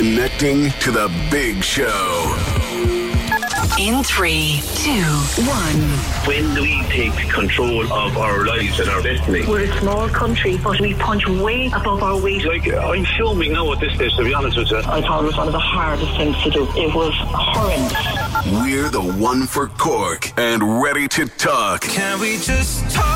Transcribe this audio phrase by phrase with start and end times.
[0.00, 2.34] Connecting to the big show.
[3.78, 5.04] In three, two,
[5.44, 5.80] one.
[6.26, 9.44] When do we take control of our lives and our destiny?
[9.46, 12.46] We're a small country, but we punch way above our weight.
[12.46, 14.78] Like, I'm filming now at this stage, to be honest with you.
[14.78, 16.62] I thought it was one of the hardest things to do.
[16.78, 18.62] It was horrendous.
[18.64, 21.82] We're the one for Cork and ready to talk.
[21.82, 23.09] Can we just talk?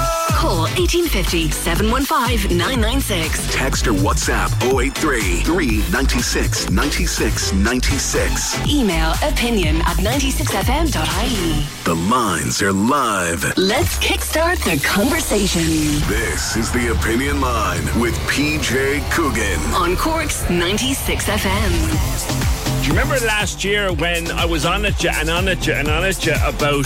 [0.44, 3.54] Call 1850 715 996.
[3.54, 8.68] Text or WhatsApp 083 396 96 96.
[8.68, 11.64] Email opinion at 96fm.ie.
[11.84, 13.56] The lines are live.
[13.56, 15.62] Let's kickstart the conversation
[16.08, 19.60] This is the Opinion Line with PJ Coogan.
[19.72, 22.82] on Cork's 96 FM.
[22.82, 25.72] Do you remember last year when I was on it you and on it you
[25.72, 26.84] and on it you about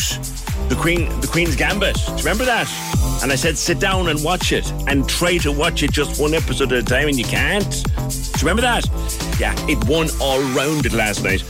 [0.69, 1.95] the Queen, the Queen's Gambit?
[1.95, 2.69] Do you remember that?
[3.23, 6.35] And I said, sit down and watch it, and try to watch it just one
[6.35, 7.71] episode at a time, and you can't.
[7.71, 8.85] Do you remember that?
[9.41, 11.43] Yeah, it won all rounded last night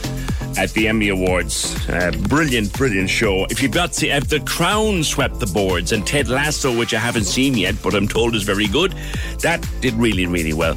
[0.56, 1.88] at the Emmy Awards.
[1.88, 3.46] Uh, brilliant, brilliant show.
[3.50, 6.98] If you've got to, if the Crown swept the boards and Ted Lasso, which I
[6.98, 8.94] haven't seen yet, but I'm told is very good,
[9.40, 10.74] that did really, really well.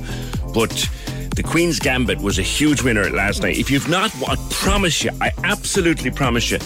[0.54, 0.90] But
[1.36, 3.58] the Queen's Gambit was a huge winner last night.
[3.58, 6.60] If you've not, I promise you, I absolutely promise you,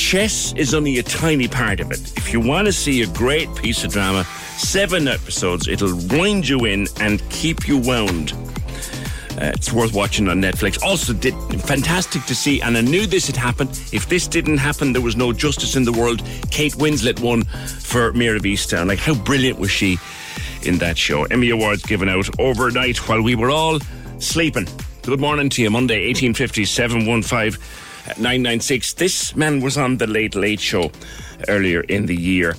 [0.00, 2.00] chess is only a tiny part of it.
[2.16, 4.24] If you want to see a great piece of drama,
[4.56, 8.32] seven episodes, it'll wind you in and keep you wound.
[9.32, 10.82] Uh, it's worth watching on Netflix.
[10.82, 13.70] Also, did fantastic to see, and I knew this had happened.
[13.92, 16.22] If this didn't happen, there was no justice in the world.
[16.50, 19.98] Kate Winslet won for Mira Vista, and like how brilliant was she
[20.62, 21.24] in that show?
[21.24, 23.78] Emmy Awards given out overnight while we were all
[24.18, 24.66] sleeping.
[25.02, 27.60] Good morning to you, Monday, 1850 715
[28.06, 28.94] 996.
[28.94, 30.90] This man was on the Late Late Show
[31.48, 32.54] earlier in the year,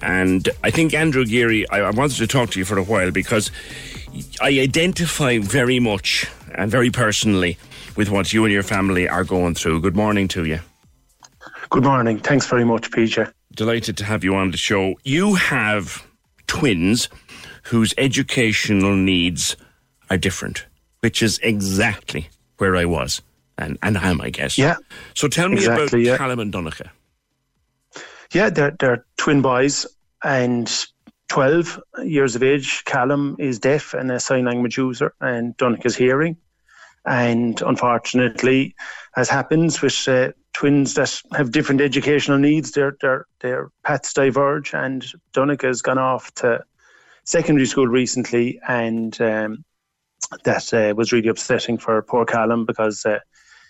[0.00, 1.68] and I think Andrew Geary.
[1.70, 3.50] I, I wanted to talk to you for a while because
[4.40, 7.58] I identify very much and very personally
[7.96, 9.80] with what you and your family are going through.
[9.80, 10.60] Good morning to you.
[11.70, 12.18] Good morning.
[12.18, 13.32] Thanks very much, PJ.
[13.54, 14.94] Delighted to have you on the show.
[15.04, 16.06] You have
[16.46, 17.08] twins
[17.64, 19.56] whose educational needs
[20.10, 20.66] are different,
[21.00, 22.28] which is exactly
[22.58, 23.22] where I was
[23.58, 24.58] and, and am, I guess.
[24.58, 24.76] Yeah.
[25.14, 26.16] So tell me Exactly, about yeah.
[26.16, 26.90] Callum and Donncha.
[28.32, 29.86] Yeah, they're, they're twin boys
[30.24, 30.86] and
[31.28, 32.84] 12 years of age.
[32.84, 36.36] Callum is deaf and a sign language user, and Donncha is hearing.
[37.06, 38.74] And unfortunately,
[39.16, 44.74] as happens with uh, twins that have different educational needs, their, their, their paths diverge.
[44.74, 46.64] And Donncha has gone off to
[47.24, 49.64] secondary school recently, and um,
[50.44, 53.18] that uh, was really upsetting for poor Callum because uh,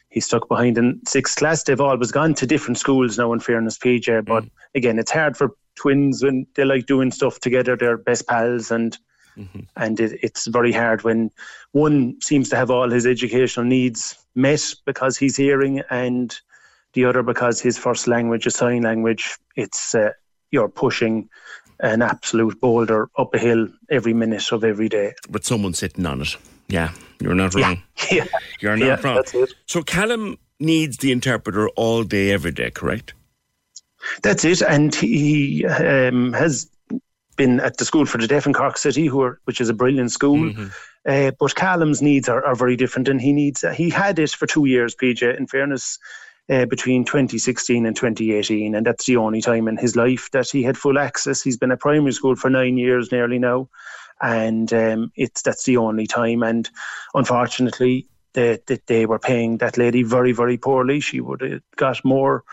[0.08, 1.62] he's stuck behind in sixth class.
[1.62, 4.24] They've all always gone to different schools now, in fairness, PJ.
[4.24, 4.44] But
[4.74, 7.76] again, it's hard for twins when they like doing stuff together.
[7.76, 8.96] They're best pals, and
[9.76, 11.30] and it, it's very hard when
[11.72, 16.38] one seems to have all his educational needs met because he's hearing, and
[16.94, 19.36] the other because his first language is sign language.
[19.56, 20.10] It's uh,
[20.50, 21.28] you're pushing
[21.80, 25.12] an absolute boulder up a hill every minute of every day.
[25.28, 26.36] But someone sitting on it.
[26.68, 27.82] Yeah, you're not wrong.
[28.10, 28.24] Yeah,
[28.60, 29.16] You're not Yeah, wrong.
[29.16, 29.54] that's it.
[29.66, 33.14] So Callum needs the interpreter all day, every day, correct?
[34.22, 34.62] That's it.
[34.62, 36.70] And he um, has
[37.36, 39.74] been at the School for the Deaf in Cork City, who are, which is a
[39.74, 40.52] brilliant school.
[41.06, 44.46] Uh, but Callum's needs are, are very different, and he needs he had it for
[44.46, 44.94] two years.
[44.94, 45.98] PJ, in fairness,
[46.50, 50.62] uh, between 2016 and 2018, and that's the only time in his life that he
[50.62, 51.42] had full access.
[51.42, 53.68] He's been at primary school for nine years nearly now,
[54.20, 56.42] and um, it's that's the only time.
[56.42, 56.68] And
[57.14, 61.00] unfortunately, they, they, they were paying that lady very very poorly.
[61.00, 62.44] She would have got more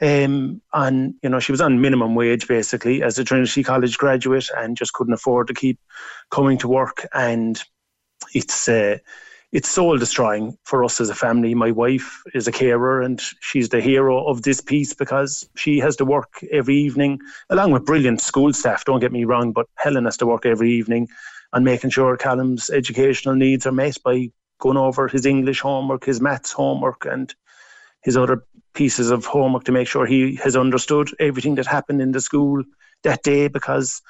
[0.00, 4.48] um, on you know she was on minimum wage basically as a Trinity College graduate
[4.56, 5.78] and just couldn't afford to keep
[6.30, 7.62] coming to work and
[8.34, 8.98] it's uh,
[9.52, 11.54] it's soul destroying for us as a family.
[11.54, 15.96] My wife is a carer and she's the hero of this piece because she has
[15.96, 17.18] to work every evening
[17.48, 18.84] along with brilliant school staff.
[18.84, 21.08] Don't get me wrong, but Helen has to work every evening
[21.52, 24.30] on making sure Callum's educational needs are met by
[24.60, 27.34] going over his English homework, his maths homework, and
[28.02, 28.44] his other
[28.74, 32.62] pieces of homework to make sure he has understood everything that happened in the school
[33.02, 34.00] that day because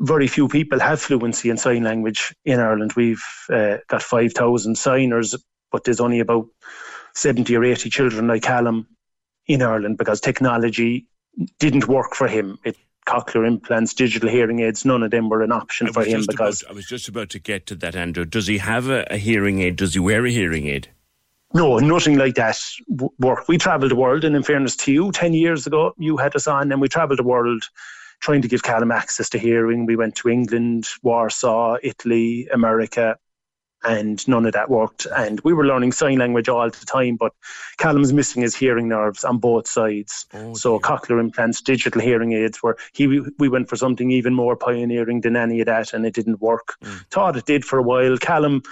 [0.00, 2.94] very few people have fluency in sign language in Ireland.
[2.96, 5.34] We've uh, got 5,000 signers,
[5.70, 6.46] but there's only about
[7.14, 8.86] 70 or 80 children like Callum
[9.46, 11.06] in Ireland because technology
[11.58, 12.58] didn't work for him.
[12.64, 12.76] It,
[13.06, 16.72] cochlear implants, digital hearing aids, none of them were an option for him because about,
[16.72, 18.24] I was just about to get to that, Andrew.
[18.24, 19.76] Does he have a, a hearing aid?
[19.76, 20.88] Does he wear a hearing aid?
[21.52, 22.58] No, nothing like that
[22.88, 23.46] w- work.
[23.46, 26.48] We travelled the world, and in fairness to you, 10 years ago, you had us
[26.48, 27.64] on, and we travelled the world
[28.20, 29.86] trying to give Callum access to hearing.
[29.86, 33.16] We went to England, Warsaw, Italy, America,
[33.84, 35.06] and none of that worked.
[35.14, 37.32] And we were learning sign language all the time, but
[37.76, 40.26] Callum's missing his hearing nerves on both sides.
[40.32, 44.56] Oh, so cochlear implants, digital hearing aids, where he we went for something even more
[44.56, 46.76] pioneering than any of that and it didn't work.
[46.82, 47.06] Mm.
[47.10, 48.16] Thought it did for a while.
[48.16, 48.62] Callum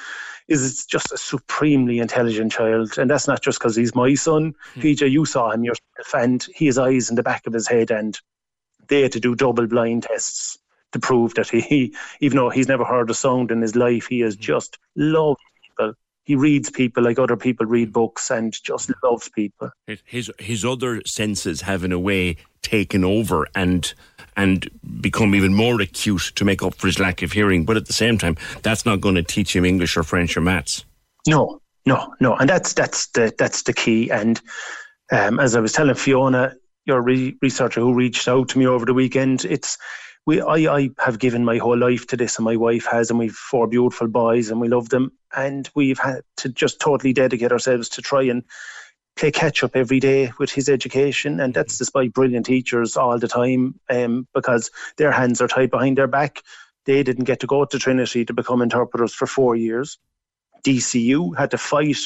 [0.48, 4.54] is just a supremely intelligent child, and that's not just because he's my son.
[4.74, 4.80] Hmm.
[4.80, 7.90] PJ, you saw him yourself, and he has eyes in the back of his head,
[7.90, 8.18] and
[8.88, 10.58] they had to do double blind tests
[10.92, 14.20] to prove that he, even though he's never heard a sound in his life, he
[14.20, 14.26] Hmm.
[14.26, 15.94] is just loves people.
[16.24, 19.70] He reads people like other people read books, and just loves people.
[19.86, 23.92] His- His his other senses have in a way taken over and
[24.36, 24.68] and
[25.00, 27.64] become even more acute to make up for his lack of hearing.
[27.66, 30.40] But at the same time, that's not going to teach him English or French or
[30.40, 30.84] maths.
[31.26, 34.10] No, no, no, and that's that's the that's the key.
[34.10, 34.40] And
[35.10, 38.84] um, as I was telling Fiona, your re- researcher who reached out to me over
[38.84, 39.78] the weekend, it's
[40.26, 43.18] we I, I have given my whole life to this, and my wife has, and
[43.18, 47.52] we've four beautiful boys, and we love them, and we've had to just totally dedicate
[47.52, 48.44] ourselves to try and
[49.16, 53.28] play catch up every day with his education, and that's despite brilliant teachers all the
[53.28, 56.42] time, um, because their hands are tied behind their back.
[56.84, 59.98] They didn't get to go to Trinity to become interpreters for four years.
[60.64, 61.98] DCU had to fight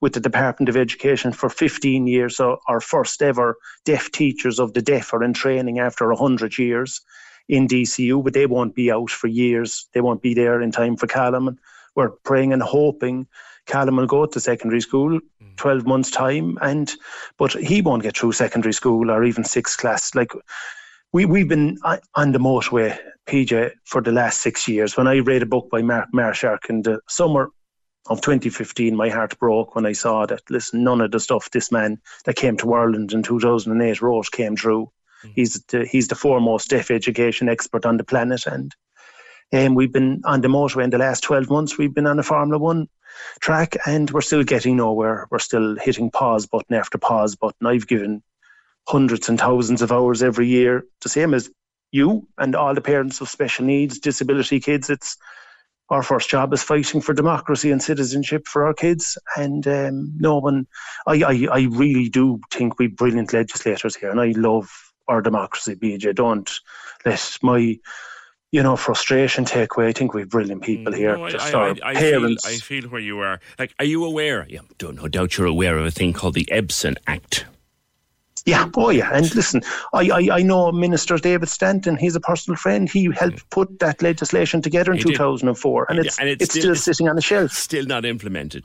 [0.00, 2.36] with the Department of Education for 15 years.
[2.36, 7.00] So our first ever deaf teachers of the deaf are in training after 100 years
[7.48, 9.88] in DCU, but they won't be out for years.
[9.94, 11.58] They won't be there in time for Callum.
[11.94, 13.26] We're praying and hoping
[13.68, 15.56] Callum will go to secondary school mm.
[15.56, 16.92] 12 months time and
[17.36, 20.32] but he won't get through secondary school or even sixth class like
[21.12, 22.96] we, we've been on on the motorway
[23.26, 26.82] PJ for the last six years when I read a book by Marc Marschark in
[26.82, 27.50] the summer
[28.08, 31.70] of 2015 my heart broke when I saw that listen none of the stuff this
[31.70, 34.90] man that came to Ireland in 2008 wrote came true
[35.34, 38.74] he's the, he's the foremost deaf education expert on the planet and
[39.52, 41.78] um, we've been on the motorway in the last 12 months.
[41.78, 42.88] We've been on a Formula One
[43.40, 45.26] track and we're still getting nowhere.
[45.30, 47.66] We're still hitting pause button after pause button.
[47.66, 48.22] I've given
[48.86, 51.50] hundreds and thousands of hours every year the same as
[51.92, 54.90] you and all the parents of special needs disability kids.
[54.90, 55.16] It's
[55.90, 59.16] our first job is fighting for democracy and citizenship for our kids.
[59.36, 60.66] And um, no one,
[61.06, 64.70] I, I, I really do think we brilliant legislators here, and I love
[65.08, 65.74] our democracy.
[65.74, 66.50] PJ, don't
[67.04, 67.78] let my,
[68.52, 69.88] you know, frustration take away.
[69.88, 71.16] I think we've brilliant people here.
[71.16, 72.46] No, I, Just I, I, I parents.
[72.46, 73.40] Feel, I feel where you are.
[73.58, 74.46] Like, are you aware?
[74.48, 77.46] Yeah, don't no doubt you're aware of a thing called the EPSEN Act.
[78.46, 79.10] Yeah, oh yeah.
[79.12, 79.62] And listen,
[79.92, 82.88] I, I, I know Minister David Stanton, he's a personal friend.
[82.88, 83.50] He helped mm.
[83.50, 87.08] put that legislation together in He 2004, and it's, and it's it's, still- still, sitting
[87.08, 87.52] on the shelf.
[87.52, 88.64] Still not implemented.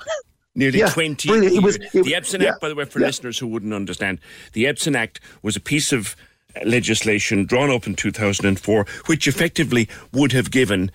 [0.55, 1.47] Nearly Yeah, 20 brilliant.
[1.47, 1.63] It years.
[1.63, 3.07] was- it- the EPSEN yeah, Act, by the way, for yeah.
[3.07, 4.19] listeners who wouldn't understand,
[4.53, 6.15] the EPSEN Act was a piece of
[6.65, 10.91] legislation drawn up in 2004, which effectively would have given,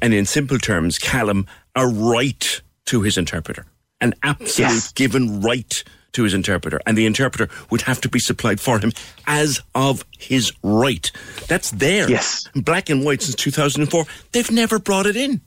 [0.00, 3.66] and in simple terms, Callum a right to his interpreter,
[4.00, 4.92] an absolute Yes.
[4.92, 5.82] given right
[6.14, 8.92] to his interpreter, and the interpreter would have to be supplied for him
[9.26, 11.10] as of his right.
[11.48, 12.48] That's there, Yes.
[12.54, 14.04] black and white since 2004.
[14.32, 15.40] They've never brought it in.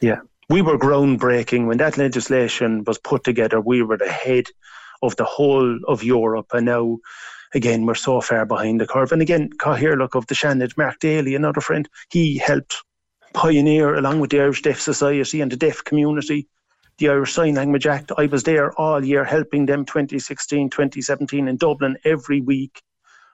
[0.00, 0.20] Yeah.
[0.48, 3.60] We were groundbreaking when that legislation was put together.
[3.60, 4.46] We were the head
[5.02, 6.46] of the whole of Europe.
[6.52, 6.98] And now,
[7.52, 9.10] again, we're so far behind the curve.
[9.10, 12.76] And again, here, look, of the Shannon, Mark Daly, another friend, he helped
[13.34, 16.46] pioneer, along with the Irish Deaf Society and the deaf community,
[16.98, 18.12] the Irish Sign Language Act.
[18.16, 22.82] I was there all year helping them 2016, 2017 in Dublin every week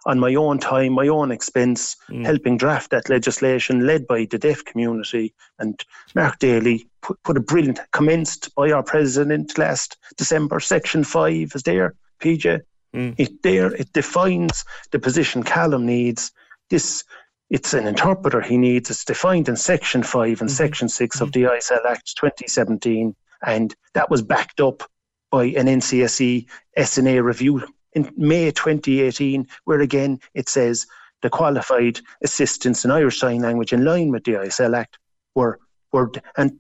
[0.05, 2.25] on my own time, my own expense, mm.
[2.25, 5.35] helping draft that legislation led by the deaf community.
[5.59, 5.81] And
[6.15, 10.61] Mark Daly put, put a brilliant, commenced by our president last December.
[10.61, 12.63] Section 5 is there, PJ.
[12.95, 13.15] Mm.
[13.17, 16.33] It there, it defines the position Callum needs.
[16.69, 17.05] This,
[17.49, 18.91] it's an interpreter he needs.
[18.91, 20.49] It's defined in Section 5 and mm-hmm.
[20.49, 21.43] Section 6 of mm-hmm.
[21.43, 23.15] the ISL Act 2017.
[23.45, 24.83] And that was backed up
[25.31, 26.47] by an NCSE
[26.79, 30.87] SNA review in May 2018, where again it says
[31.23, 34.99] the qualified assistants in Irish Sign Language in line with the ISL Act
[35.35, 35.59] were
[35.93, 36.59] were and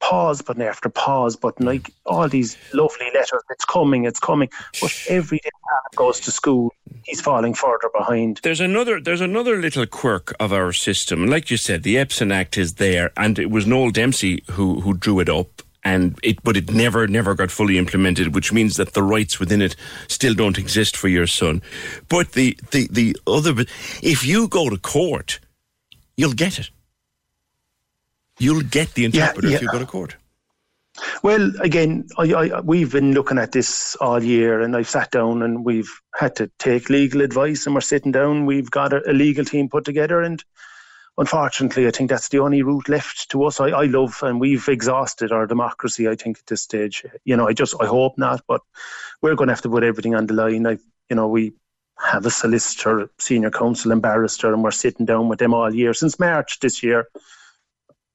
[0.00, 3.42] pause button after pause button like all these lovely letters.
[3.50, 4.48] It's coming, it's coming.
[4.80, 6.72] But every day Callum goes to school,
[7.04, 8.40] he's falling further behind.
[8.42, 11.26] There's another there's another little quirk of our system.
[11.26, 14.94] Like you said, the EPSEN Act is there, and it was Noel Dempsey who who
[14.94, 15.62] drew it up.
[15.88, 19.62] And it, but it never, never got fully implemented, which means that the rights within
[19.62, 19.74] it
[20.06, 21.62] still don't exist for your son.
[22.08, 23.64] But the, the, the other,
[24.02, 25.40] if you go to court,
[26.16, 26.70] you'll get it.
[28.38, 29.60] You'll get the interpreter if yeah.
[29.62, 30.16] you go to court.
[31.22, 35.42] Well, again, I, I, we've been looking at this all year, and I've sat down
[35.42, 38.46] and we've had to take legal advice, and we're sitting down.
[38.46, 40.44] We've got a, a legal team put together, and
[41.18, 43.60] unfortunately, I think that's the only route left to us.
[43.60, 46.08] I, I love, and we've exhausted our democracy.
[46.08, 48.62] I think at this stage, you know, I just I hope not, but
[49.20, 50.66] we're going to have to put everything on the line.
[50.66, 50.78] I,
[51.10, 51.52] you know, we
[51.98, 55.92] have a solicitor, senior counsel, and barrister, and we're sitting down with them all year
[55.92, 57.08] since March this year.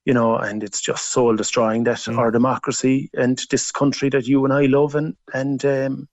[0.05, 2.17] You know, and it's just soul destroying that mm.
[2.17, 6.07] our democracy and this country that you and I love, and and um,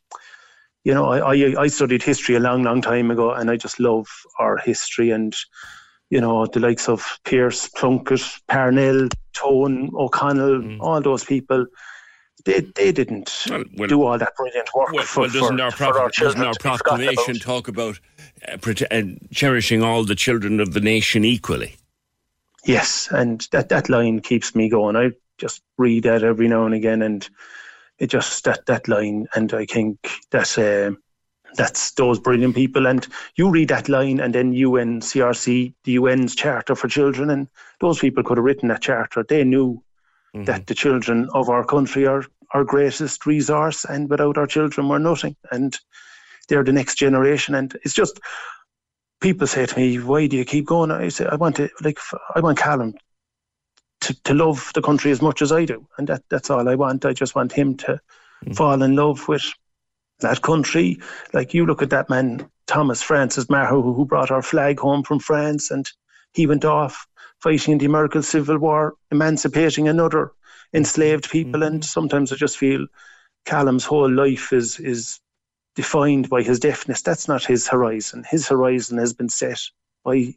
[0.83, 3.79] you know, I, I I studied history a long, long time ago, and I just
[3.79, 4.09] love
[4.41, 5.37] our history and
[6.11, 10.81] you know, the likes of Pearse, Plunkett, Parnell, Tone, O'Connell, mm.
[10.81, 11.67] all those people,
[12.45, 15.63] they, they didn't well, well, do all that brilliant work well, for, well, doesn't for,
[15.63, 18.01] our, for our doesn't our proclamation talk about
[18.49, 18.57] uh,
[18.91, 21.77] uh, cherishing all the children of the nation equally?
[22.65, 24.97] Yes, and that, that line keeps me going.
[24.97, 27.29] I just read that every now and again, and
[27.99, 29.99] it just that that line, and I think
[30.31, 30.97] that uh,
[31.57, 32.87] that's those brilliant people.
[32.87, 37.49] And you read that line, and then UNCRC, the UN's Charter for Children, and
[37.81, 39.25] those people could have written that charter.
[39.29, 39.83] They knew
[40.35, 40.45] mm-hmm.
[40.45, 44.99] that the children of our country are our greatest resource, and without our children, we're
[44.99, 45.37] nothing.
[45.51, 45.79] And
[46.49, 47.55] they're the next generation.
[47.55, 48.21] And it's just
[49.21, 51.99] people say to me, "Why do you keep going?" I say, "I want to like
[52.35, 52.95] I want Callum
[54.03, 56.75] to, to love the country as much as I do, and that that's all I
[56.75, 57.05] want.
[57.05, 58.53] I just want him to mm-hmm.
[58.53, 59.45] fall in love with."
[60.21, 60.99] That country.
[61.33, 65.19] Like you look at that man, Thomas Francis Meagher, who brought our flag home from
[65.19, 65.91] France, and
[66.33, 67.07] he went off
[67.41, 70.33] fighting in the American Civil War, emancipating another
[70.73, 71.61] enslaved people.
[71.61, 71.75] Mm-hmm.
[71.75, 72.87] And sometimes I just feel
[73.45, 75.21] Callum's whole life is is
[75.75, 77.03] defined by his deafness.
[77.03, 78.25] That's not his horizon.
[78.29, 79.61] His horizon has been set
[80.05, 80.35] by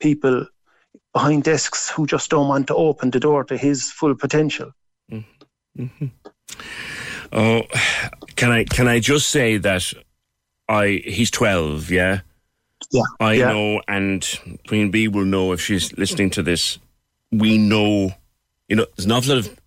[0.00, 0.46] people
[1.12, 4.72] behind desks who just don't want to open the door to his full potential.
[5.10, 6.06] Mm-hmm.
[7.32, 7.62] Oh,
[8.36, 9.82] can I can I just say that
[10.68, 12.20] I he's twelve, yeah.
[12.92, 13.02] Yeah.
[13.20, 13.52] I yeah.
[13.52, 14.26] know, and
[14.68, 16.78] Queen Bee will know if she's listening to this.
[17.32, 18.12] We know,
[18.68, 19.60] you know, there's an awful lot of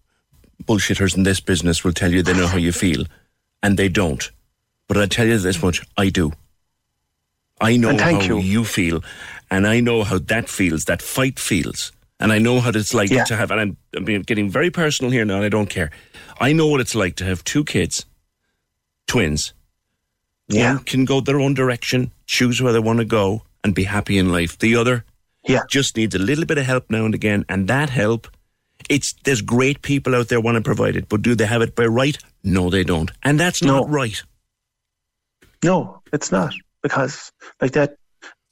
[0.63, 3.05] bullshitters in this business will tell you they know how you feel,
[3.61, 4.29] and they don't.
[4.87, 6.31] But I tell you this much: I do.
[7.61, 8.39] I know how you.
[8.39, 8.63] you.
[8.63, 9.03] feel,
[9.51, 10.85] and I know how that feels.
[10.85, 13.25] That fight feels, and I know how it's like yeah.
[13.25, 13.51] to have.
[13.51, 15.91] And I'm, I'm getting very personal here now, and I don't care.
[16.39, 18.05] I know what it's like to have two kids,
[19.07, 19.53] twins.
[20.47, 20.75] Yeah.
[20.75, 24.17] One can go their own direction, choose where they want to go, and be happy
[24.17, 24.57] in life.
[24.57, 25.05] The other
[25.47, 25.61] yeah.
[25.69, 28.27] just needs a little bit of help now and again, and that help,
[28.89, 31.75] it's there's great people out there want to provide it, but do they have it
[31.75, 32.17] by right?
[32.43, 33.93] No, they don't, and that's not no.
[33.93, 34.21] right.
[35.63, 37.31] No, it's not because
[37.61, 37.95] like that,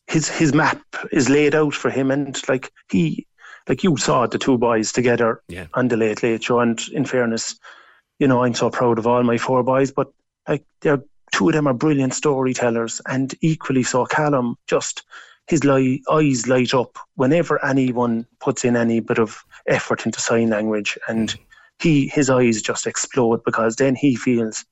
[0.07, 3.26] his his map is laid out for him, and like he
[3.67, 5.67] like you saw the two boys together yeah.
[5.73, 6.59] on the late late show.
[6.59, 7.59] And in fairness,
[8.19, 10.11] you know, I'm so proud of all my four boys, but
[10.47, 14.55] like they're two of them are brilliant storytellers, and equally so Callum.
[14.67, 15.03] Just
[15.47, 20.49] his li- eyes light up whenever anyone puts in any bit of effort into sign
[20.49, 21.39] language, and mm.
[21.79, 24.65] he his eyes just explode because then he feels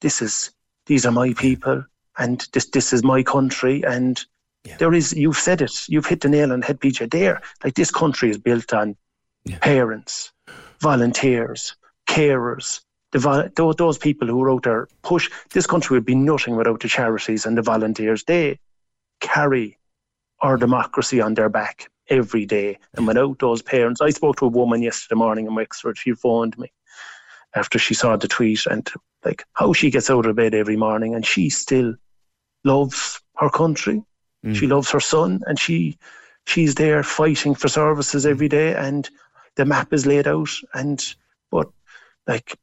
[0.00, 0.50] this is
[0.86, 1.84] these are my people,
[2.18, 4.24] and this this is my country, and
[4.64, 4.76] yeah.
[4.76, 7.10] There is, you've said it, you've hit the nail on the head, PJ.
[7.10, 8.96] There, like this country is built on
[9.44, 9.58] yeah.
[9.60, 10.32] parents,
[10.80, 11.76] volunteers,
[12.08, 12.80] carers,
[13.12, 15.30] the, those, those people who wrote their push.
[15.52, 18.24] This country would be nothing without the charities and the volunteers.
[18.24, 18.58] They
[19.20, 19.78] carry
[20.40, 22.78] our democracy on their back every day.
[22.94, 25.98] And without those parents, I spoke to a woman yesterday morning in Wexford.
[25.98, 26.72] She phoned me
[27.54, 28.88] after she saw the tweet and
[29.24, 31.94] like how she gets out of bed every morning and she still
[32.64, 34.02] loves her country.
[34.44, 34.54] Mm.
[34.54, 35.98] She loves her son, and she
[36.46, 39.08] she's there fighting for services every day, and
[39.56, 40.50] the map is laid out.
[40.74, 41.04] And
[41.50, 41.68] but
[42.26, 42.56] like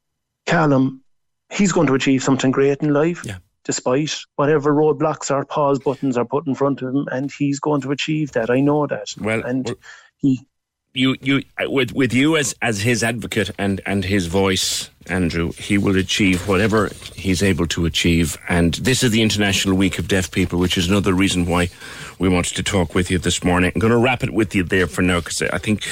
[0.45, 1.03] Callum,
[1.51, 3.23] he's going to achieve something great in life.
[3.25, 3.37] Yeah.
[3.63, 7.81] Despite whatever roadblocks or pause buttons are put in front of him, and he's going
[7.81, 8.49] to achieve that.
[8.49, 9.07] I know that.
[9.19, 9.75] Well, and
[10.17, 10.45] he
[10.95, 15.77] you you with with you as as his advocate and and his voice Andrew he
[15.77, 18.37] will achieve whatever he's able to achieve.
[18.49, 21.69] And this is the international week of deaf people which is another reason why
[22.17, 23.71] we wanted to talk with you this morning.
[23.75, 25.83] I'm going to wrap it with you there for now because i think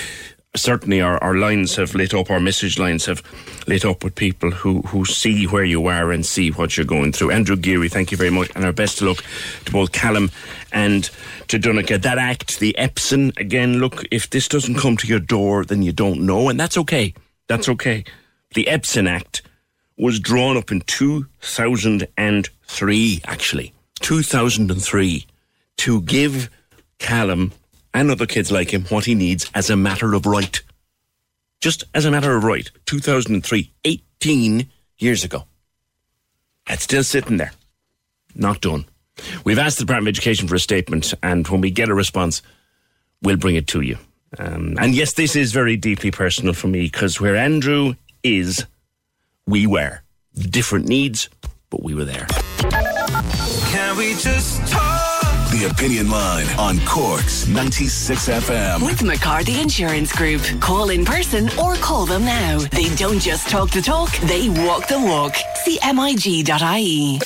[0.56, 3.24] certainly our, our lines have lit up, our message lines have
[3.68, 7.12] lit up with people who, who see where you are and see what you're going
[7.12, 7.32] through.
[7.32, 9.24] Andrew Geary, thank you very much, and our best luck
[9.66, 10.30] to both Callum
[10.72, 11.10] and
[11.48, 12.00] to Donncha.
[12.02, 15.92] That act, the EPSEN, again, look, if this doesn't come to your door, then you
[15.92, 17.16] don't know, and that's okay.
[17.48, 18.04] That's okay.
[18.54, 19.42] The EPSEN Act
[19.98, 23.74] was drawn up in 2003, actually.
[24.00, 25.26] 2003,
[25.78, 26.50] to give
[27.00, 27.52] Callum
[27.94, 30.62] and other kids like him what he needs as a matter of right.
[31.62, 32.70] Just as a matter of right.
[32.86, 35.46] 2003, 18 years ago.
[36.68, 37.52] It's still sitting there.
[38.36, 38.86] Not done.
[39.44, 42.42] We've asked the Department of Education for a statement, and when we get a response,
[43.22, 43.98] we'll bring it to you.
[44.40, 48.66] Um, and yes, this is very deeply personal for me because where Andrew is,
[49.46, 50.02] we were.
[50.36, 51.30] Different needs,
[51.70, 52.26] but we were there.
[53.70, 54.93] Can we just talk?
[55.64, 58.86] The Opinion Line on Corks 96 FM.
[58.86, 60.42] With McCarthy Insurance Group.
[60.60, 62.60] Call in person or call them now.
[62.60, 65.38] They don't just talk the talk, they walk the walk.
[65.64, 67.20] See MIG.ie.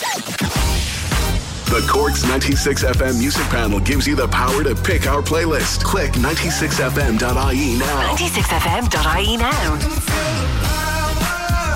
[1.65, 5.83] The Corks 96 FM music panel gives you the power to pick our playlist.
[5.83, 8.15] Click 96fm.ie now.
[8.15, 10.66] 96fm.ie now.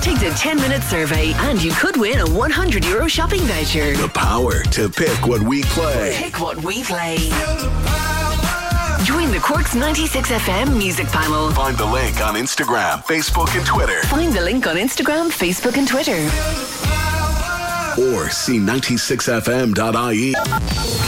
[0.02, 3.94] Take the 10 minute survey and you could win a 100 euro shopping voucher.
[3.96, 6.12] The power to pick what we play.
[6.16, 7.16] Pick what we play.
[9.04, 11.52] Join the Corks 96 FM music panel.
[11.52, 14.02] Find the link on Instagram, Facebook, and Twitter.
[14.02, 16.18] Find the link on Instagram, Facebook, and Twitter.
[18.00, 20.34] Or see 96fm.ie.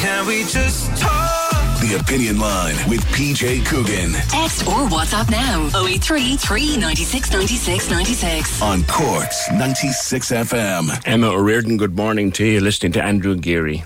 [0.00, 1.43] Can we just talk?
[1.84, 8.62] The Opinion Line with PJ Coogan Text or WhatsApp now 083 396 96 96.
[8.62, 11.02] on Corks 96 FM.
[11.06, 12.60] Emma O'Riordan, good morning to you.
[12.60, 13.84] Listening to Andrew Geary.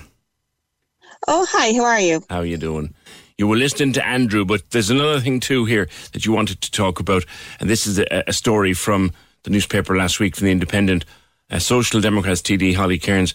[1.27, 2.23] Oh, hi, how are you?
[2.29, 2.93] How are you doing?
[3.37, 6.71] You were listening to Andrew, but there's another thing too here that you wanted to
[6.71, 7.25] talk about,
[7.59, 9.11] and this is a, a story from
[9.43, 11.03] the newspaper last week from the Independent.
[11.51, 13.33] Uh, Social Democrats TD Holly Cairns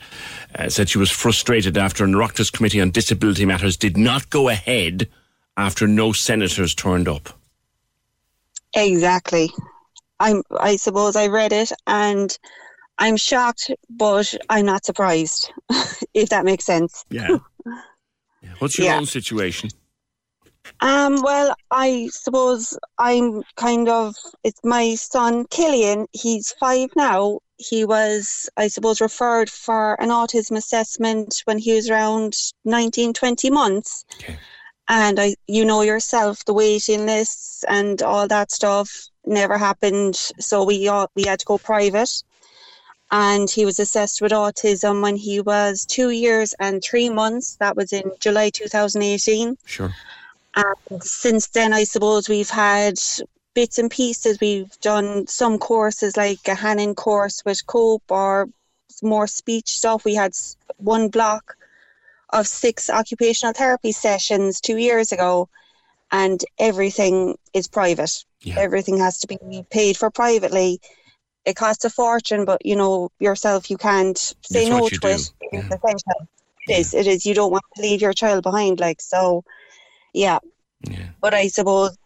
[0.56, 4.49] uh, said she was frustrated after an Oireachtas Committee on Disability Matters did not go
[4.49, 5.09] ahead
[5.56, 7.28] after no senators turned up.
[8.75, 9.50] Exactly.
[10.21, 12.37] I'm I suppose I read it and
[12.99, 15.52] I'm shocked, but I'm not surprised,
[16.14, 17.04] if that makes sense.
[17.14, 17.38] Yeah.
[18.59, 18.99] What's your Yeah.
[18.99, 19.71] own situation?
[20.80, 27.40] Um, well, I suppose I'm kind of it's my son Killian, he's five now.
[27.56, 33.50] He was, I suppose, referred for an autism assessment when he was around 19, 20
[33.50, 34.04] months.
[34.16, 34.37] Okay.
[34.88, 40.16] And I you know yourself, the waiting lists and all that stuff never happened.
[40.16, 42.23] So we all, we had to go private.
[43.11, 47.57] And he was assessed with autism when he was two years and three months.
[47.57, 49.57] That was in July 2018.
[49.64, 49.94] Sure.
[50.57, 52.95] And since then, I suppose we've had
[53.55, 54.38] bits and pieces.
[54.40, 58.49] We've done some courses like a Hanen course with Cope or
[59.03, 60.05] more speech stuff.
[60.05, 60.33] We had
[60.77, 61.57] one block
[62.31, 65.49] of six occupational therapy sessions two years ago,
[66.11, 68.25] and everything is private.
[68.40, 68.55] Yeah.
[68.59, 70.81] Everything has to be paid for privately.
[71.45, 75.09] It costs a fortune, but you know yourself, you can't say That's no to do.
[75.09, 75.14] it.
[75.14, 75.61] It's Yeah.
[75.77, 76.29] essential.
[76.67, 76.95] It is.
[76.95, 77.27] It is.
[77.27, 79.45] You don't want to leave your child behind, like so.
[80.14, 80.38] Yeah,
[80.88, 81.09] Yeah.
[81.20, 81.96] but I suppose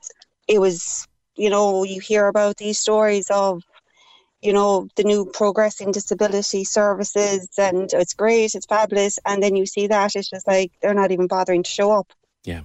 [0.49, 3.63] it was, you know, you hear about these stories of,
[4.43, 9.67] you know, the new progressing disability services, and it's great, it's fabulous, and then you
[9.67, 12.13] see that it's just like they're not even bothering to show up.
[12.45, 12.63] Yeah.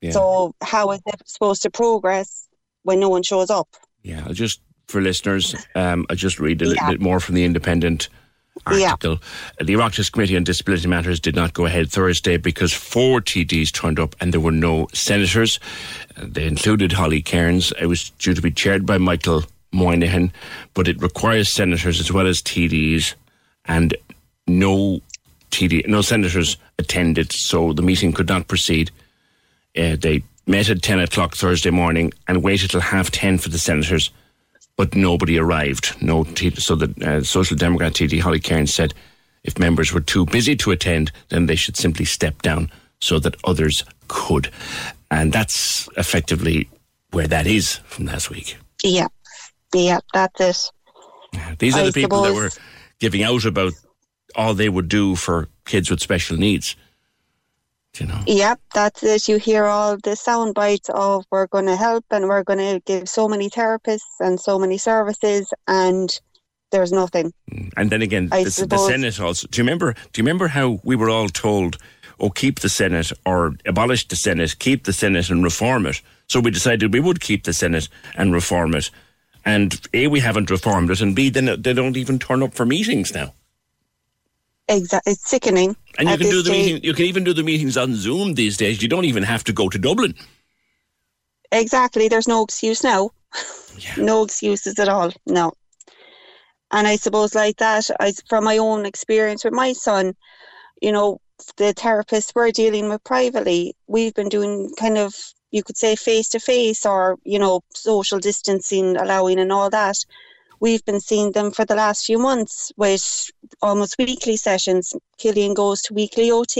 [0.00, 0.10] Yeah.
[0.10, 2.48] So how is it supposed to progress
[2.82, 3.68] when no one shows up?
[4.02, 7.44] Yeah, I'll just for listeners, um, I'll just read a little bit more from the
[7.44, 8.08] Independent
[8.70, 8.90] Yeah.
[8.92, 9.18] article.
[9.58, 13.98] The Oireachtas Committee on Disability Matters did not go ahead Thursday because four TDs turned
[13.98, 15.58] up and there were no senators.
[16.16, 17.72] Uh, They included Holly Cairns.
[17.80, 20.32] It was due to be chaired by Michael Moynihan,
[20.74, 23.14] but it requires senators as well as TDs,
[23.64, 23.94] and
[24.46, 25.00] no
[25.50, 28.90] TD, no senators attended, so the meeting could not proceed.
[29.76, 33.58] Uh, they met at 10 o'clock Thursday morning and waited till half 10 for the
[33.58, 34.10] senators,
[34.82, 35.94] but nobody arrived.
[36.02, 38.92] No, T- so the uh, Social Democrat TD Holly Cairns said
[39.44, 42.68] if members were too busy to attend, then they should simply step down
[43.00, 44.50] so that others could.
[45.08, 46.68] And that's effectively
[47.12, 48.56] where that is from last week.
[48.82, 49.06] Yeah,
[49.72, 51.60] yeah, that's it.
[51.60, 52.50] These are I the people that were
[52.98, 53.74] giving out about
[54.34, 56.74] all they would do for kids with special needs.
[57.98, 59.28] You know, Yep, that's it.
[59.28, 62.80] You hear all the sound bites of we're going to help and we're going to
[62.86, 66.18] give so many therapists and so many services, and
[66.70, 67.34] there's nothing.
[67.50, 69.46] Mm, and then again, I the, the Senate also.
[69.46, 69.92] Do you remember?
[69.92, 71.76] Do you remember how we were all told,
[72.18, 76.40] "Oh, keep the Senate or abolish the Senate, keep the Senate and reform it." So
[76.40, 78.90] we decided we would keep the Senate and reform it.
[79.44, 82.64] And a, we haven't reformed it, and b, then they don't even turn up for
[82.64, 83.34] meetings now.
[84.68, 85.76] Exactly, it's sickening.
[85.98, 86.66] And you can do the stage.
[86.66, 86.84] meeting.
[86.84, 88.82] You can even do the meetings on Zoom these days.
[88.82, 90.14] You don't even have to go to Dublin.
[91.50, 93.10] Exactly, there's no excuse now.
[93.96, 95.12] No excuses at all.
[95.26, 95.52] No.
[96.70, 100.14] And I suppose like that, I from my own experience with my son,
[100.80, 101.20] you know,
[101.56, 105.14] the therapists we're dealing with privately, we've been doing kind of
[105.50, 109.96] you could say face to face or you know social distancing allowing and all that
[110.62, 115.82] we've been seeing them for the last few months with almost weekly sessions killian goes
[115.82, 116.56] to weekly ot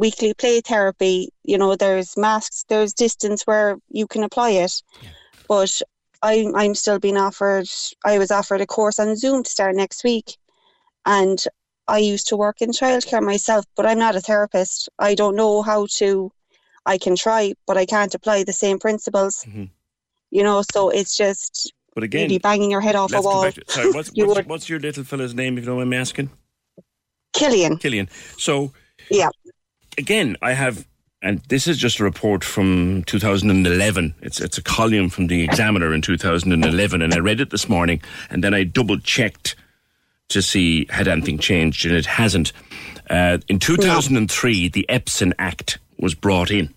[0.00, 1.28] weekly play therapy.
[1.44, 4.72] You know, there's masks, there's distance where you can apply it.
[5.46, 5.82] But
[6.22, 7.66] I, I'm still being offered,
[8.04, 10.36] I was offered a course on Zoom to start next week.
[11.04, 11.42] And
[11.86, 14.88] I used to work in childcare myself, but I'm not a therapist.
[14.98, 16.30] I don't know how to,
[16.86, 19.44] I can try, but I can't apply the same principles.
[19.46, 19.64] Mm-hmm.
[20.30, 23.50] You know, so it's just But again, really banging your head off a wall.
[23.66, 26.30] sorry, what's, You what's, what's your little fella's name, if you don't mind me asking?
[27.32, 27.78] Killian.
[27.78, 28.08] Killian.
[28.36, 28.72] So,
[29.10, 29.30] Yeah.
[29.98, 30.86] again, I have,
[31.22, 34.14] and this is just a report from 2011.
[34.22, 38.00] It's it's a column from the Examiner in 2011, and I read it this morning,
[38.30, 39.56] and then I double checked
[40.28, 42.52] to see had anything changed, and it hasn't.
[43.08, 46.72] Uh, in 2003, the EPSEN Act was brought in.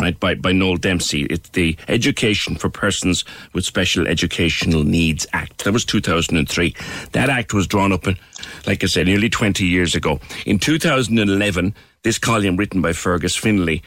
[0.00, 5.64] Right by by Noel Dempsey, it's the Education for Persons with Special Educational Needs Act.
[5.64, 6.74] That was 2003.
[7.12, 8.16] That act was drawn up, in,
[8.66, 10.18] like I said, nearly 20 years ago.
[10.46, 13.82] In 2011, this column written by Fergus Finlay,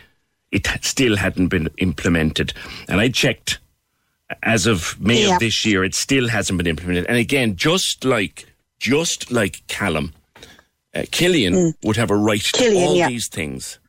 [0.51, 2.53] it still hadn't been implemented.
[2.87, 3.59] And I checked
[4.43, 5.35] as of May Yeah.
[5.35, 7.05] of this year, it still hasn't been implemented.
[7.07, 8.45] And again, just like
[8.79, 10.13] just like Callum,
[10.93, 13.07] uh, Killian would have a right to all yeah.
[13.09, 13.79] these things.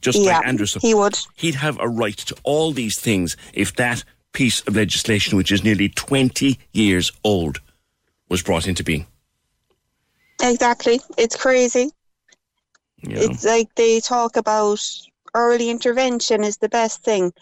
[0.00, 0.80] Just Yeah, like Anderson.
[0.80, 1.18] he would.
[1.36, 5.64] He'd have a right to all these things if that piece of legislation, which is
[5.64, 7.60] nearly 20 years old,
[8.28, 9.06] was brought into being.
[10.40, 11.00] Exactly.
[11.18, 11.90] It's crazy.
[13.02, 13.20] Know?
[13.20, 14.80] It's like they talk about
[15.34, 17.32] early intervention is the best thing.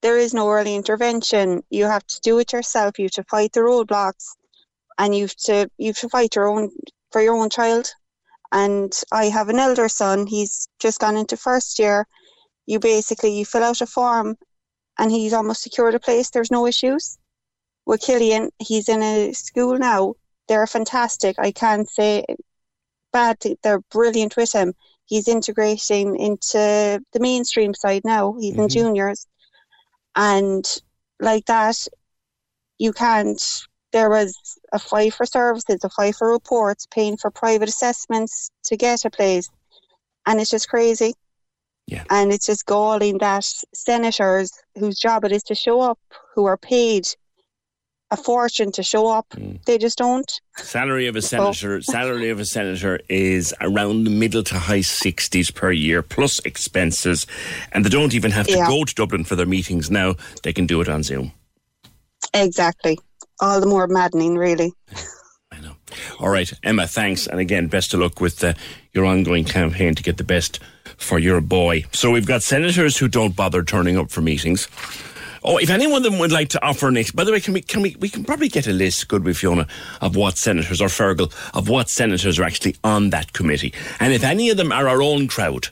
[0.00, 1.62] There is no early intervention.
[1.70, 2.98] You have to do it yourself.
[2.98, 4.26] You have to fight the roadblocks,
[4.98, 6.70] and you have to you have to fight your own
[7.10, 7.90] for your own child.
[8.52, 10.26] And I have an elder son.
[10.26, 12.06] He's just gone into first year.
[12.66, 14.36] You basically you fill out a form,
[14.98, 16.30] and he's almost secured a place.
[16.30, 17.18] There's no issues.
[17.86, 20.14] With Killian, he's in a school now.
[20.48, 21.36] They're fantastic.
[21.38, 22.24] I can't say
[23.12, 23.38] bad.
[23.62, 24.74] They're brilliant with him.
[25.06, 28.36] He's integrating into the mainstream side now.
[28.38, 28.70] He's in Mhm.
[28.70, 29.26] juniors,
[30.14, 30.64] and
[31.20, 31.88] like that,
[32.78, 33.42] you can't.
[33.92, 34.36] There was
[34.72, 39.10] a fight for services, a fight for reports, paying for private assessments to get a
[39.10, 39.48] place,
[40.26, 41.14] and it's just crazy.
[41.86, 42.04] Yeah.
[42.10, 45.98] And it's just galling that senators whose job it is to show up,
[46.34, 47.06] who are paid
[48.10, 49.64] a fortune to show up, Mm.
[49.64, 50.30] they just don't.
[50.58, 55.50] Salary of a senator, salary of a senator is around the middle to high sixties
[55.50, 57.26] per year, plus expenses,
[57.72, 58.68] and they don't even have to Yeah.
[58.68, 60.14] go to Dublin for their meetings now.
[60.42, 61.32] They can do it on Zoom.
[62.34, 62.98] Exactly.
[63.42, 64.72] All the more maddening, really.
[65.52, 65.74] I know.
[66.20, 66.86] All right, Emma.
[66.86, 68.54] Thanks, and again, best of luck with uh,
[68.92, 70.60] your ongoing campaign to get the best
[70.96, 71.84] for your boy.
[71.92, 74.68] So we've got senators who don't bother turning up for meetings.
[75.42, 77.40] Oh, if any one of them would like to offer an ex- by the way,
[77.40, 79.66] can we can we we can probably get a list, could we, Fiona,
[80.00, 84.22] of what senators or Fergal of what senators are actually on that committee, and if
[84.22, 85.68] any of them are our own crowd,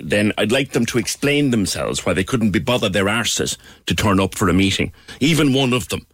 [0.00, 3.94] then I'd like them to explain themselves why they couldn't be bothered their arses to
[3.94, 6.04] turn up for a meeting, even one of them,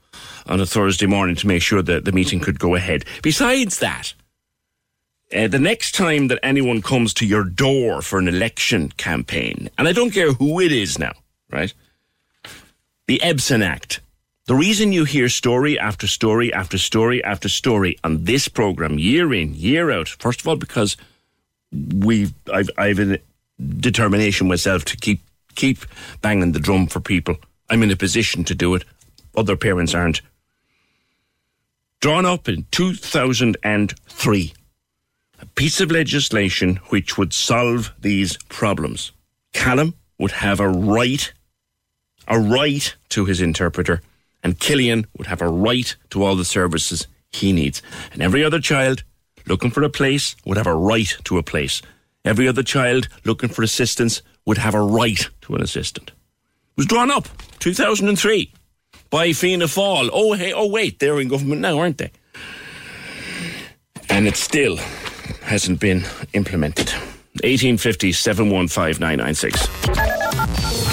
[0.48, 3.04] on a Thursday morning to make sure that the meeting could go ahead.
[3.22, 4.14] Besides that,
[5.34, 9.86] uh, the next time that anyone comes to your door for an election campaign, and
[9.86, 11.12] I don't care who it is now,
[11.50, 11.72] right?
[13.06, 14.00] The EPSEN Act.
[14.46, 19.34] The reason you hear story after story after story after story on this program, year
[19.34, 20.96] in, year out, first of all, because
[21.70, 23.18] we've I've I've a
[23.58, 25.20] determination myself to keep
[25.54, 25.78] keep
[26.22, 27.36] banging the drum for people.
[27.68, 28.84] I'm in a position to do it.
[29.36, 30.22] Other parents aren't.
[32.00, 34.54] Drawn up in 2003,
[35.40, 39.10] a piece of legislation which would solve these problems.
[39.52, 41.32] Callum would have a right,
[42.28, 44.00] a right to his interpreter,
[44.44, 47.82] and Killian would have a right to all the services he needs.
[48.12, 49.02] And every other child
[49.48, 51.82] looking for a place would have a right to a place.
[52.24, 56.10] Every other child looking for assistance would have a right to an assistant.
[56.10, 57.26] It was drawn up
[57.58, 58.52] 2003
[59.10, 60.10] by Fianna Fáil.
[60.12, 62.10] Oh, hey, oh, wait, they're in government now, aren't they?
[64.10, 64.76] And it still
[65.42, 66.90] hasn't been implemented.
[67.44, 69.66] 1850 715 996.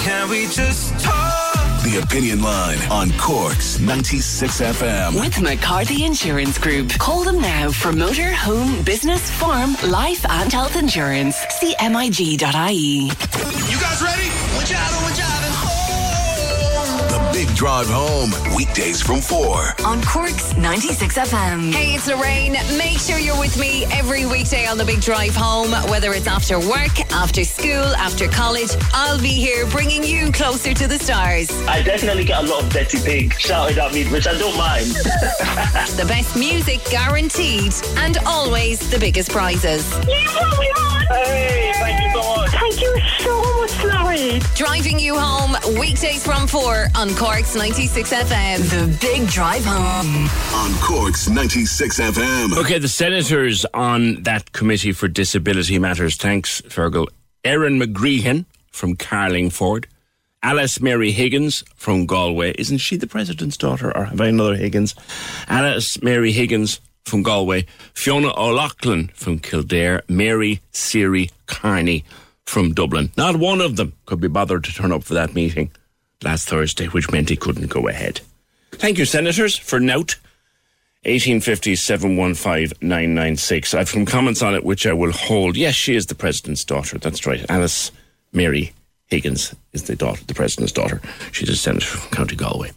[0.04, 1.36] Can we just talk?
[1.82, 5.20] The Opinion Line on Cork's 96 FM.
[5.20, 6.90] With McCarthy Insurance Group.
[6.98, 11.36] Call them now for motor, home, business, farm, life, and health insurance.
[11.36, 13.06] CMIG.ie.
[13.06, 14.25] You guys ready?
[17.36, 18.30] Big Drive Home.
[18.56, 19.74] Weekdays from 4.
[19.84, 21.70] On Cork's 96 FM.
[21.70, 22.52] Hey, it's Lorraine.
[22.78, 26.58] Make sure you're with me every weekday on the big drive home, whether it's after
[26.58, 28.70] work, after school, after college.
[28.94, 31.50] I'll be here bringing you closer to the stars.
[31.68, 34.86] I definitely get a lot of Betty Pig shouted at me, which I don't mind.
[35.96, 39.86] The best music guaranteed, and always the biggest prizes.
[40.08, 41.24] Yeah, we are!
[41.24, 42.50] Hey, thank you so much.
[42.50, 44.40] Thank you so much, Larry.
[44.54, 48.58] Driving you home weekdays from 4 on Cork's 96 FM.
[48.70, 50.28] The Big Drive Home.
[50.54, 52.56] On Cork's 96 FM.
[52.58, 56.16] Okay, the senators on that committee for disability matters.
[56.16, 57.06] Thanks, Fergal.
[57.44, 59.86] Erin McGreehan from Carlingford.
[60.42, 62.52] Alice Mary Higgins from Galway.
[62.58, 64.94] Isn't she the president's daughter, or have I another Higgins?
[65.48, 67.66] Alice Mary Higgins from Galway.
[67.94, 70.02] Fiona O'Loughlin from Kildare.
[70.08, 72.04] Mary Seery Kearney
[72.44, 73.10] from Dublin.
[73.16, 75.70] Not one of them could be bothered to turn up for that meeting
[76.22, 78.20] last Thursday, which meant he couldn't go ahead.
[78.72, 80.16] Thank you, senators, for note.
[81.04, 83.74] 1850 715 996.
[83.74, 85.56] I've some comments on it which I will hold.
[85.56, 86.98] Yes, she is the president's daughter.
[86.98, 87.48] That's right.
[87.48, 87.92] Alice
[88.32, 88.72] Mary
[89.06, 91.00] Higgins is the daughter, the president's daughter.
[91.30, 92.72] She's a senator from County Galway.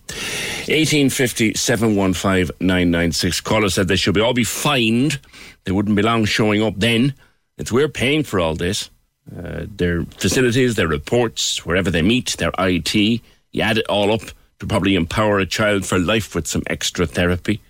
[0.68, 3.42] 1850 715 996.
[3.42, 5.20] Caller said they should be all be fined.
[5.64, 7.16] They wouldn't be long showing up then.
[7.58, 8.92] It's we're paying for all this.
[9.38, 12.96] Uh, their facilities, their reports, wherever they meet, their IT.
[12.96, 14.22] You add it all up
[14.60, 17.62] to probably empower a child for life with some extra therapy.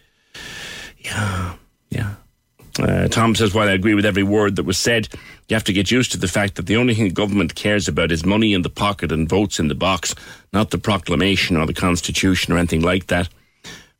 [1.00, 1.56] Yeah,
[1.90, 2.16] yeah.
[2.80, 5.10] Uh, Tom says, while I agree with every word that was said,
[5.50, 8.12] you have to get used to the fact that the only thing government cares about
[8.12, 10.16] is money in the pocket and votes in the box,
[10.54, 13.28] not the proclamation or the constitution or anything like that.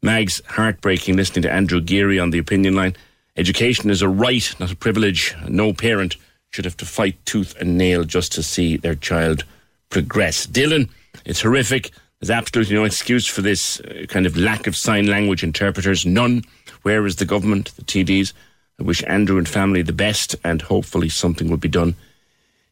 [0.02, 2.96] Mag's heartbreaking listening to Andrew Geary on the opinion line.
[3.36, 5.36] Education is a right, not a privilege.
[5.48, 6.16] No parent
[6.52, 9.44] should have to fight tooth and nail just to see their child
[9.90, 10.48] progress.
[10.48, 10.90] Dylan,
[11.26, 11.92] it's horrific.
[12.20, 16.06] There's absolutely no excuse for this uh, kind of lack of sign language interpreters.
[16.06, 16.44] None.
[16.82, 18.34] Where is the government, the TDs?
[18.80, 21.96] I wish Andrew and family the best, and hopefully something will be done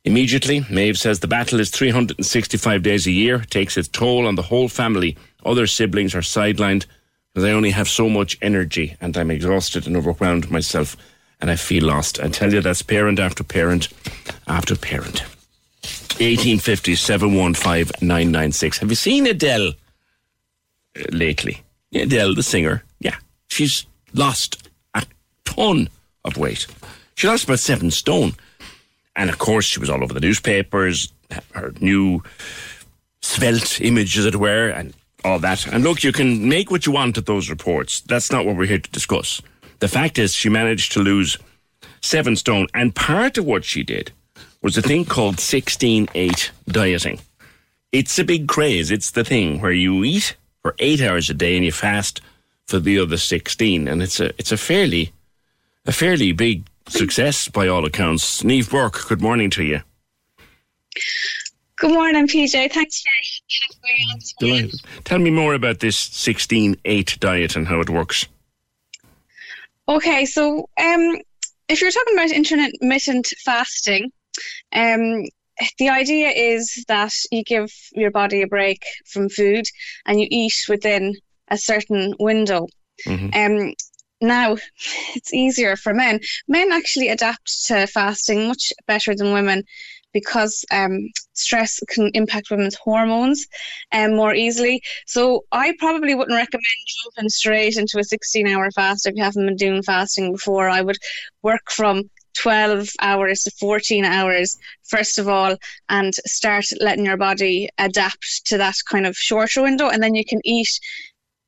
[0.07, 0.65] immediately.
[0.69, 4.69] Maeve says the battle is 365 days a year, takes its toll on the whole
[4.69, 5.17] family.
[5.45, 6.85] Other siblings are sidelined
[7.33, 10.95] because I only have so much energy, and I'm exhausted and overwhelmed myself,
[11.39, 12.19] and I feel lost.
[12.19, 13.89] I tell you, that's parent after parent
[14.47, 15.23] after parent.
[16.19, 18.79] 1850 715 996.
[18.79, 21.61] Have you seen Adele uh, lately?
[21.93, 22.83] Adele, the singer.
[22.99, 23.15] Yeah.
[23.49, 25.05] She's lost a
[25.45, 25.89] ton
[26.25, 26.65] of weight.
[27.15, 28.33] She lost about seven stone.
[29.15, 31.11] And of course, she was all over the newspapers,
[31.53, 32.23] her new
[33.21, 35.65] svelte image, as it were, and all that.
[35.67, 38.01] And look, you can make what you want of those reports.
[38.01, 39.41] That's not what we're here to discuss.
[39.79, 41.37] The fact is, she managed to lose
[42.01, 42.67] seven stone.
[42.73, 44.11] And part of what she did
[44.61, 47.19] was a thing called 16 8 dieting.
[47.91, 48.91] It's a big craze.
[48.91, 52.21] It's the thing where you eat for eight hours a day and you fast
[52.65, 53.87] for the other 16.
[53.87, 55.11] And it's a, it's a fairly,
[55.85, 58.43] a fairly big success by all accounts.
[58.43, 59.81] Neve Burke, good morning to you.
[61.77, 62.71] Good morning, PJ.
[62.71, 63.09] Thanks for
[64.41, 64.69] having me on.
[65.03, 68.27] Tell me more about this 16 8 diet and how it works.
[69.89, 71.17] Okay, so um,
[71.69, 74.11] if you're talking about intermittent fasting,
[74.73, 75.23] um,
[75.79, 79.65] the idea is that you give your body a break from food
[80.05, 81.15] and you eat within
[81.49, 82.67] a certain window.
[83.33, 83.73] Um,
[84.19, 84.57] now,
[85.15, 86.19] it's easier for men.
[86.47, 89.63] Men actually adapt to fasting much better than women
[90.17, 93.45] because um, stress can impact women's hormones
[93.91, 94.81] um, more easily.
[95.05, 96.65] So I probably wouldn't recommend
[97.03, 100.69] jumping straight into a 16 hour fast if you haven't been doing fasting before.
[100.69, 100.97] I would
[101.43, 102.09] work from
[102.41, 105.55] 12 hours to 14 hours first of all
[105.89, 110.25] and start letting your body adapt to that kind of shorter window and then you
[110.25, 110.79] can eat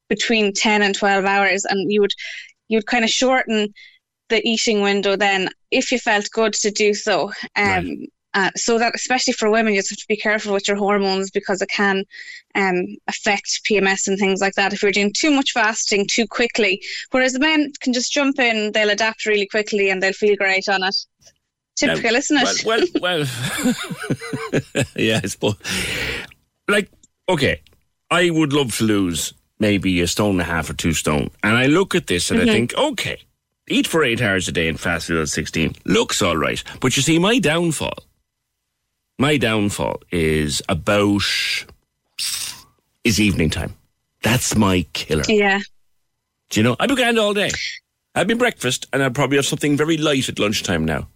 [0.10, 2.14] between 10 and 12 hours and you would
[2.70, 3.72] you'd kind of shorten
[4.30, 8.10] the eating window then if you felt good to do so um Right.
[8.34, 11.32] Uh, so that especially for women you just have to be careful with your hormones
[11.32, 12.04] because it can
[12.56, 16.82] um, affect PMS and things like that if you're doing too much fasting too quickly
[17.12, 20.68] whereas the men can just jump in they'll adapt really quickly and they'll feel great
[20.70, 20.96] on it
[21.80, 23.26] typical isn't it Well, well,
[24.74, 24.84] well.
[24.96, 25.56] yeah, I suppose.
[26.68, 26.92] Like,
[27.28, 27.62] okay,
[28.12, 31.30] I would love to lose maybe a stone and a half or two stone.
[31.44, 33.22] And I look at this and I think, okay,
[33.68, 35.76] eat for eight hours a day and fast at 16.
[35.86, 36.64] Looks all right.
[36.80, 38.04] But you see, my downfall,
[39.20, 41.22] my downfall is about,
[43.04, 43.76] is evening time.
[44.24, 45.24] That's my killer.
[45.28, 45.60] yeah
[46.50, 46.76] Do you know?
[46.80, 47.52] I'd be grand all day.
[48.16, 51.08] I'd be breakfast and I'll probably have something very light at lunchtime now.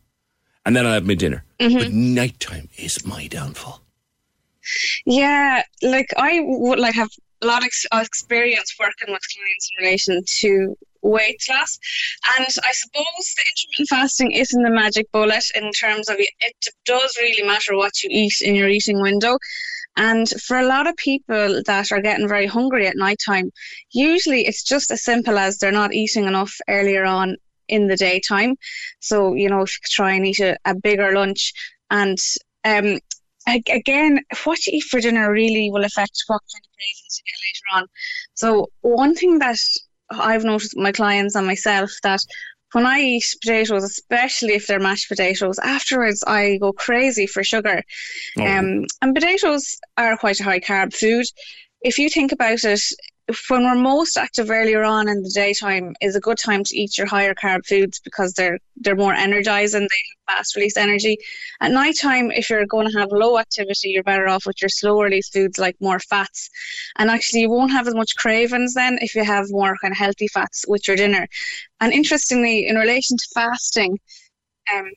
[0.66, 1.44] And then I'll have my dinner.
[1.60, 1.78] Mm-hmm.
[1.78, 3.82] But nighttime is my downfall.
[5.06, 7.10] Yeah, like I would like have
[7.42, 7.70] a lot of
[8.02, 11.78] experience working with clients in relation to weight loss.
[12.38, 17.18] And I suppose the intermittent fasting isn't the magic bullet in terms of it does
[17.22, 19.38] really matter what you eat in your eating window.
[19.96, 23.52] And for a lot of people that are getting very hungry at night time,
[23.92, 27.38] usually it's just as simple as they're not eating enough earlier on
[27.68, 28.56] in the daytime.
[29.00, 31.54] So, you know, if you try and eat a, a bigger lunch
[31.92, 32.18] and
[32.66, 32.98] um,
[33.48, 37.40] again, what you eat for dinner really will affect what kind of cravings you get
[37.46, 37.88] later on.
[38.34, 39.60] So one thing that
[40.20, 42.22] I've noticed my clients and myself that
[42.74, 47.84] when I eat potatoes, especially if they're mashed potatoes, afterwards I go crazy for sugar.
[48.38, 48.46] Oh.
[48.46, 51.26] Um, and potatoes are quite a high carb food.
[51.82, 52.82] If you think about it,
[53.50, 56.98] when we're most active earlier on in the daytime is a good time to eat
[56.98, 59.86] your higher carb foods because they're they're more energizing they
[60.28, 61.18] have fast release energy.
[61.62, 64.70] At night time if you're going to have low activity you're better off with your
[64.70, 66.50] slow release foods like more fats.
[66.98, 69.98] And actually you won't have as much cravings then if you have more kind of
[69.98, 71.26] healthy fats with your dinner.
[71.80, 74.00] And interestingly in relation to fasting
[74.74, 74.92] um,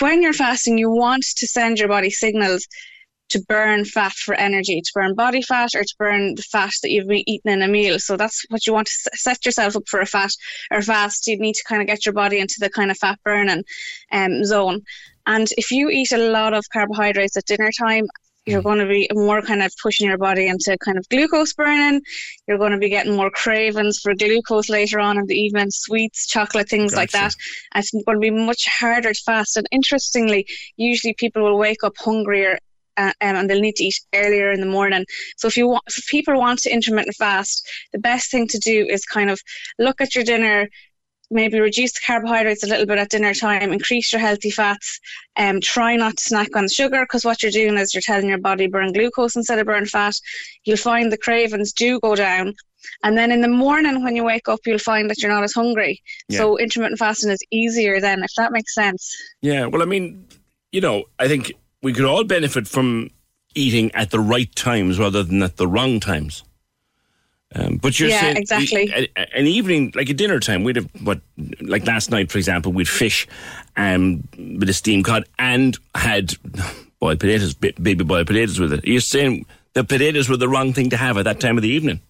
[0.00, 2.68] when you're fasting you want to send your body signals
[3.30, 6.90] to burn fat for energy, to burn body fat or to burn the fat that
[6.90, 7.98] you've been eating in a meal.
[7.98, 10.30] So that's what you want to set yourself up for a fat
[10.70, 11.26] or fast.
[11.26, 13.64] You need to kind of get your body into the kind of fat burning
[14.12, 14.82] um, zone.
[15.26, 18.06] And if you eat a lot of carbohydrates at dinner time,
[18.48, 22.00] you're going to be more kind of pushing your body into kind of glucose burning.
[22.46, 26.26] You're going to be getting more cravings for glucose later on in the evening, sweets,
[26.26, 27.00] chocolate, things gotcha.
[27.00, 27.34] like that.
[27.74, 29.58] And it's going to be much harder to fast.
[29.58, 32.58] And interestingly, usually people will wake up hungrier
[32.98, 35.06] uh, um, and they'll need to eat earlier in the morning.
[35.36, 38.86] So if you want, if people want to intermittent fast, the best thing to do
[38.86, 39.40] is kind of
[39.78, 40.68] look at your dinner,
[41.30, 44.98] maybe reduce the carbohydrates a little bit at dinner time, increase your healthy fats,
[45.36, 48.28] and um, try not to snack on sugar because what you're doing is you're telling
[48.28, 50.14] your body burn glucose instead of burn fat.
[50.64, 52.54] You'll find the cravings do go down.
[53.02, 55.52] And then in the morning when you wake up, you'll find that you're not as
[55.52, 56.02] hungry.
[56.28, 56.38] Yeah.
[56.38, 59.14] So intermittent fasting is easier then, if that makes sense.
[59.42, 60.26] Yeah, well, I mean,
[60.72, 63.10] you know, I think we could all benefit from
[63.54, 66.44] eating at the right times rather than at the wrong times.
[67.54, 69.10] Um, but you're yeah, saying exactly.
[69.16, 71.20] an evening, like a dinner time, we'd have what,
[71.62, 73.26] like last night, for example, we'd fish
[73.76, 76.34] um, with a steam cod and had
[77.00, 78.86] boiled potatoes, baby boiled potatoes with it.
[78.86, 81.70] You're saying the potatoes were the wrong thing to have at that time of the
[81.70, 82.00] evening?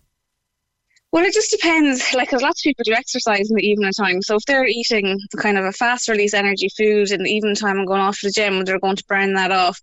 [1.11, 2.13] Well, it just depends.
[2.13, 4.21] Like, because lots of people do exercise in the evening time.
[4.21, 7.79] So if they're eating kind of a fast release energy food in the evening time
[7.79, 9.81] and going off to the gym, they're going to burn that off.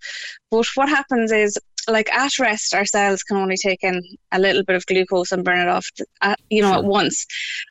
[0.52, 1.58] But what happens is,
[1.88, 5.44] like at rest, our cells can only take in a little bit of glucose and
[5.44, 5.88] burn it off,
[6.22, 6.80] at, you know, sure.
[6.80, 7.26] at once.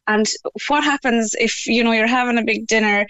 [0.07, 0.27] And
[0.69, 3.07] what happens if you know you're having a big dinner,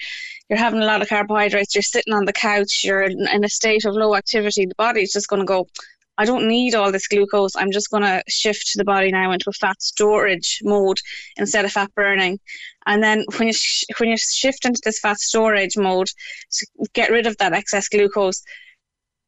[0.48, 3.84] you're having a lot of carbohydrates, you're sitting on the couch, you're in a state
[3.84, 5.66] of low activity, the body's just going to go
[6.16, 7.56] I don't need all this glucose.
[7.56, 10.98] I'm just going to shift the body now into a fat storage mode
[11.36, 12.38] instead of fat burning.
[12.86, 16.08] And then when you sh- when you shift into this fat storage mode
[16.52, 18.42] to get rid of that excess glucose,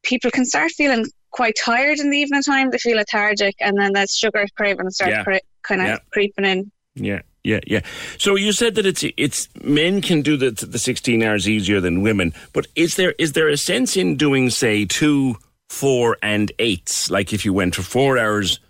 [0.05, 2.70] people can start feeling quite tired in the evening time.
[2.70, 5.25] They feel lethargic, and then that sugar craving starts yeah.
[5.25, 5.99] cre- kind of yeah.
[6.12, 6.70] creeping in.
[6.94, 7.81] Yeah, yeah, yeah.
[8.18, 12.03] So you said that it's it's men can do the the sixteen hours easier than
[12.03, 15.37] women, but is there is there a sense in doing say two
[15.69, 17.11] four and eights.
[17.11, 18.61] Like if you went for four hours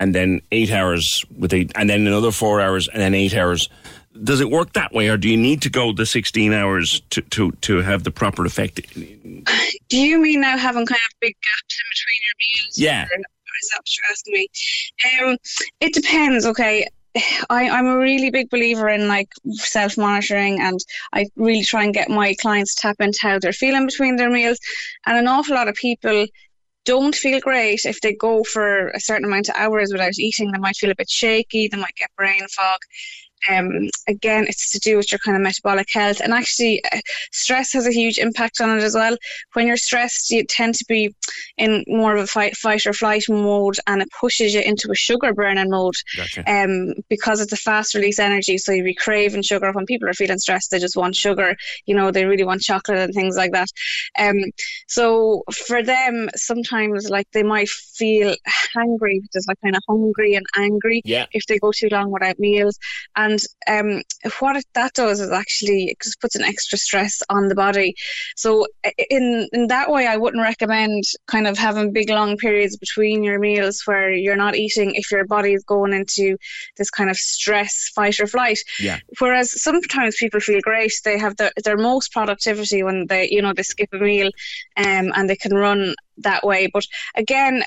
[0.00, 3.68] and then eight hours with eight, and then another four hours and then eight hours.
[4.22, 7.20] Does it work that way, or do you need to go the sixteen hours to,
[7.20, 8.80] to, to have the proper effect?
[8.94, 12.78] Do you mean now having kind of big gaps in between your meals?
[12.78, 13.02] Yeah.
[13.02, 13.18] Or
[13.60, 14.48] is that what you're asking me?
[15.20, 15.36] Um,
[15.80, 16.46] it depends.
[16.46, 16.86] Okay,
[17.50, 20.78] I, I'm a really big believer in like self monitoring, and
[21.12, 24.30] I really try and get my clients to tap into how they're feeling between their
[24.30, 24.58] meals.
[25.06, 26.26] And an awful lot of people
[26.84, 30.52] don't feel great if they go for a certain amount of hours without eating.
[30.52, 32.80] They might feel a bit shaky, they might get brain fog.
[33.50, 36.20] Um, again, it's to do with your kind of metabolic health.
[36.20, 37.00] And actually, uh,
[37.32, 39.16] stress has a huge impact on it as well.
[39.52, 41.14] When you're stressed, you tend to be
[41.58, 44.94] in more of a fight, fight or flight mode, and it pushes you into a
[44.94, 46.50] sugar burning mode gotcha.
[46.50, 48.58] um, because it's a fast release energy.
[48.58, 49.72] So you be craving sugar.
[49.72, 51.56] When people are feeling stressed, they just want sugar.
[51.86, 53.68] You know, they really want chocolate and things like that.
[54.18, 54.36] Um,
[54.88, 60.46] so for them, sometimes like they might feel hungry, just like kind of hungry and
[60.56, 61.26] angry yeah.
[61.32, 62.78] if they go too long without meals.
[63.16, 63.33] And
[63.66, 64.02] and um,
[64.40, 67.94] what it, that does is actually it just puts an extra stress on the body.
[68.36, 68.66] So
[69.10, 73.38] in in that way, I wouldn't recommend kind of having big long periods between your
[73.38, 76.36] meals where you're not eating if your body is going into
[76.76, 78.58] this kind of stress, fight or flight.
[78.80, 78.98] Yeah.
[79.18, 83.52] Whereas sometimes people feel great; they have their their most productivity when they you know
[83.52, 84.30] they skip a meal,
[84.76, 86.68] um, and they can run that way.
[86.72, 86.86] But
[87.16, 87.64] again,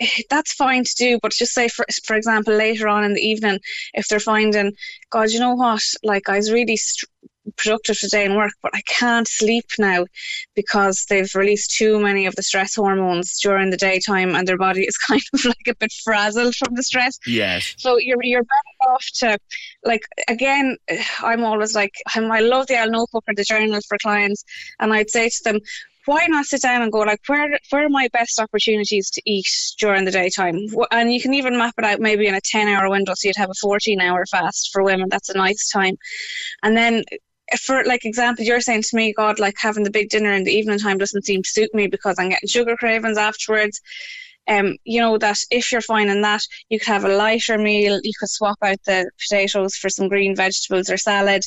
[0.30, 3.60] that's fine to do, but just say for for example later on in the evening,
[3.94, 4.72] if they're finding,
[5.10, 7.08] God, you know what, like I was really st-
[7.56, 10.06] productive today in work, but I can't sleep now
[10.54, 14.82] because they've released too many of the stress hormones during the daytime, and their body
[14.82, 17.18] is kind of like a bit frazzled from the stress.
[17.26, 17.74] Yes.
[17.78, 19.38] So you're you're better off to,
[19.84, 20.76] like, again,
[21.20, 24.44] I'm always like, I'm, I love the L notebook or the journal for clients,
[24.80, 25.60] and I'd say to them,
[26.08, 29.46] why not sit down and go like where where are my best opportunities to eat
[29.78, 30.66] during the daytime?
[30.90, 33.36] And you can even map it out maybe in a 10 hour window so you'd
[33.36, 35.08] have a 14 hour fast for women.
[35.10, 35.98] That's a nice time.
[36.62, 37.04] And then
[37.52, 40.44] eh, for like example you're saying to me god like having the big dinner in
[40.44, 43.80] the evening time doesn't seem to suit me because i'm getting sugar cravings afterwards
[44.48, 48.12] um, you know that if you're finding that you could have a lighter meal you
[48.18, 51.42] could swap out the potatoes for some green vegetables or salad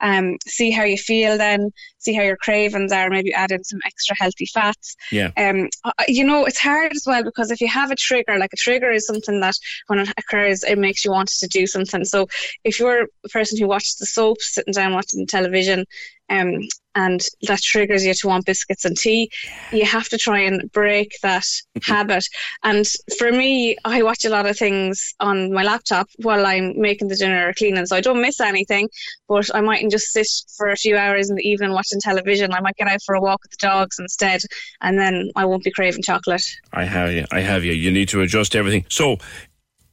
[0.00, 3.80] um, see how you feel then see how your cravings are maybe add in some
[3.86, 5.30] extra healthy fats Yeah.
[5.36, 5.68] um,
[6.08, 8.90] you know it's hard as well because if you have a trigger like a trigger
[8.90, 9.54] is something that
[9.88, 12.26] when it occurs it makes you want to do something so
[12.64, 15.84] if you're a person who watches the soaps sitting down watching television
[16.30, 16.60] um,
[16.94, 19.30] and that triggers you to want biscuits and tea,
[19.72, 21.44] you have to try and break that
[21.82, 22.24] habit.
[22.62, 22.86] And
[23.18, 27.16] for me, I watch a lot of things on my laptop while I'm making the
[27.16, 28.88] dinner or cleaning, so I don't miss anything.
[29.28, 32.52] But I mightn't just sit for a few hours in the evening watching television.
[32.52, 34.42] I might get out for a walk with the dogs instead,
[34.80, 36.44] and then I won't be craving chocolate.
[36.72, 37.24] I have you.
[37.32, 37.72] I have you.
[37.72, 38.84] You need to adjust everything.
[38.88, 39.16] So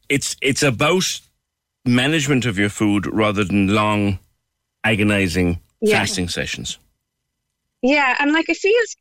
[0.09, 1.03] it's it's about
[1.85, 4.19] management of your food rather than long,
[4.83, 5.99] agonizing Yeah.
[5.99, 6.77] fasting sessions.
[7.83, 8.95] Yeah, and like it feels,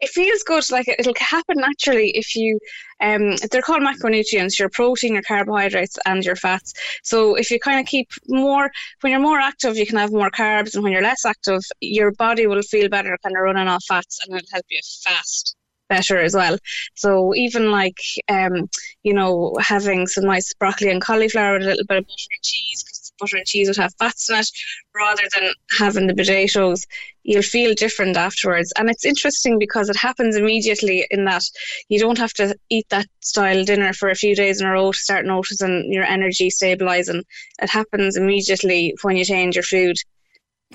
[0.00, 0.68] it feels good.
[0.70, 2.58] Like it, it'll happen naturally if you,
[3.00, 4.58] um, they're called macronutrients.
[4.58, 6.74] Your protein, your carbohydrates, and your fats.
[7.04, 8.70] So if you kind of keep more,
[9.02, 12.10] when you're more active, you can have more carbs, and when you're less active, your
[12.12, 15.56] body will feel better, kind of running off fats, and it'll help you fast
[15.88, 16.58] better as well.
[16.94, 18.68] So even like, um,
[19.02, 22.42] you know, having some nice broccoli and cauliflower with a little bit of butter and
[22.42, 24.50] cheese, butter and cheese would have fats in it,
[24.94, 26.84] rather than having the potatoes,
[27.22, 28.72] you'll feel different afterwards.
[28.76, 31.44] And it's interesting because it happens immediately in that
[31.88, 34.92] you don't have to eat that style dinner for a few days in a row
[34.92, 37.22] to start noticing your energy stabilizing.
[37.62, 39.96] It happens immediately when you change your food.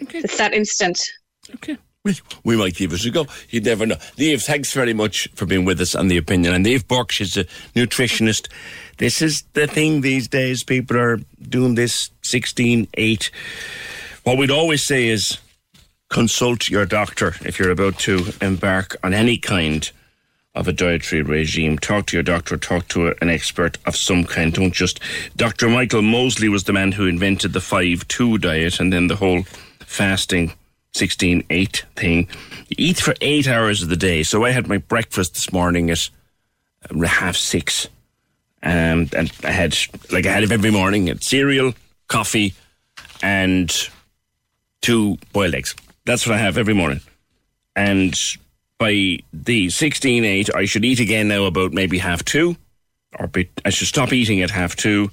[0.02, 0.20] Okay.
[0.20, 1.02] It's that instant.
[2.46, 3.28] We might give it a go.
[3.50, 3.98] You'd never know.
[4.16, 6.54] Dave, thanks very much for being with us on The Opinion.
[6.54, 7.44] And Dave Burke, she's a
[7.76, 8.48] nutritionist.
[9.00, 10.64] This is the thing these days.
[10.64, 13.32] People are doing this 16, 8.
[14.24, 15.40] What we'd always say is
[16.08, 19.92] consult your doctor if you're about to embark on any kind
[20.56, 21.78] of a dietary regime.
[21.78, 24.54] Talk to your doctor, talk to an expert of some kind.
[24.54, 25.02] Don't just.
[25.36, 25.68] Dr.
[25.68, 29.44] Michael Mosley was the man who invented the 5 2 diet and then the whole
[29.82, 30.54] fasting
[30.94, 32.28] 16 8 thing.
[32.70, 34.24] You eat for eight hours of the day.
[34.24, 36.10] So I had my breakfast this morning at
[36.90, 37.88] uh, half six.
[38.62, 39.78] Um, and I had,
[40.12, 41.74] like I had it every morning, had cereal,
[42.08, 42.54] coffee,
[43.22, 43.74] and
[44.82, 45.76] two boiled eggs.
[46.06, 47.02] That's what I have every morning.
[47.76, 48.16] And
[48.78, 52.58] by the 16 8, I should eat again now about maybe half two,
[53.18, 55.12] or be, I should stop eating at half two.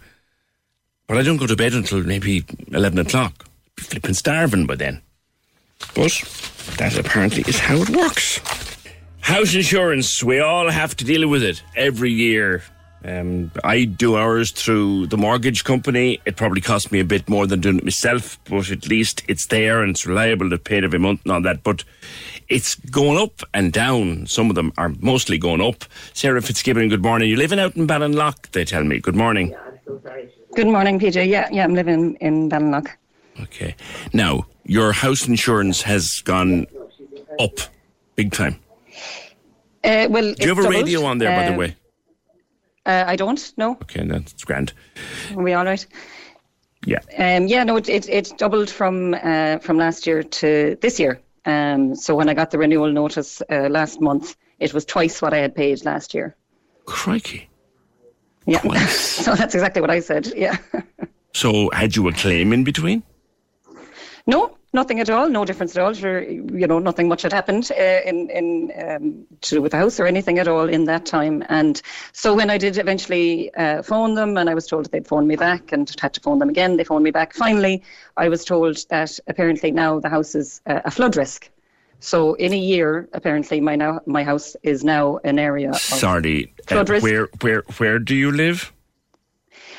[1.06, 3.44] But I don't go to bed until maybe 11 o'clock.
[3.76, 5.02] Be flipping starving by then.
[5.94, 6.12] But
[6.78, 8.40] that apparently is how it works.
[9.20, 12.62] House insurance, we all have to deal with it every year.
[13.04, 16.20] Um, I do ours through the mortgage company.
[16.24, 19.46] It probably costs me a bit more than doing it myself, but at least it's
[19.46, 21.62] there and it's reliable to pay it every month and all that.
[21.62, 21.84] But
[22.48, 24.26] it's going up and down.
[24.26, 25.84] Some of them are mostly going up.
[26.14, 27.28] Sarah Fitzgibbon, good morning.
[27.28, 28.98] You're living out in Ballinlough, they tell me.
[28.98, 29.54] Good morning.
[30.54, 31.28] Good morning, PJ.
[31.28, 32.88] Yeah, yeah, I'm living in Ballinlough.
[33.43, 33.74] Okay.
[34.12, 36.66] Now, your house insurance has gone
[37.39, 37.59] up
[38.14, 38.59] big time.
[39.84, 41.76] Uh, well, Do you have a radio on there, by the way?
[42.84, 43.53] Uh, I don't.
[43.57, 43.72] No.
[43.82, 44.72] Okay, that's grand.
[45.37, 45.84] Are we all right?
[46.84, 47.01] Yeah.
[47.18, 51.20] Um, yeah, no, it, it, it doubled from uh, from last year to this year.
[51.45, 55.34] Um, so when I got the renewal notice uh, last month, it was twice what
[55.34, 56.37] I had paid last year.
[56.84, 57.49] Crikey.
[58.47, 58.61] Yeah.
[58.87, 60.32] so that's exactly what I said.
[60.37, 60.57] Yeah.
[61.32, 63.03] So, had you a claim in between?
[64.28, 65.28] No, nothing at all.
[65.28, 65.92] No difference at all.
[65.92, 69.78] Sure, you know, nothing much had happened uh, in in um, to do with the
[69.78, 71.44] house or anything at all in that time.
[71.48, 71.80] And
[72.12, 75.26] so when I did eventually uh, phone them, and I was told that they'd phone
[75.28, 77.34] me back, and had to phone them again, they phoned me back.
[77.34, 77.82] Finally,
[78.16, 81.48] I was told that apparently now the house is uh, a flood risk.
[82.00, 85.70] So in a year, apparently my now my house is now an area.
[85.70, 86.52] Of, Sorry.
[86.68, 87.04] uh, Flood risk.
[87.04, 88.72] where where where do you live?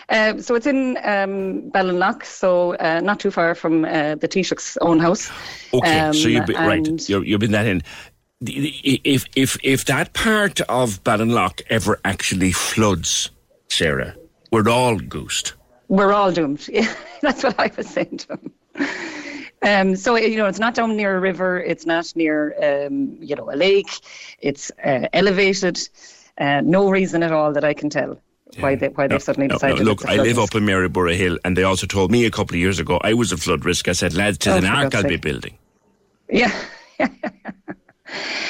[0.10, 4.78] Uh, so it's in um, Ballinlough, so uh, not too far from uh, the Taoiseach's
[4.80, 5.30] own house.
[5.74, 7.10] Okay, Um, so you've been, right.
[7.10, 7.84] You're, you've been that in.
[8.41, 13.32] if if if that part of Ballinlough ever actually floods,
[13.70, 14.16] Sarah,
[14.51, 15.53] we're all goosed.
[15.89, 16.68] We're all doomed.
[16.70, 18.53] Yeah, that's what I was saying to him.
[19.64, 21.60] Um, so you know, it's not down near a river.
[21.60, 23.89] It's not near um, you know a lake.
[24.39, 25.80] It's uh, elevated.
[26.38, 28.22] Uh, no reason at all that I can tell
[28.60, 29.80] why they why they've suddenly decided.
[29.80, 30.55] No, look, I live risk.
[30.55, 33.14] up in Maryborough Hill, and they also told me a couple of years ago I
[33.14, 33.88] was a flood risk.
[33.88, 35.58] I said, lads, to oh, an ark I'll be building.
[36.30, 36.51] Yeah.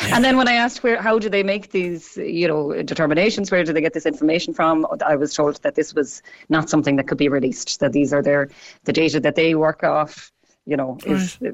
[0.10, 3.52] And then when I asked where, how do they make these, you know, determinations?
[3.52, 4.86] Where do they get this information from?
[5.06, 7.80] I was told that this was not something that could be released.
[7.80, 8.50] That these are their
[8.86, 10.32] the data that they work off.
[10.68, 11.52] You know, is uh, uh,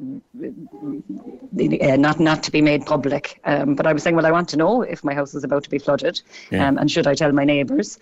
[1.97, 3.39] not not to be made public.
[3.45, 5.63] Um, but I was saying, well, I want to know if my house is about
[5.65, 6.67] to be flooded, yeah.
[6.67, 7.99] um, and should I tell my neighbours?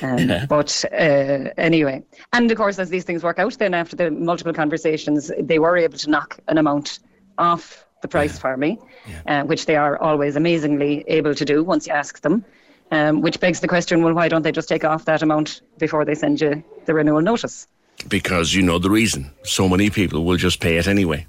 [0.00, 0.46] Um, yeah.
[0.46, 4.52] But uh, anyway, and of course, as these things work out, then after the multiple
[4.52, 7.00] conversations, they were able to knock an amount
[7.36, 8.40] off the price yeah.
[8.40, 8.78] for me,
[9.26, 12.44] uh, which they are always amazingly able to do once you ask them.
[12.92, 16.04] Um, which begs the question: Well, why don't they just take off that amount before
[16.04, 17.66] they send you the renewal notice?
[18.08, 19.30] Because you know the reason.
[19.44, 21.26] So many people will just pay it anyway.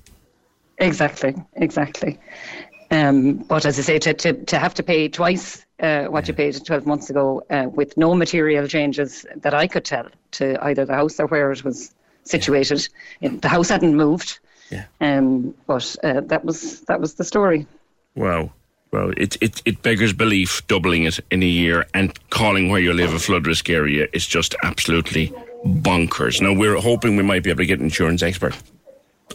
[0.78, 2.20] Exactly, exactly.
[2.91, 6.32] Um, but as I say, to, to, to have to pay twice uh, what yeah.
[6.32, 10.63] you paid 12 months ago uh, with no material changes that I could tell to
[10.63, 11.93] either the house or where it was
[12.24, 12.88] situated.
[13.20, 13.30] Yeah.
[13.41, 14.39] The house hadn't moved.
[14.72, 14.86] Yeah.
[15.01, 17.68] Um, but uh, that was that was the story.
[18.16, 18.51] Wow.
[18.91, 22.93] Well, it, it, it beggars belief doubling it in a year and calling where you
[22.93, 25.34] live a flood risk area is just absolutely
[25.66, 26.41] bonkers.
[26.41, 28.55] Now, we're hoping we might be able to get an insurance expert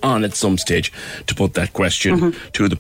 [0.03, 0.93] on at some stage
[1.27, 2.49] to put that question mm-hmm.
[2.51, 2.79] to them.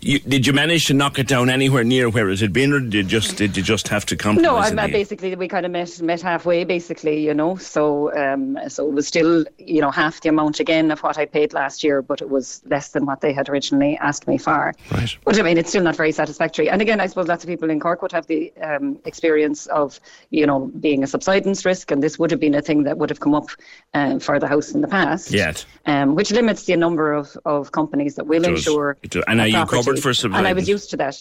[0.00, 2.80] You, did you manage to knock it down anywhere near where it had been, or
[2.80, 4.72] did you just did you just have to compromise?
[4.72, 7.56] No, I, basically we kind of met met halfway, basically, you know.
[7.56, 11.26] So um, so it was still you know half the amount again of what I
[11.26, 14.74] paid last year, but it was less than what they had originally asked me for.
[14.90, 15.16] Right.
[15.24, 16.68] But I mean, it's still not very satisfactory.
[16.68, 20.00] And again, I suppose lots of people in Cork would have the um, experience of
[20.30, 23.10] you know being a subsidence risk, and this would have been a thing that would
[23.10, 23.48] have come up
[23.94, 25.30] um, for the house in the past.
[25.30, 25.64] Yes.
[25.86, 28.96] Um, which limits the number of, of companies that will insure.
[29.26, 30.38] And are you covered for subsidence?
[30.38, 31.16] And I was used to that.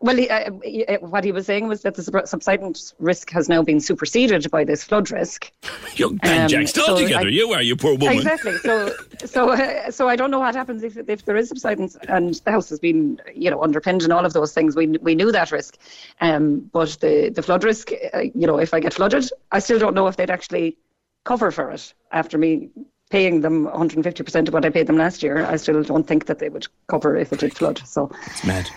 [0.00, 3.48] Well, he, uh, he, uh, what he was saying was that the subsidence risk has
[3.48, 5.50] now been superseded by this flood risk.
[5.96, 7.26] Young um, jacks all so together.
[7.26, 8.18] I, you are, you poor woman.
[8.18, 8.58] Exactly.
[8.58, 8.92] So,
[9.24, 12.50] so, uh, so I don't know what happens if, if there is subsidence and the
[12.50, 14.76] house has been, you know, underpinned and all of those things.
[14.76, 15.78] We we knew that risk,
[16.20, 19.78] um, but the the flood risk, uh, you know, if I get flooded, I still
[19.78, 20.76] don't know if they'd actually
[21.24, 22.68] cover for it after me
[23.14, 26.40] paying them 150% of what I paid them last year, I still don't think that
[26.40, 27.80] they would cover if it did flood.
[27.86, 28.68] So it's mad.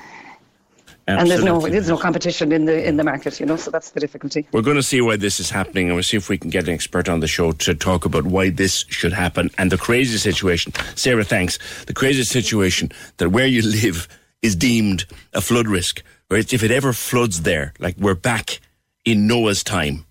[1.08, 1.22] Absolutely.
[1.22, 3.92] And there's no there's no competition in the in the market, you know, so that's
[3.92, 4.48] the difficulty.
[4.52, 6.68] We're going to see why this is happening, and we'll see if we can get
[6.68, 10.20] an expert on the show to talk about why this should happen and the crazy
[10.20, 10.72] situation.
[10.94, 11.58] Sarah, thanks.
[11.86, 14.08] The crazy situation that where you live
[14.44, 18.60] is deemed a flood risk, where if it ever floods there, like we're back
[19.04, 20.06] in Noah's time.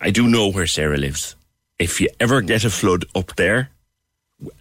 [0.00, 1.34] I do know where Sarah lives
[1.82, 3.70] if you ever get a flood up there,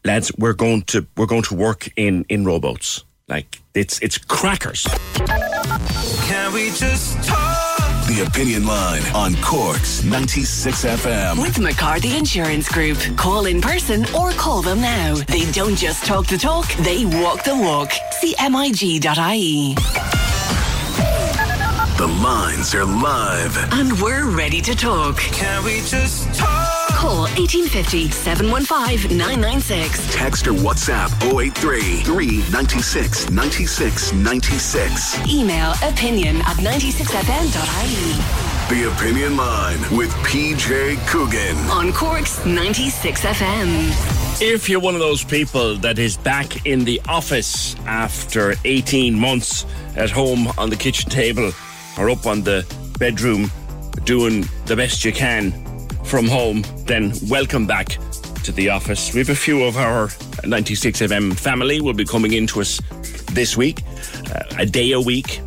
[0.04, 3.04] lads, we're going to we're going to work in in rowboats.
[3.28, 4.88] Like it's it's crackers.
[6.28, 7.60] Can we just talk?
[8.08, 11.42] The Opinion Line on Cork's 96 FM.
[11.42, 12.98] With McCarthy Insurance Group.
[13.16, 15.16] Call in person or call them now.
[15.16, 17.92] They don't just talk the talk, they walk the walk.
[18.20, 19.76] See MIG.ie.
[21.98, 23.56] The lines are live.
[23.74, 25.18] And we're ready to talk.
[25.18, 26.71] Can we just talk?
[27.02, 30.14] Call 1850 715 996.
[30.14, 35.28] Text or WhatsApp 083 396 96 96.
[35.28, 38.14] Email opinion at 96fm.ie.
[38.70, 41.58] The Opinion Line with PJ Coogan.
[41.72, 44.40] On Cork's 96 FM.
[44.40, 49.66] If you're one of those people that is back in the office after 18 months
[49.96, 51.52] at home on the kitchen table
[51.98, 52.64] or up on the
[53.00, 53.50] bedroom
[54.04, 55.71] doing the best you can
[56.04, 57.98] from home, then welcome back
[58.44, 59.14] to the office.
[59.14, 60.08] We have a few of our
[60.44, 62.82] 96FM family will be coming into us
[63.32, 63.82] this week,
[64.34, 65.42] uh, a day a week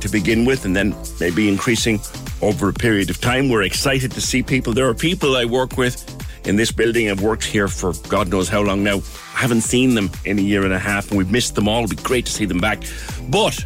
[0.00, 2.00] to begin with, and then maybe increasing
[2.40, 3.48] over a period of time.
[3.48, 4.72] We're excited to see people.
[4.72, 6.04] There are people I work with
[6.46, 7.10] in this building.
[7.10, 8.96] I've worked here for God knows how long now.
[9.34, 11.84] I haven't seen them in a year and a half, and we've missed them all.
[11.84, 12.82] It'd be great to see them back.
[13.28, 13.64] But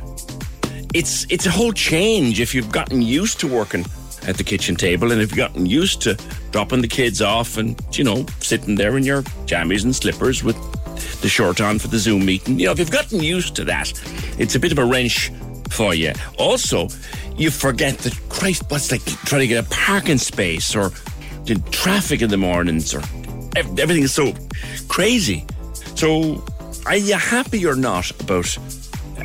[0.95, 3.87] it's it's a whole change if you've gotten used to working
[4.27, 6.17] at the kitchen table and if you've gotten used to
[6.51, 10.57] dropping the kids off and, you know, sitting there in your jammies and slippers with
[11.23, 12.59] the shirt on for the Zoom meeting.
[12.59, 13.93] You know, if you've gotten used to that,
[14.39, 15.33] it's a bit of a wrench
[15.71, 16.13] for you.
[16.39, 16.89] Also,
[17.37, 20.91] you forget that, Christ, what's like trying to get a parking space or
[21.45, 23.03] the traffic in the mornings or
[23.57, 24.35] everything is so
[24.89, 25.45] crazy.
[25.95, 26.45] So,
[26.87, 28.59] are you happy or not about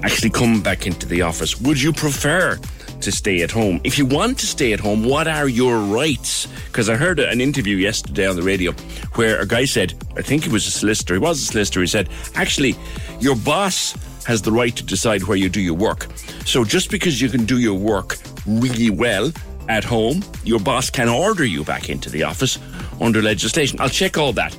[0.03, 1.59] actually coming back into the office?
[1.61, 2.59] Would you prefer
[3.07, 3.79] to stay at home?
[3.85, 6.45] If you want to stay at home, what are your rights?
[6.65, 8.73] Because I heard an interview yesterday on the radio
[9.15, 11.87] where a guy said, I think he was a solicitor, he was a solicitor, he
[11.87, 12.75] said, actually,
[13.21, 13.95] your boss
[14.25, 16.07] has the right to decide where you do your work.
[16.45, 19.31] So just because you can do your work really well
[19.69, 22.59] at home, your boss can order you back into the office
[22.99, 23.79] under legislation.
[23.79, 24.53] I'll check all that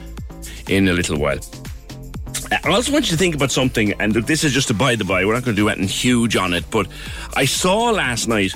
[0.68, 1.40] in a little while.
[2.50, 5.04] I also want you to think about something, and this is just a by the
[5.04, 5.24] by.
[5.24, 6.86] We're not going to do anything huge on it, but
[7.34, 8.52] I saw last night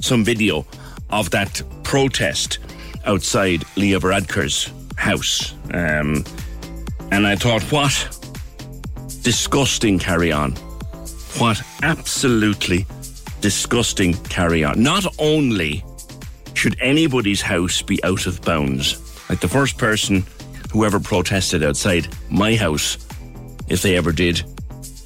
[0.00, 0.66] some video
[1.10, 2.58] of that protest
[3.04, 5.54] outside Leo Varadkar's house.
[5.72, 6.24] Um,
[7.10, 7.92] and I thought, what
[9.22, 10.52] disgusting carry on.
[11.38, 12.86] What absolutely
[13.40, 14.82] disgusting carry on.
[14.82, 15.84] Not only
[16.54, 20.24] should anybody's house be out of bounds, like the first person
[20.72, 23.03] who ever protested outside my house
[23.68, 24.42] if they ever did,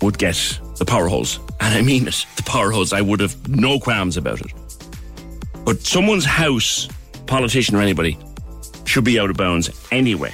[0.02, 1.38] would get the power hose.
[1.60, 2.92] And I mean it, the power hose.
[2.92, 4.52] I would have no qualms about it.
[5.64, 6.88] But someone's house,
[7.26, 8.18] politician or anybody,
[8.84, 10.32] should be out of bounds anyway.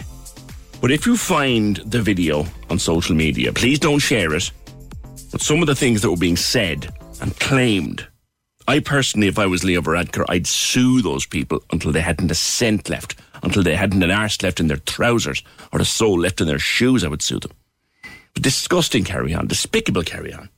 [0.80, 4.50] But if you find the video on social media, please don't share it.
[5.32, 8.06] But some of the things that were being said and claimed,
[8.68, 12.34] I personally, if I was Leo Varadkar, I'd sue those people until they hadn't a
[12.34, 16.40] cent left, until they hadn't an arse left in their trousers or a sole left
[16.40, 17.52] in their shoes, I would sue them
[18.34, 20.48] disgusting carry on, despicable carry on.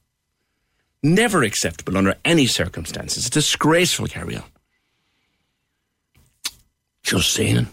[1.02, 3.30] Never acceptable under any circumstances.
[3.30, 4.44] Disgraceful carry on.
[7.02, 7.68] Just saying.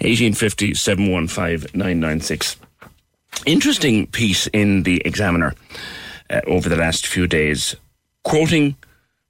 [0.00, 2.66] 1850 715
[3.44, 5.54] Interesting piece in the Examiner
[6.30, 7.76] uh, over the last few days,
[8.24, 8.76] quoting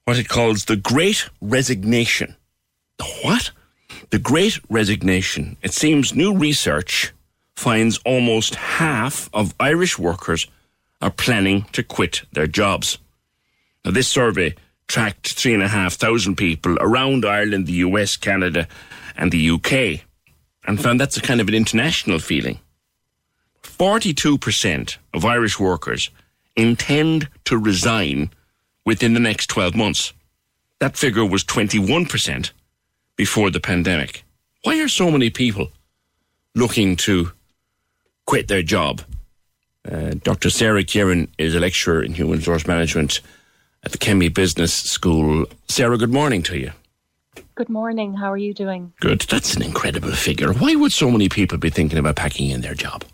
[0.04, 2.36] what it calls the Great Resignation.
[2.98, 3.50] The what?
[4.10, 5.56] The Great Resignation.
[5.62, 7.12] It seems new research
[7.57, 10.46] finds almost half of Irish workers
[11.00, 12.98] are planning to quit their jobs.
[13.84, 14.54] Now, this survey
[14.88, 18.68] tracked 3,500 people around Ireland, the US, Canada,
[19.16, 20.04] and the UK,
[20.66, 22.61] and found that's a kind of an international feeling.
[23.62, 26.11] 42% of Irish workers
[26.57, 28.30] intend to resign
[28.84, 30.12] within the next 12 months.
[30.78, 32.52] That figure was 21%
[33.16, 34.24] before the pandemic.
[34.62, 35.70] Why are so many people
[36.54, 37.32] looking to
[38.26, 39.02] quit their job.
[39.90, 40.50] Uh, Dr.
[40.50, 43.20] Sarah Kieran is a lecturer in human resource management
[43.84, 45.46] at the Kemmy Business School.
[45.68, 46.72] Sarah, good morning to you.
[47.54, 48.14] Good morning.
[48.14, 48.92] How are you doing?
[49.00, 49.20] Good.
[49.22, 50.52] That's an incredible figure.
[50.52, 53.04] Why would so many people be thinking about packing in their job?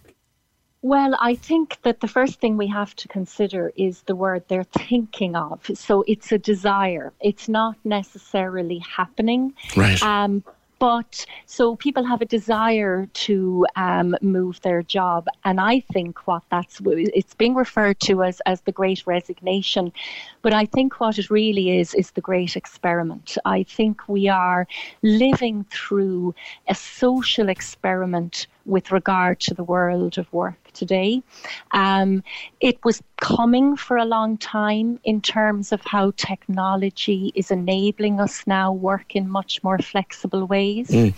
[0.80, 4.64] Well, I think that the first thing we have to consider is the word they're
[4.64, 5.60] thinking of.
[5.74, 7.12] So it's a desire.
[7.20, 9.54] It's not necessarily happening.
[9.76, 10.02] Right.
[10.02, 10.42] Um,
[10.82, 16.42] but so people have a desire to um, move their job, and I think what
[16.50, 19.92] that's it's being referred to as as the Great Resignation,
[20.42, 23.38] but I think what it really is is the Great Experiment.
[23.44, 24.66] I think we are
[25.02, 26.34] living through
[26.66, 31.22] a social experiment with regard to the world of work today.
[31.72, 32.22] Um,
[32.60, 38.46] it was coming for a long time in terms of how technology is enabling us
[38.46, 40.88] now work in much more flexible ways.
[40.88, 41.14] Mm.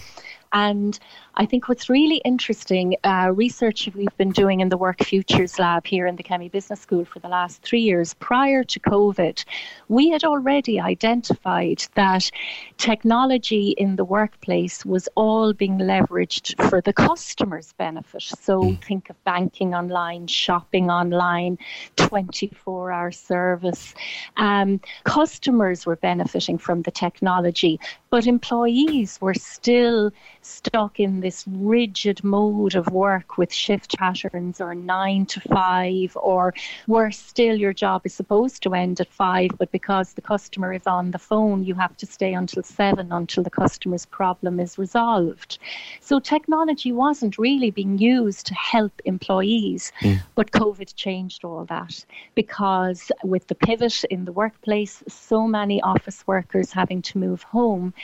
[0.53, 0.99] And
[1.37, 5.85] I think what's really interesting, uh, research we've been doing in the Work Futures Lab
[5.85, 9.45] here in the Kemmy Business School for the last three years prior to COVID,
[9.89, 12.31] we had already identified that
[12.79, 18.23] technology in the workplace was all being leveraged for the customer's benefit.
[18.23, 18.85] So mm.
[18.85, 21.59] think of banking online, shopping online,
[21.97, 23.93] 24 hour service.
[24.37, 27.81] Um, customers were benefiting from the technology,
[28.11, 30.13] but employees were still
[30.43, 36.53] stuck in this rigid mode of work with shift patterns or nine to five, or
[36.87, 40.87] worse still, your job is supposed to end at five, but because the customer is
[40.87, 45.59] on the phone, you have to stay until seven until the customer's problem is resolved.
[46.01, 50.21] So technology wasn't really being used to help employees, mm.
[50.35, 52.05] but COVID changed all that
[52.35, 57.95] because with the pivot in the workplace, so many office workers having to move home,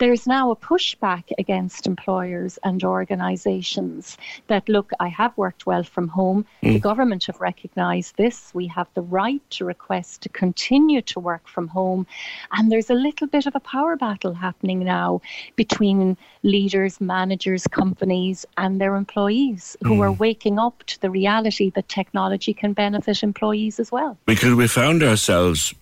[0.00, 6.08] there's now a pushback against employers and organisations that look, I have worked well from
[6.08, 6.46] home.
[6.62, 6.72] Mm.
[6.72, 8.50] The government have recognised this.
[8.54, 12.06] We have the right to request to continue to work from home.
[12.52, 15.20] And there's a little bit of a power battle happening now
[15.54, 20.00] between leaders, managers, companies, and their employees who mm.
[20.00, 24.16] are waking up to the reality that technology can benefit employees as well.
[24.24, 25.74] Because we found ourselves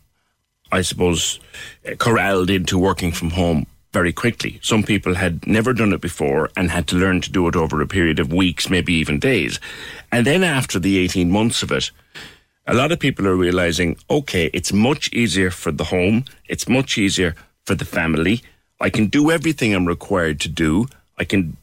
[0.71, 1.41] I suppose,
[1.97, 3.66] corralled into working from home
[3.99, 4.61] very quickly.
[4.62, 7.80] Some people had never done it before and had to learn to do it over
[7.80, 9.59] a period of weeks, maybe even days.
[10.12, 11.90] And then after the 18 months of it,
[12.68, 16.96] a lot of people are realizing, okay, it's much easier for the home, it's much
[16.96, 17.34] easier
[17.66, 18.40] for the family.
[18.80, 20.86] I can do everything I'm required to do.
[21.18, 21.57] I can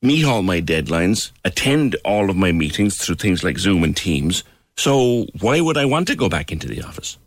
[0.00, 4.44] meet all my deadlines, attend all of my meetings through things like Zoom and Teams.
[4.78, 7.18] So why would I want to go back into the office?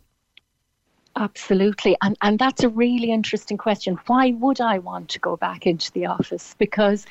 [1.20, 1.98] Absolutely.
[2.02, 4.00] And, and that's a really interesting question.
[4.08, 6.56] Why would I want to go back into the office?
[6.58, 7.06] Because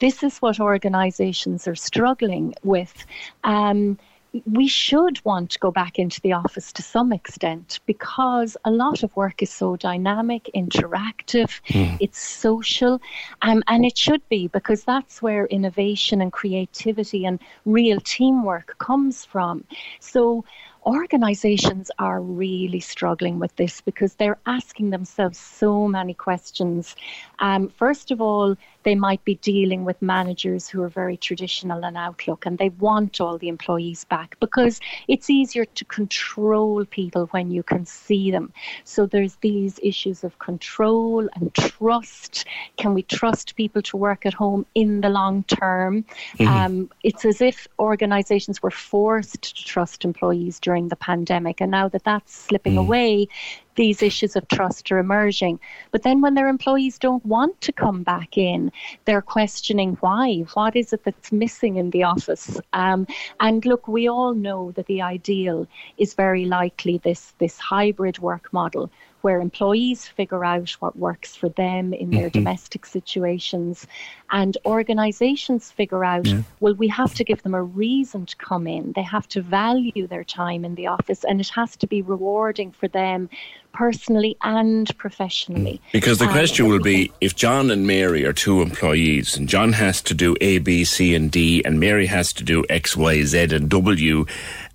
[0.00, 3.06] this is what organizations are struggling with.
[3.44, 3.98] Um,
[4.46, 9.02] we should want to go back into the office to some extent because a lot
[9.02, 11.96] of work is so dynamic, interactive, mm.
[12.00, 13.00] it's social,
[13.42, 19.24] um, and it should be because that's where innovation and creativity and real teamwork comes
[19.24, 19.64] from.
[20.00, 20.44] So
[20.84, 26.96] organizations are really struggling with this because they're asking themselves so many questions.
[27.38, 31.96] Um, first of all, they might be dealing with managers who are very traditional in
[31.96, 37.50] outlook and they want all the employees back because it's easier to control people when
[37.50, 38.52] you can see them.
[38.84, 42.44] So there's these issues of control and trust.
[42.76, 46.04] Can we trust people to work at home in the long term?
[46.38, 46.46] Mm-hmm.
[46.46, 51.60] Um, it's as if organizations were forced to trust employees during the pandemic.
[51.60, 52.80] And now that that's slipping mm.
[52.80, 53.28] away,
[53.74, 55.58] these issues of trust are emerging.
[55.90, 58.70] But then when their employees don't want to come back in,
[59.04, 60.44] they're questioning why.
[60.54, 62.60] What is it that's missing in the office?
[62.72, 63.06] Um,
[63.40, 65.66] and look, we all know that the ideal
[65.98, 68.90] is very likely this, this hybrid work model
[69.22, 72.40] where employees figure out what works for them in their mm-hmm.
[72.40, 73.86] domestic situations
[74.30, 76.42] and organizations figure out yeah.
[76.60, 80.06] well we have to give them a reason to come in they have to value
[80.06, 83.28] their time in the office and it has to be rewarding for them
[83.72, 85.92] personally and professionally mm.
[85.92, 89.72] because the um, question will be if John and Mary are two employees and John
[89.72, 93.22] has to do A B C and D and Mary has to do X Y
[93.22, 94.26] Z and W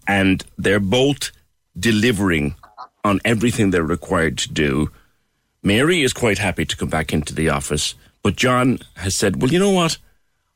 [0.08, 1.32] and they're both
[1.80, 2.56] delivering
[3.08, 4.92] on everything they're required to do.
[5.64, 9.52] Mary is quite happy to come back into the office, but John has said, Well,
[9.52, 9.98] you know what?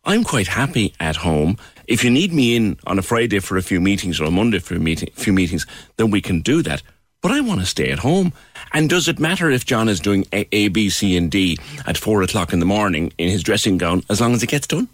[0.04, 1.58] I'm quite happy at home.
[1.88, 4.60] If you need me in on a Friday for a few meetings or a Monday
[4.60, 5.66] for a meeting, few meetings,
[5.97, 6.82] then we can do that.
[7.22, 8.34] But I want to stay at home.
[8.74, 11.97] And does it matter if John is doing a, a, B, C, and D at
[11.97, 14.88] four o'clock in the morning in his dressing gown as long as it gets done?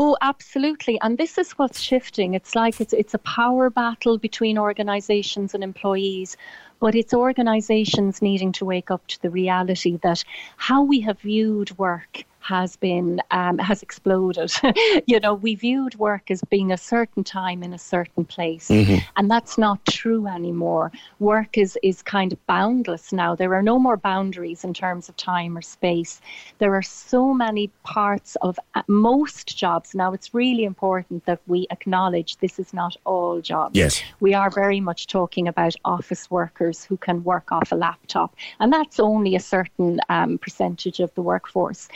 [0.00, 0.96] Oh, absolutely.
[1.00, 2.34] And this is what's shifting.
[2.34, 6.36] It's like it's it's a power battle between organizations and employees,
[6.78, 10.22] but it's organizations needing to wake up to the reality that
[10.56, 14.50] how we have viewed work has been um, has exploded.
[15.06, 18.96] you know, we viewed work as being a certain time in a certain place, mm-hmm.
[19.16, 20.90] and that's not true anymore.
[21.18, 23.34] Work is is kind of boundless now.
[23.34, 26.22] There are no more boundaries in terms of time or space.
[26.58, 30.14] There are so many parts of uh, most jobs now.
[30.14, 33.76] It's really important that we acknowledge this is not all jobs.
[33.76, 38.34] Yes, we are very much talking about office workers who can work off a laptop,
[38.58, 41.88] and that's only a certain um, percentage of the workforce.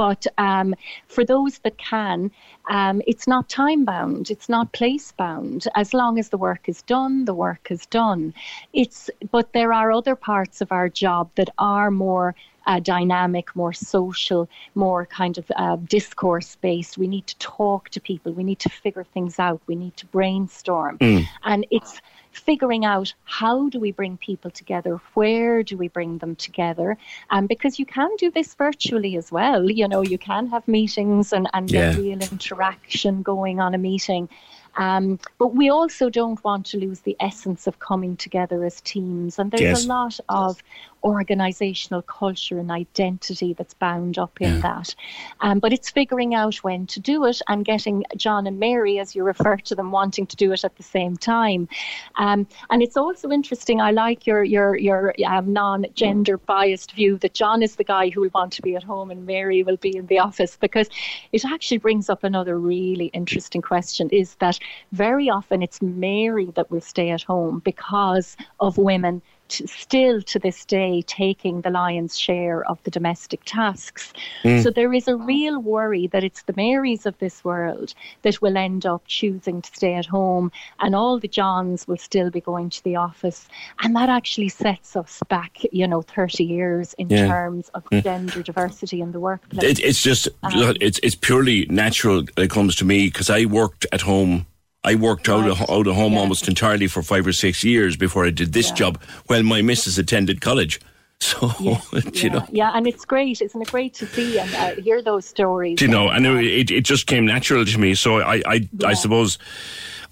[0.00, 0.74] But um,
[1.08, 2.30] for those that can,
[2.70, 5.68] um, it's not time bound, it's not place bound.
[5.74, 8.32] As long as the work is done, the work is done.
[8.72, 12.34] It's but there are other parts of our job that are more
[12.66, 16.96] uh, dynamic, more social, more kind of uh, discourse based.
[16.96, 18.32] We need to talk to people.
[18.32, 19.60] We need to figure things out.
[19.66, 20.96] We need to brainstorm.
[20.96, 21.26] Mm.
[21.44, 22.00] And it's
[22.40, 26.96] figuring out how do we bring people together, where do we bring them together,
[27.30, 29.70] um, because you can do this virtually as well.
[29.70, 31.92] You know, you can have meetings and, and yeah.
[31.92, 34.28] get real interaction going on a meeting.
[34.76, 39.38] Um, but we also don't want to lose the essence of coming together as teams.
[39.38, 39.84] And there's yes.
[39.84, 40.62] a lot of
[41.04, 44.60] organizational culture and identity that's bound up in yeah.
[44.60, 44.94] that.
[45.40, 49.14] Um, but it's figuring out when to do it and getting John and Mary, as
[49.14, 51.68] you refer to them, wanting to do it at the same time.
[52.16, 53.80] Um, and it's also interesting.
[53.80, 58.20] I like your your your um, non-gender biased view that John is the guy who
[58.20, 60.88] will want to be at home and Mary will be in the office because
[61.32, 64.58] it actually brings up another really interesting question: is that
[64.92, 69.22] very often it's Mary that will stay at home because of women
[69.52, 74.12] still to this day taking the lion's share of the domestic tasks.
[74.42, 74.62] Mm.
[74.62, 78.56] So there is a real worry that it's the Marys of this world that will
[78.56, 82.70] end up choosing to stay at home and all the Johns will still be going
[82.70, 83.48] to the office.
[83.82, 87.26] And that actually sets us back, you know, 30 years in yeah.
[87.26, 88.02] terms of mm.
[88.02, 89.62] gender diversity in the workplace.
[89.62, 93.86] It, it's just, um, it's, it's purely natural it comes to me because I worked
[93.92, 94.46] at home
[94.82, 96.20] I worked out of, out of home yeah.
[96.20, 98.74] almost entirely for five or six years before I did this yeah.
[98.74, 100.80] job while my missus attended college.
[101.22, 102.46] So, yes, you yeah, know.
[102.50, 103.42] Yeah, and it's great.
[103.42, 105.78] Isn't it great to see and uh, hear those stories?
[105.78, 107.94] Do you know, and it, it just came natural to me.
[107.94, 109.36] So I, I, I suppose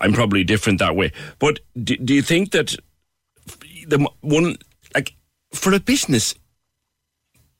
[0.02, 1.12] I'm probably different that way.
[1.38, 2.76] But do, do you think that
[3.86, 4.56] the one
[4.94, 5.14] like
[5.54, 6.34] for a business,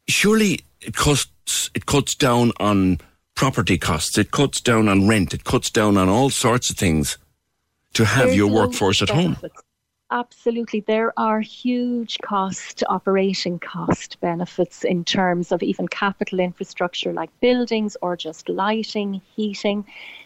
[0.08, 2.98] surely it costs it cuts down on
[3.38, 7.18] property costs, it cuts down on rent, it cuts down on all sorts of things
[7.94, 9.36] to have There's your workforce at home.
[10.10, 10.80] Absolutely.
[10.80, 17.96] There are huge cost, operating cost benefits in terms of even capital infrastructure like buildings
[18.02, 19.84] or just lighting, heating.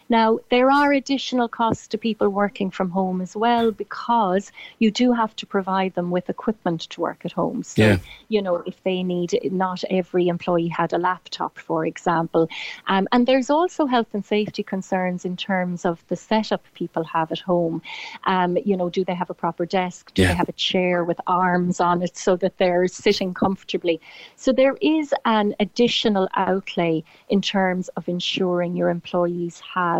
[0.09, 5.13] Now, there are additional costs to people working from home as well because you do
[5.13, 7.63] have to provide them with equipment to work at home.
[7.63, 7.97] So, Yeah.
[8.27, 12.49] you know, if they need, not every employee had a laptop, for example.
[12.87, 17.31] Um, and there's also health and safety concerns in terms of the setup people have
[17.31, 17.81] at home.
[18.25, 20.13] Um, you know, do they have a proper desk?
[20.13, 20.29] Do Yeah.
[20.29, 24.01] they have a chair with arms on it so that they're sitting comfortably?
[24.35, 29.92] So there is an additional outlay in terms of ensuring your employees have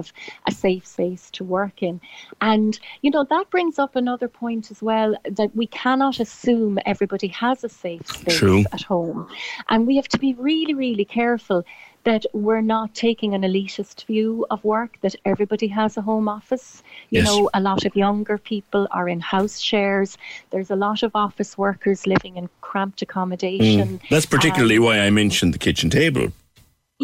[0.47, 1.95] a safe space to work in.
[2.41, 7.29] And, you know, that brings up another point as well that we cannot assume everybody
[7.29, 8.63] has a safe space True.
[8.71, 9.27] at home.
[9.69, 11.63] And we have to be really, really careful
[12.03, 16.83] that we're not taking an elitist view of work, that everybody has a home office.
[17.11, 17.27] You Yes.
[17.27, 20.17] know, a lot of younger people are in house shares.
[20.49, 23.99] There's a lot of office workers living in cramped accommodation.
[23.99, 24.09] Mm.
[24.09, 26.33] That's particularly Um, why I mentioned the kitchen table.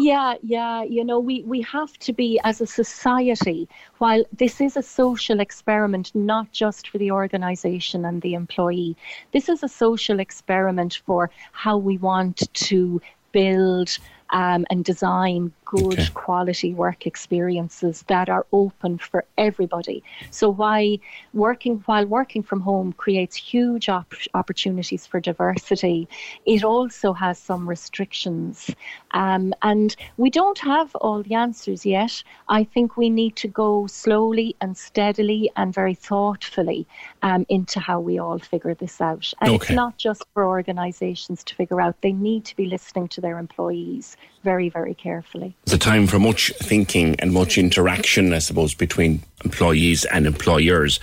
[0.02, 0.82] Yeah, yeah.
[0.82, 5.40] You know, we, we have to be, as a society, while this is a social
[5.40, 8.96] experiment, not just for the organisation and the employee,
[9.32, 13.00] this is a social experiment for how we want to
[13.32, 13.98] build
[14.30, 20.02] um, and design good quality work experiences that are open for everybody.
[20.30, 20.98] So why
[21.32, 26.08] working while working from home creates huge op- opportunities for diversity,
[26.44, 28.74] it also has some restrictions,
[29.12, 32.20] um, and we don't have all the answers yet.
[32.48, 36.84] I think we need to go slowly and steadily and very thoughtfully
[37.22, 39.32] um, into how we all figure this out.
[39.40, 43.20] And it's not just for organisations to figure out; they need to be listening to
[43.20, 45.54] their employees very, very carefully.
[45.64, 51.00] It's a time for much thinking and much interaction, I suppose, between employees and employers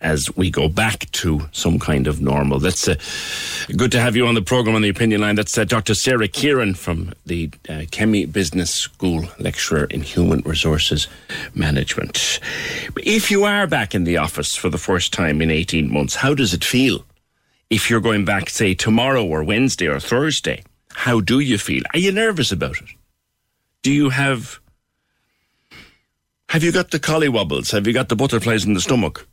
[0.00, 2.58] as we go back to some kind of normal.
[2.58, 2.96] That's uh,
[3.76, 5.36] good to have you on the program on the opinion line.
[5.36, 5.94] That's uh, Dr.
[5.94, 11.06] Sarah Kieran from the uh, Kemmy Business School, lecturer in human resources
[11.54, 12.40] management.
[12.96, 16.34] If you are back in the office for the first time in 18 months, how
[16.34, 17.04] does it feel?
[17.68, 21.82] If you're going back, say, tomorrow or Wednesday or Thursday, how do you feel?
[21.92, 22.88] Are you nervous about it?
[23.82, 24.60] Do you have
[26.50, 27.70] have you got the collie wobbles?
[27.70, 29.28] Have you got the butterflies in the stomach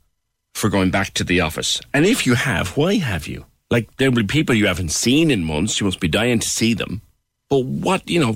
[0.54, 1.82] for going back to the office?
[1.94, 3.46] And if you have, why have you?
[3.72, 5.80] Like there will be people you haven't seen in months.
[5.80, 7.02] You must be dying to see them.
[7.50, 8.36] But what you know?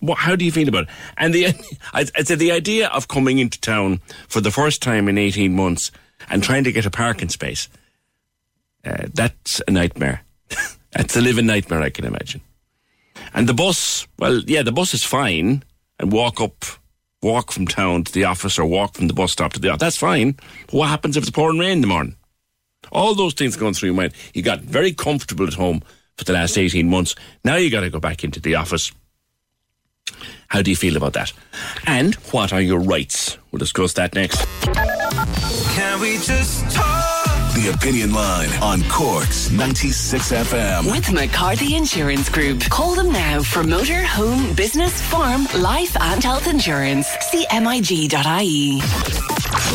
[0.00, 0.88] What, how do you feel about it?
[1.16, 1.46] And the
[1.92, 5.54] I, I'd say the idea of coming into town for the first time in eighteen
[5.54, 5.90] months
[6.28, 7.68] and trying to get a parking space.
[8.84, 10.22] Uh, that's a nightmare.
[10.94, 12.40] that's a living nightmare, I can imagine.
[13.32, 15.62] And the bus, well, yeah, the bus is fine.
[15.98, 16.64] And walk up,
[17.22, 19.80] walk from town to the office or walk from the bus stop to the office.
[19.80, 20.32] That's fine.
[20.66, 22.16] But what happens if it's pouring rain in the morning?
[22.92, 24.12] All those things going through your mind.
[24.34, 25.82] You got very comfortable at home
[26.16, 27.14] for the last 18 months.
[27.44, 28.92] Now you got to go back into the office.
[30.48, 31.32] How do you feel about that?
[31.86, 33.38] And what are your rights?
[33.50, 34.44] We'll discuss that next.
[35.74, 37.23] Can we just talk?
[37.64, 40.92] The Opinion Line on Cork's 96 FM.
[40.92, 42.60] With McCarthy Insurance Group.
[42.64, 47.08] Call them now for motor, home, business, farm, life, and health insurance.
[47.32, 48.82] CMIG.ie.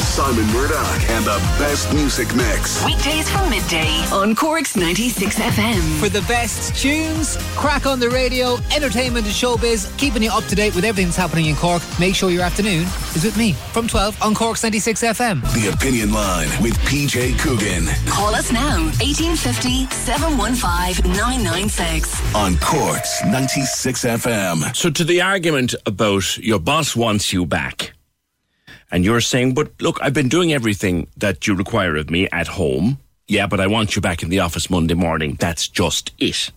[0.03, 2.83] Simon Murdoch and the best music mix.
[2.85, 5.99] Weekdays from midday on Cork's 96 FM.
[5.99, 10.55] For the best tunes, crack on the radio, entertainment and showbiz, keeping you up to
[10.55, 11.81] date with everything that's happening in Cork.
[11.99, 12.83] Make sure your afternoon
[13.15, 15.41] is with me from 12 on Cork's 96 FM.
[15.53, 22.35] The Opinion Line with PJ Coogan Call us now 1850 715 996.
[22.35, 24.75] on Cork's 96 FM.
[24.75, 27.93] So, to the argument about your boss wants you back,
[28.91, 32.47] and you're saying, but look, I've been doing everything that you require of me at
[32.47, 32.97] home.
[33.27, 35.37] Yeah, but I want you back in the office Monday morning.
[35.39, 36.51] That's just it.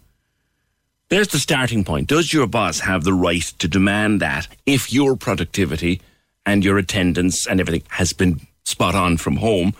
[1.10, 2.08] There's the starting point.
[2.08, 6.00] Does your boss have the right to demand that if your productivity
[6.46, 9.74] and your attendance and everything has been spot on from home?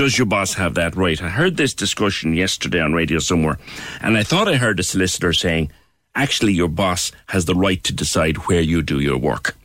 [0.00, 1.22] Does your boss have that right?
[1.22, 3.58] I heard this discussion yesterday on radio somewhere,
[4.00, 5.70] and I thought I heard a solicitor saying,
[6.14, 9.58] actually, your boss has the right to decide where you do your work.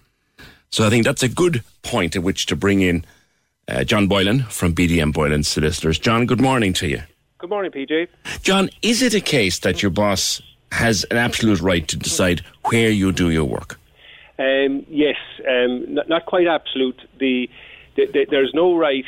[0.71, 3.05] So I think that's a good point at which to bring in
[3.69, 5.97] uh, John Boylan from BDM Boylan Solicitors.
[5.97, 7.03] John, good morning to you.
[7.37, 8.09] Good morning, PJ.
[8.41, 10.41] John, is it a case that your boss
[10.73, 13.79] has an absolute right to decide where you do your work?
[14.37, 15.15] Um, yes,
[15.47, 16.99] um, not, not quite absolute.
[17.21, 17.49] The
[17.95, 19.05] th- th- there's no right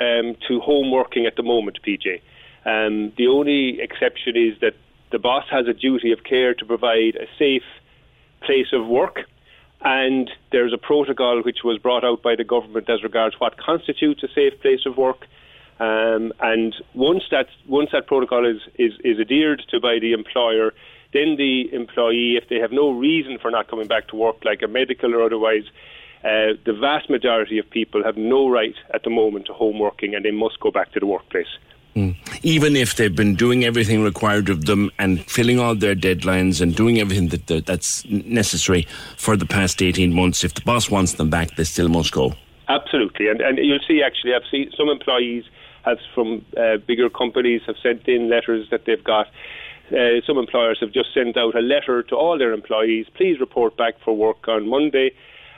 [0.00, 2.20] um, to home working at the moment, PJ.
[2.64, 4.74] Um, the only exception is that
[5.12, 7.64] the boss has a duty of care to provide a safe
[8.42, 9.20] place of work.
[9.82, 14.22] And there's a protocol which was brought out by the government as regards what constitutes
[14.22, 15.26] a safe place of work.
[15.80, 20.74] Um, and once that once that protocol is, is, is adhered to by the employer,
[21.14, 24.60] then the employee, if they have no reason for not coming back to work, like
[24.62, 25.64] a medical or otherwise,
[26.24, 30.14] uh, the vast majority of people have no right at the moment to home working
[30.14, 31.48] and they must go back to the workplace.
[31.96, 32.14] Mm.
[32.42, 36.76] Even if they've been doing everything required of them and filling all their deadlines and
[36.76, 41.14] doing everything that, that that's necessary for the past 18 months, if the boss wants
[41.14, 42.34] them back, they still must go.
[42.68, 43.28] Absolutely.
[43.28, 45.44] And, and you'll see, actually, I've seen some employees
[45.84, 49.26] have from uh, bigger companies have sent in letters that they've got.
[49.90, 53.06] Uh, some employers have just sent out a letter to all their employees.
[53.14, 55.10] Please report back for work on Monday.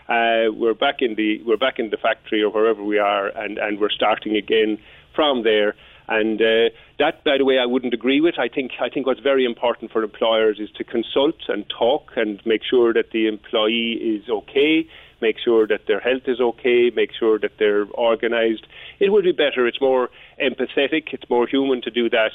[0.09, 3.59] Uh, we're back in the we're back in the factory or wherever we are, and,
[3.59, 4.78] and we're starting again
[5.14, 5.74] from there.
[6.09, 8.38] And uh, that, by the way, I wouldn't agree with.
[8.38, 12.44] I think I think what's very important for employers is to consult and talk and
[12.44, 14.86] make sure that the employee is okay,
[15.20, 18.66] make sure that their health is okay, make sure that they're organised.
[18.98, 19.66] It would be better.
[19.66, 21.12] It's more empathetic.
[21.12, 22.32] It's more human to do that.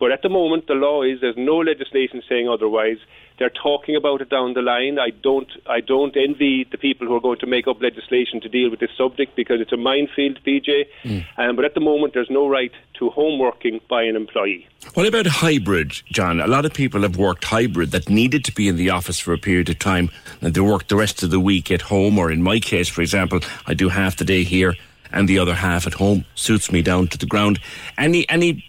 [0.00, 2.96] But at the moment, the law is there's no legislation saying otherwise.
[3.38, 4.98] They're talking about it down the line.
[4.98, 8.48] I don't, I don't envy the people who are going to make up legislation to
[8.48, 10.86] deal with this subject because it's a minefield, PJ.
[11.04, 11.26] Mm.
[11.36, 14.66] Um, but at the moment, there's no right to home working by an employee.
[14.94, 16.40] What about hybrid, John?
[16.40, 19.34] A lot of people have worked hybrid that needed to be in the office for
[19.34, 22.18] a period of time, and they work the rest of the week at home.
[22.18, 24.76] Or in my case, for example, I do half the day here
[25.12, 26.24] and the other half at home.
[26.34, 27.60] Suits me down to the ground.
[27.98, 28.64] Any, any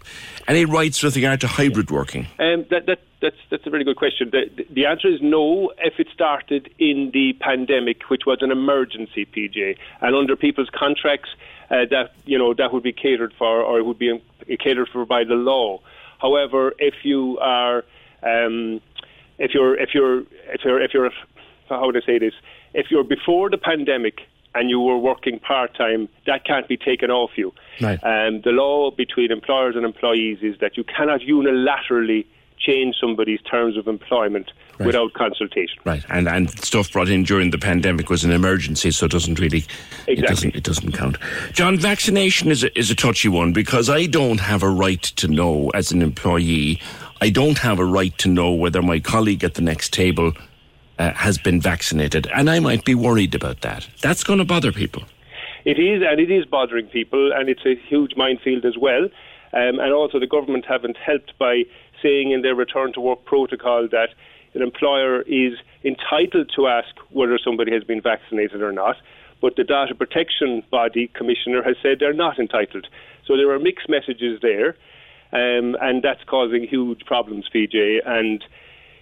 [0.47, 2.27] any rights with regard to hybrid working?
[2.39, 4.29] Um, that, that, that's, that's a very good question.
[4.31, 9.25] The, the answer is no if it started in the pandemic, which was an emergency,
[9.25, 9.77] PJ.
[10.01, 11.29] And under people's contracts,
[11.69, 14.21] uh, that, you know, that would be catered for or it would be
[14.59, 15.79] catered for by the law.
[16.19, 17.85] However, if you are,
[18.23, 18.81] um,
[19.37, 21.09] if you're, if you're, if you're, if you're,
[21.69, 22.33] how would I say this?
[22.73, 27.09] If you're before the pandemic and you were working part time, that can't be taken
[27.09, 27.53] off you.
[27.79, 27.99] Right.
[28.03, 32.25] Um, the law between employers and employees is that you cannot unilaterally
[32.61, 34.85] change somebody's terms of employment right.
[34.85, 35.79] without consultation.
[35.83, 39.39] Right, and and stuff brought in during the pandemic was an emergency, so it doesn't
[39.39, 39.65] really
[40.07, 40.13] exactly.
[40.13, 41.17] it doesn't it doesn't count.
[41.53, 45.27] John, vaccination is a, is a touchy one because I don't have a right to
[45.27, 46.79] know as an employee.
[47.19, 50.33] I don't have a right to know whether my colleague at the next table
[51.01, 53.87] uh, has been vaccinated, and I might be worried about that.
[54.01, 55.03] That's going to bother people.
[55.65, 59.05] It is, and it is bothering people, and it's a huge minefield as well.
[59.53, 61.63] Um, and also, the government haven't helped by
[62.03, 64.09] saying in their return to work protocol that
[64.53, 68.97] an employer is entitled to ask whether somebody has been vaccinated or not.
[69.41, 72.87] But the data protection body commissioner has said they're not entitled.
[73.25, 74.75] So there are mixed messages there,
[75.33, 78.01] um, and that's causing huge problems, PJ.
[78.05, 78.43] And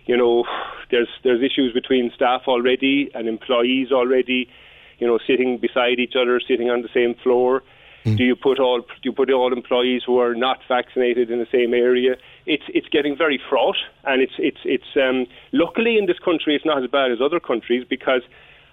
[0.10, 0.44] you know,
[0.90, 4.50] there's there's issues between staff already and employees already.
[4.98, 7.62] You know, sitting beside each other, sitting on the same floor.
[8.06, 8.18] Mm.
[8.18, 11.48] Do you put all do you put all employees who are not vaccinated in the
[11.52, 12.16] same area?
[12.48, 16.66] It's it's getting very fraught, and it's it's it's um, luckily in this country it's
[16.66, 18.24] not as bad as other countries because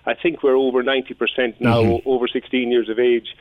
[0.07, 2.09] I think we're over ninety percent now mm-hmm.
[2.09, 3.37] over sixteen years of age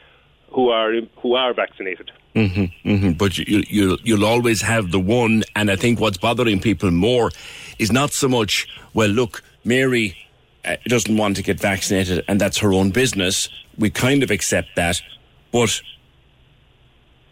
[0.55, 2.11] who are who are vaccinated.
[2.33, 3.11] Mm-hmm, mm-hmm.
[3.11, 7.31] But you, you, you'll always have the one, and I think what's bothering people more
[7.79, 10.17] is not so much, well, look, Mary
[10.65, 13.47] uh, doesn't want to get vaccinated, and that's her own business.
[13.77, 15.01] We kind of accept that,
[15.51, 15.81] but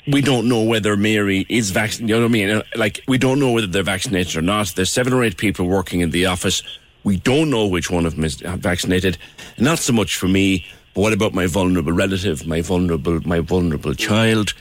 [0.07, 2.09] we don't know whether Mary is vaccinated.
[2.09, 2.49] You know what I mean?
[2.49, 4.67] Uh, like, we don't know whether they're vaccinated or not.
[4.76, 6.61] There's seven or eight people working in the office.
[7.03, 9.17] We don't know which one of them is vaccinated.
[9.57, 13.94] Not so much for me, but what about my vulnerable relative, my vulnerable, my vulnerable
[13.94, 14.54] child?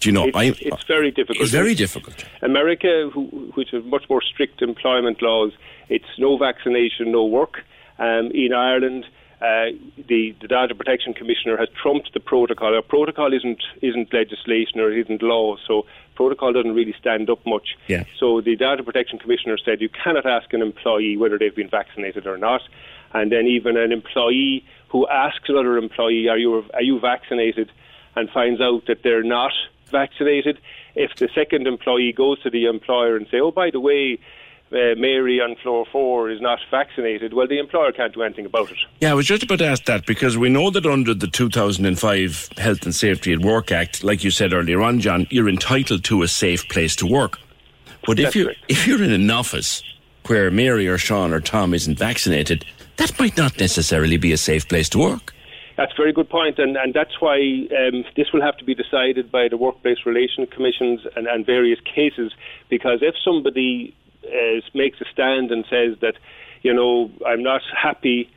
[0.00, 0.30] Do you know?
[0.34, 1.40] It's, it's very difficult.
[1.40, 2.24] It's very difficult.
[2.42, 5.52] America, who, which has much more strict employment laws,
[5.88, 7.64] it's no vaccination, no work.
[7.98, 9.06] Um, in Ireland,
[9.40, 9.70] uh,
[10.08, 12.74] the, the, data protection commissioner has trumped the protocol.
[12.74, 17.44] Our protocol isn't isn't legislation or it isn't law, so protocol doesn't really stand up
[17.46, 17.76] much.
[17.88, 18.04] Yeah.
[18.18, 22.26] So the data protection commissioner said you cannot ask an employee whether they've been vaccinated
[22.26, 22.62] or not,
[23.12, 27.68] and then even an employee who asks another employee, "Are you are you vaccinated?"
[28.14, 29.50] and finds out that they're not
[29.90, 30.56] vaccinated.
[30.94, 34.20] If the second employee goes to the employer and say, "Oh, by the way,"
[34.70, 38.70] uh, Mary on floor four is not vaccinated, well, the employer can't do anything about
[38.70, 38.78] it.
[39.00, 42.50] Yeah, I was just about to ask that because we know that under the 2005
[42.56, 46.22] Health and Safety at Work Act, like you said earlier on, John, you're entitled to
[46.22, 47.40] a safe place to work.
[48.06, 49.82] But if you if you're in an office
[50.26, 52.64] where Mary or Sean or Tom isn't vaccinated,
[52.96, 55.34] that might not necessarily be a safe place to work.
[55.76, 58.74] That's a very good point, and, and that's why um, this will have to be
[58.74, 62.32] decided by the workplace relation commissions and, and various cases.
[62.68, 66.14] Because if somebody uh, makes a stand and says that,
[66.62, 68.30] you know, I'm not happy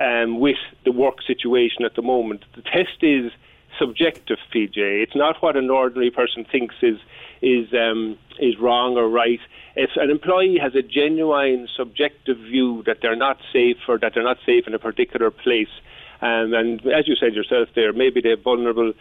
[0.00, 3.32] um, with the work situation at the moment, the test is
[3.76, 4.76] subjective, PJ.
[4.76, 6.98] It's not what an ordinary person thinks is
[7.44, 9.40] is um, is wrong or right.
[9.76, 14.24] If an employee has a genuine subjective view that they're not safe or that they're
[14.24, 15.68] not safe in a particular place,
[16.22, 18.92] um, and as you said yourself there, maybe they're vulnerable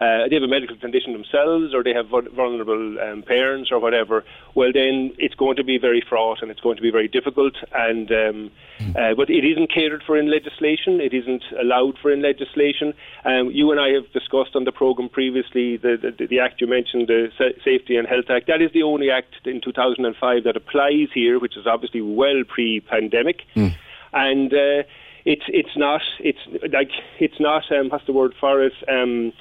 [0.00, 4.24] uh, they have a medical condition themselves or they have vulnerable um, parents or whatever,
[4.54, 7.54] well, then it's going to be very fraught and it's going to be very difficult.
[7.72, 8.50] And um,
[8.94, 11.00] uh, but it isn't catered for in legislation.
[11.00, 12.92] It isn't allowed for in legislation.
[13.24, 16.66] Um, you and I have discussed on the program previously the, the, the act you
[16.66, 17.30] mentioned, the
[17.64, 18.46] Safety and Health Act.
[18.48, 23.42] That is the only act in 2005 that applies here, which is obviously well pre-pandemic.
[23.54, 23.74] Mm.
[24.12, 24.82] And uh,
[25.24, 26.38] it's it's not it's
[26.72, 29.32] like it's not um, what's the word for it um,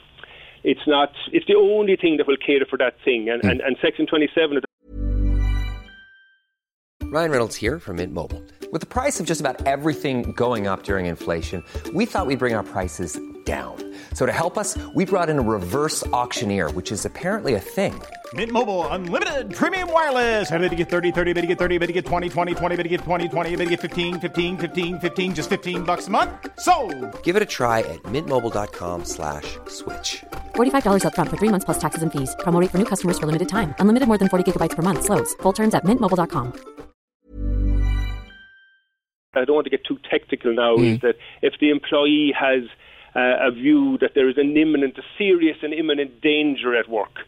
[0.65, 1.11] it's not.
[1.31, 3.29] It's the only thing that will cater for that thing.
[3.29, 3.51] And, mm.
[3.51, 4.67] and, and Section 27 of the
[7.05, 8.43] Ryan Reynolds here from Mint Mobile.
[8.71, 11.63] With the price of just about everything going up during inflation,
[11.93, 13.77] we thought we'd bring our prices down.
[14.13, 18.01] So to help us, we brought in a reverse auctioneer, which is apparently a thing.
[18.33, 20.49] Mint Mobile unlimited premium wireless.
[20.49, 22.75] Ready to get 30, 30, bit to get 30, bit to get 20, 20, 20,
[22.75, 26.07] bit to get 20, 20, bit to get 15, 15, 15, 15 just 15 bucks
[26.07, 26.31] a month.
[26.57, 26.73] So,
[27.21, 29.59] Give it a try at mintmobile.com/switch.
[29.67, 30.23] slash
[30.55, 32.35] $45 up front for 3 months plus taxes and fees.
[32.39, 33.75] Promo for new customers for limited time.
[33.77, 35.35] Unlimited more than 40 gigabytes per month slows.
[35.43, 36.75] Full terms at mintmobile.com.
[39.35, 40.95] I don't want to get too technical now mm.
[40.95, 42.63] is that if the employee has
[43.15, 47.19] uh, a view that there is an imminent, a serious and imminent danger at work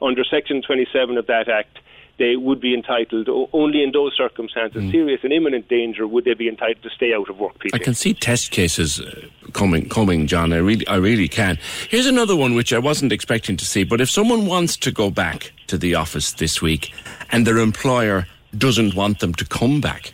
[0.00, 1.78] under Section 27 of that Act,
[2.18, 4.90] they would be entitled only in those circumstances, mm.
[4.90, 7.56] serious and imminent danger, would they be entitled to stay out of work.
[7.72, 10.52] I can see test cases uh, coming, coming, John.
[10.52, 11.58] I really, I really can.
[11.88, 13.82] Here's another one which I wasn't expecting to see.
[13.84, 16.92] But if someone wants to go back to the office this week,
[17.30, 18.26] and their employer
[18.56, 20.12] doesn't want them to come back,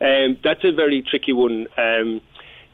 [0.00, 1.66] um, that's a very tricky one.
[1.76, 2.20] Um,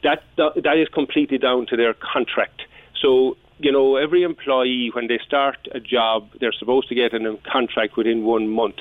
[0.05, 2.61] that that is completely down to their contract.
[3.01, 7.37] So you know, every employee when they start a job, they're supposed to get a
[7.51, 8.75] contract within one month.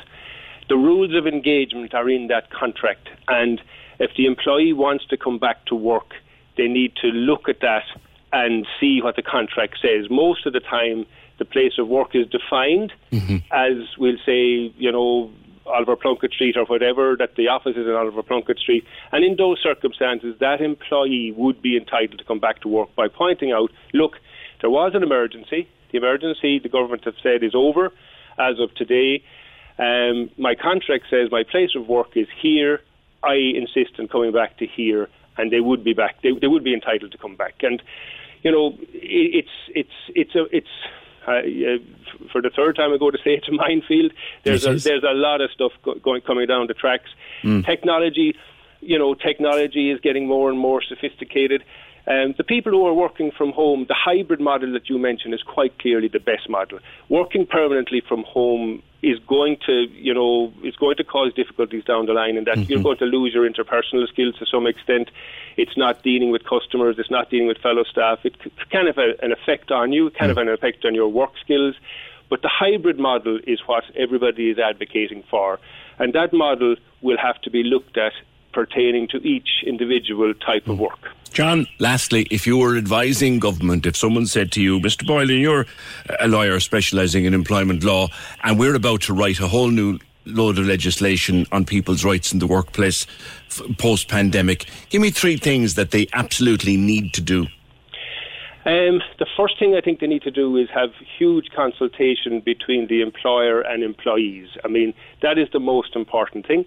[0.69, 3.61] The rules of engagement are in that contract, and
[3.99, 6.15] if the employee wants to come back to work,
[6.57, 7.85] they need to look at that
[8.33, 10.11] and see what the contract says.
[10.11, 11.07] Most of the time,
[11.39, 13.37] the place of work is defined mm-hmm.
[13.53, 15.31] as we'll say, you know,
[15.67, 18.85] Oliver Plunkett Street or whatever, that the office is in Oliver Plunkett Street.
[19.13, 23.09] And in those circumstances, that employee would be entitled to come back to work by
[23.09, 24.19] pointing out, look,
[24.61, 25.69] there was an emergency.
[25.93, 27.93] The emergency, the government have said, is over
[28.39, 29.23] as of today.
[29.79, 32.81] Um, my contract says my place of work is here.
[33.23, 36.17] I insist on coming back to here, and they would be back.
[36.23, 37.63] They, they would be entitled to come back.
[37.63, 37.83] And
[38.43, 40.69] you know, it, it's it's it's a it's
[41.27, 41.79] uh,
[42.33, 44.13] for the third time I go to say it's a minefield.
[44.43, 47.11] There's a, there's a lot of stuff go, going coming down the tracks.
[47.43, 47.65] Mm.
[47.65, 48.37] Technology,
[48.81, 51.65] you know, technology is getting more and more sophisticated.
[52.07, 55.43] Um, the people who are working from home, the hybrid model that you mentioned is
[55.43, 56.79] quite clearly the best model.
[57.09, 62.07] Working permanently from home is going to, you know, is going to cause difficulties down
[62.07, 62.73] the line, and that mm-hmm.
[62.73, 65.11] you're going to lose your interpersonal skills to some extent.
[65.57, 68.25] It's not dealing with customers, it's not dealing with fellow staff.
[68.25, 68.37] It
[68.71, 71.33] kind of a, an effect on you, kind mm of an effect on your work
[71.41, 71.77] skills.
[72.31, 75.61] But the hybrid model is what everybody is advocating for,
[75.99, 78.15] and that model will have to be looked at
[78.55, 81.11] pertaining to each individual type of work.
[81.33, 85.05] John, lastly, if you were advising government, if someone said to you, Mr.
[85.05, 85.67] Boylan, you're
[86.21, 88.09] a lawyer specialising in employment law,
[88.45, 92.39] and we're about to write a whole new load of legislation on people's rights in
[92.39, 93.07] the workplace
[93.79, 97.47] post pandemic, give me three things that they absolutely need to do.
[98.67, 102.87] Um, the first thing I think they need to do is have huge consultation between
[102.87, 104.49] the employer and employees.
[104.65, 106.65] I mean, that is the most important thing.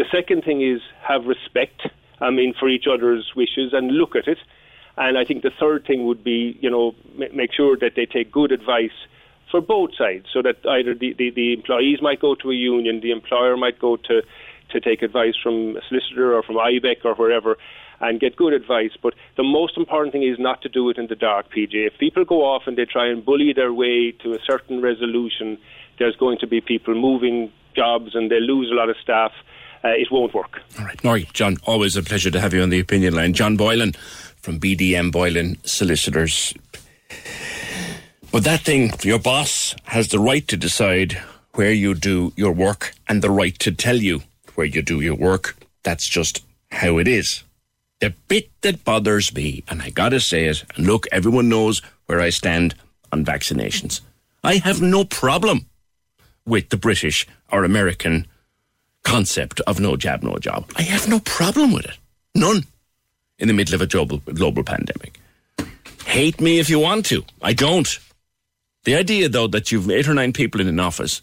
[0.00, 1.82] The second thing is have respect,
[2.22, 4.38] I mean, for each other's wishes and look at it.
[4.96, 8.06] And I think the third thing would be, you know, m- make sure that they
[8.06, 8.96] take good advice
[9.50, 13.00] for both sides so that either the, the, the employees might go to a union,
[13.02, 14.22] the employer might go to,
[14.70, 17.58] to take advice from a solicitor or from IBEC or wherever
[18.00, 18.92] and get good advice.
[19.02, 21.74] But the most important thing is not to do it in the dark, PJ.
[21.74, 25.58] If people go off and they try and bully their way to a certain resolution,
[25.98, 29.32] there's going to be people moving jobs and they lose a lot of staff
[29.82, 30.60] Uh, it won't work.
[30.78, 30.98] All right.
[30.98, 33.32] Nori, John, always a pleasure to have you on the opinion line.
[33.32, 33.92] John Boylan
[34.36, 36.52] from BDM Boylan Solicitors.
[38.32, 41.20] But that thing, your boss has the right to decide
[41.54, 44.22] where you do your work and the right to tell you
[44.54, 45.56] where you do your work.
[45.82, 47.42] That's just how it is.
[48.00, 52.20] The bit that bothers me, and I gotta say it, and look, everyone knows where
[52.20, 52.74] I stand
[53.12, 54.00] on vaccinations.
[54.42, 55.66] I have no problem
[56.46, 58.26] with the British or American
[59.04, 60.70] concept of no jab, no job.
[60.76, 61.98] I have no problem with it.
[62.34, 62.64] None.
[63.38, 65.18] In the middle of a global, global pandemic.
[66.04, 67.24] Hate me if you want to.
[67.40, 67.98] I don't.
[68.84, 71.22] The idea, though, that you've eight or nine people in an office,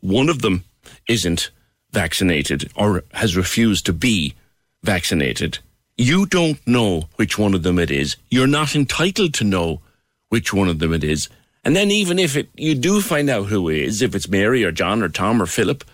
[0.00, 0.64] one of them
[1.08, 1.50] isn't
[1.92, 4.34] vaccinated or has refused to be
[4.82, 5.58] vaccinated,
[5.96, 8.16] you don't know which one of them it is.
[8.30, 9.80] You're not entitled to know
[10.28, 11.28] which one of them it is.
[11.64, 14.64] And then even if it, you do find out who it is, if it's Mary
[14.64, 15.84] or John or Tom or Philip,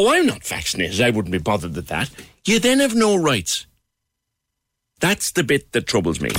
[0.00, 1.00] oh, I'm not vaccinated.
[1.00, 2.10] I wouldn't be bothered with that.
[2.46, 3.66] You then have no rights.
[5.00, 6.30] That's the bit that troubles me.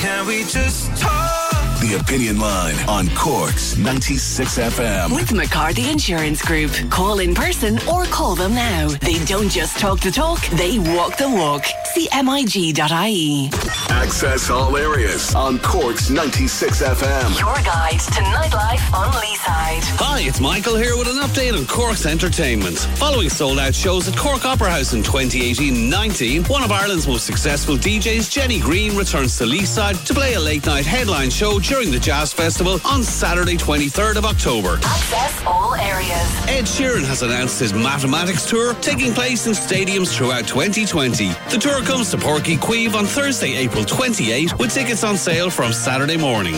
[0.00, 1.43] Can we just talk?
[1.84, 5.14] The Opinion Line on Cork's 96 FM.
[5.14, 6.70] With McCarthy Insurance Group.
[6.88, 8.88] Call in person or call them now.
[8.88, 11.66] They don't just talk the talk, they walk the walk.
[11.92, 13.50] See MIG.ie.
[13.90, 17.38] Access all areas on Cork's 96 FM.
[17.38, 19.84] Your guide to nightlife on Leeside.
[20.00, 22.78] Hi, it's Michael here with an update on Cork's entertainment.
[22.96, 27.26] Following sold out shows at Cork Opera House in 2018 19, one of Ireland's most
[27.26, 31.90] successful DJs, Jenny Greene, returns to Leeside to play a late night headline show during
[31.90, 34.78] the Jazz Festival on Saturday, 23rd of October.
[34.84, 36.22] Access all areas.
[36.46, 41.30] Ed Sheeran has announced his Mathematics Tour, taking place in stadiums throughout 2020.
[41.50, 45.50] The tour comes to Páirc Uí Chaoimh on Thursday, April 28, with tickets on sale
[45.50, 46.54] from Saturday morning.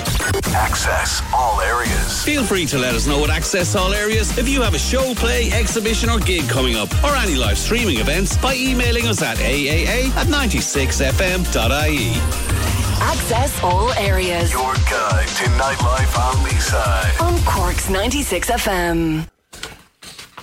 [0.55, 2.23] Access all areas.
[2.23, 5.15] Feel free to let us know at Access All Areas if you have a show,
[5.15, 9.39] play, exhibition, or gig coming up, or any live streaming events by emailing us at
[9.39, 12.86] aaa at 96fm.ie.
[13.01, 14.53] Access all areas.
[14.53, 17.21] Your guide to nightlife on Leeside.
[17.21, 19.29] On Cork's 96 FM.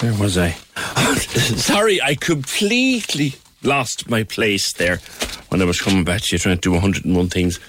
[0.01, 0.51] Where was I?
[1.15, 4.97] Sorry, I completely lost my place there
[5.49, 7.59] when I was coming back to you trying to do 101 things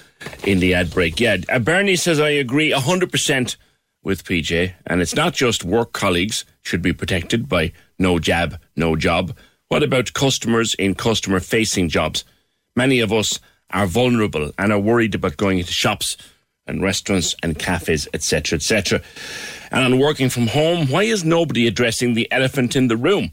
[0.43, 1.19] in the ad break.
[1.19, 3.55] Yeah, uh, Bernie says I agree 100%
[4.03, 8.95] with PJ, and it's not just work colleagues should be protected by no jab, no
[8.95, 9.35] job.
[9.67, 12.23] What about customers in customer facing jobs?
[12.75, 13.39] Many of us
[13.71, 16.17] are vulnerable and are worried about going into shops
[16.67, 19.01] and restaurants and cafes, etc., etc.
[19.71, 23.31] And on working from home, why is nobody addressing the elephant in the room?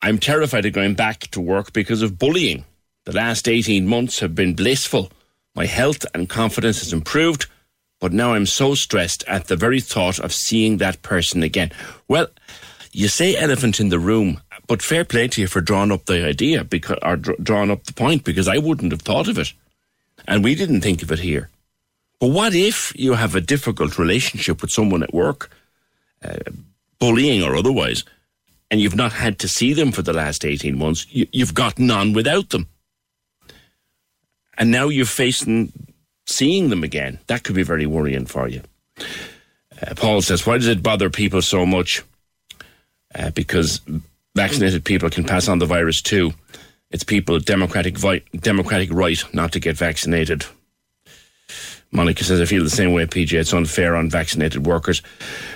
[0.00, 2.64] I'm terrified of going back to work because of bullying.
[3.04, 5.12] The last 18 months have been blissful.
[5.54, 7.46] My health and confidence has improved,
[8.00, 11.72] but now I'm so stressed at the very thought of seeing that person again.
[12.08, 12.28] Well,
[12.92, 14.40] you say elephant in the room,
[14.72, 17.92] but fair play to you for drawing up the idea because, or drawing up the
[17.92, 19.52] point because I wouldn't have thought of it.
[20.26, 21.50] And we didn't think of it here.
[22.18, 25.50] But what if you have a difficult relationship with someone at work,
[26.24, 26.38] uh,
[26.98, 28.02] bullying or otherwise,
[28.70, 31.06] and you've not had to see them for the last 18 months?
[31.10, 32.66] You, you've gotten on without them.
[34.56, 35.70] And now you're facing
[36.24, 37.18] seeing them again.
[37.26, 38.62] That could be very worrying for you.
[38.98, 42.02] Uh, Paul says, Why does it bother people so much?
[43.14, 43.82] Uh, because
[44.34, 46.32] vaccinated people can pass on the virus too.
[46.90, 50.44] It's people democratic, vi- democratic right not to get vaccinated.
[51.90, 53.32] Monica says, I feel the same way, PJ.
[53.34, 55.02] It's unfair on vaccinated workers.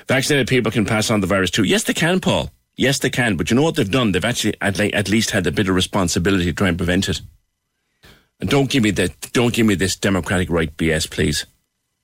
[0.06, 1.64] Vaccinated people can pass on the virus too.
[1.64, 2.50] Yes, they can, Paul.
[2.76, 3.36] Yes, they can.
[3.36, 4.12] But you know what they've done?
[4.12, 7.22] They've actually at, least had a bit of responsibility to try and prevent it.
[8.38, 9.32] And don't give me that.
[9.32, 11.46] Don't give me this democratic right BS, please.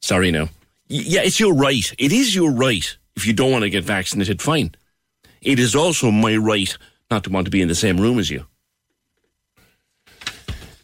[0.01, 0.49] Sorry, no.
[0.89, 1.95] Yeah, it's your right.
[1.99, 2.97] It is your right.
[3.17, 4.75] If you don't want to get vaccinated, fine.
[5.43, 6.77] It is also my right
[7.11, 8.47] not to want to be in the same room as you.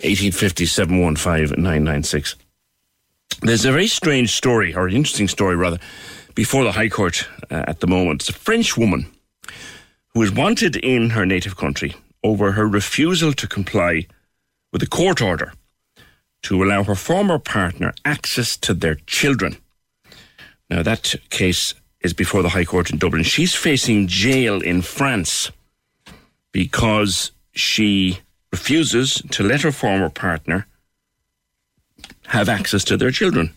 [0.01, 2.36] 1850 715 996.
[3.40, 5.78] There's a very strange story, or an interesting story rather,
[6.35, 8.22] before the High Court uh, at the moment.
[8.22, 9.06] It's a French woman
[10.14, 11.94] who is wanted in her native country
[12.24, 14.06] over her refusal to comply
[14.72, 15.52] with a court order
[16.43, 19.56] to allow her former partner access to their children.
[20.68, 23.23] Now, that case is before the High Court in Dublin.
[23.23, 25.51] She's facing jail in France
[26.53, 28.20] because she
[28.53, 30.66] refuses to let her former partner
[32.29, 33.55] have access to their children.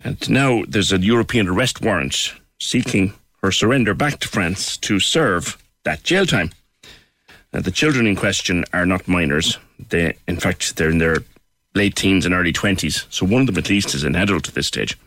[0.00, 5.56] And now there's a European arrest warrant seeking her surrender back to France to serve
[5.84, 6.50] that jail time.
[7.52, 9.58] Now, the children in question are not minors.
[9.88, 11.18] They, in fact, they're in their
[11.74, 13.06] late teens and early 20s.
[13.10, 14.98] So one of them, at least, is an adult at this stage.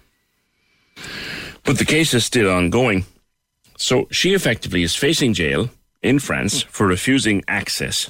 [1.63, 3.05] But the case is still ongoing.
[3.77, 5.69] So she effectively is facing jail
[6.01, 8.09] in France for refusing access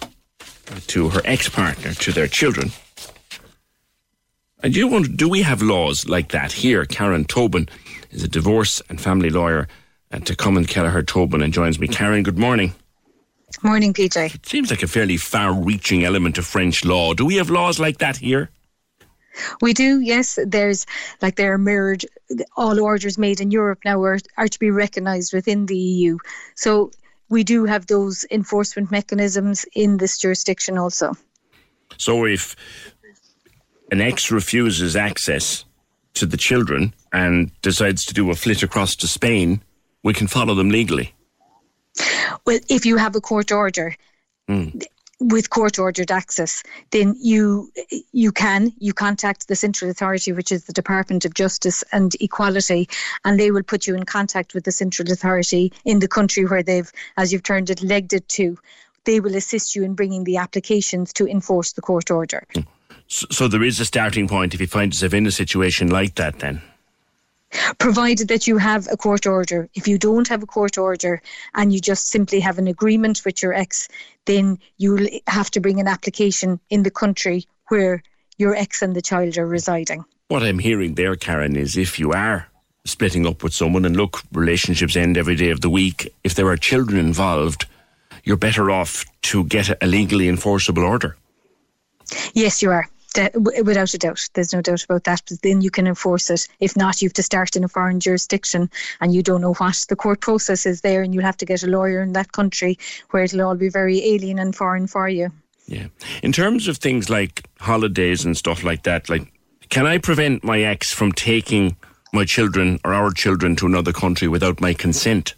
[0.88, 2.72] to her ex partner to their children.
[4.64, 6.86] And you wonder, do we have laws like that here?
[6.86, 7.68] Karen Tobin
[8.12, 9.66] is a divorce and family lawyer uh,
[10.12, 11.88] and to at Common Kelleher Tobin and joins me.
[11.88, 12.74] Karen, good morning.
[13.64, 14.36] Morning, PJ.
[14.36, 17.14] It seems like a fairly far-reaching element of French law.
[17.14, 18.50] Do we have laws like that here?
[19.62, 20.38] We do, yes.
[20.46, 20.86] There's
[21.22, 22.06] like they're mirrored.
[22.58, 26.18] All orders made in Europe now are, are to be recognised within the EU.
[26.56, 26.92] So
[27.30, 31.14] we do have those enforcement mechanisms in this jurisdiction also.
[31.98, 32.56] So if
[33.92, 35.66] an ex refuses access
[36.14, 39.62] to the children and decides to do a flit across to Spain,
[40.04, 41.14] we can follow them legally.
[42.46, 43.96] Well, if you have a court order,
[44.50, 44.84] Mm.
[45.22, 47.72] With court ordered access, then you
[48.12, 52.90] you can you contact the central authority, which is the Department of Justice and Equality,
[53.24, 56.64] and they will put you in contact with the central authority in the country where
[56.64, 58.58] they've, as you've turned it, legged it to.
[59.06, 62.44] They will assist you in bringing the applications to enforce the court order.
[62.54, 62.62] Hmm.
[63.08, 66.16] So, so there is a starting point if you find yourself in a situation like
[66.16, 66.62] that, then.
[67.80, 69.70] provided that you have a court order.
[69.74, 71.22] If you don't have a court order
[71.54, 73.88] and you just simply have an agreement with your ex,
[74.26, 78.04] then you'll have to bring an application in the country where
[78.38, 80.04] your ex and the child are residing.
[80.28, 82.48] What I'm hearing there, Karen, is if you are
[82.86, 86.48] splitting up with someone and look, relationships end every day of the week, if there
[86.48, 87.66] are children involved,
[88.24, 91.18] you're better off to get a legally enforceable order.
[92.34, 92.88] Yes, you are.
[93.14, 95.22] De- without a doubt, there's no doubt about that.
[95.28, 96.48] But then you can enforce it.
[96.60, 98.70] If not, you have to start in a foreign jurisdiction,
[99.02, 101.64] and you don't know what the court process is there, and you'll have to get
[101.64, 102.78] a lawyer in that country
[103.10, 105.30] where it'll all be very alien and foreign for you.
[105.68, 105.88] Yeah.
[106.24, 109.32] In terms of things like holidays and stuff like that, like,
[109.70, 111.78] can I prevent my ex from taking
[112.14, 115.34] my children or our children to another country without my consent?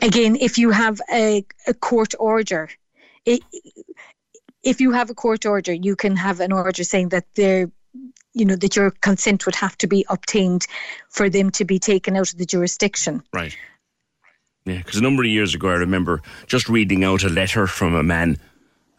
[0.00, 2.68] Again, if you have a, a court order,
[3.24, 3.42] it,
[4.62, 7.70] if you have a court order, you can have an order saying that there,
[8.32, 10.66] you know, that your consent would have to be obtained
[11.08, 13.22] for them to be taken out of the jurisdiction.
[13.32, 13.56] Right.
[14.64, 17.94] Yeah, because a number of years ago, I remember just reading out a letter from
[17.94, 18.38] a man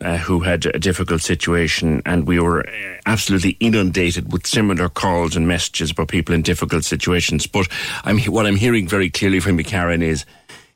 [0.01, 5.37] uh, who had a difficult situation, and we were uh, absolutely inundated with similar calls
[5.37, 7.47] and messages about people in difficult situations.
[7.47, 7.69] But
[8.03, 10.25] I'm what I'm hearing very clearly from you, Karen, is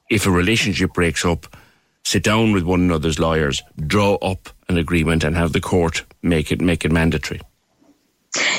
[0.09, 1.57] if a relationship breaks up,
[2.05, 6.51] sit down with one another's lawyers, draw up an agreement, and have the court make
[6.51, 7.41] it make it mandatory.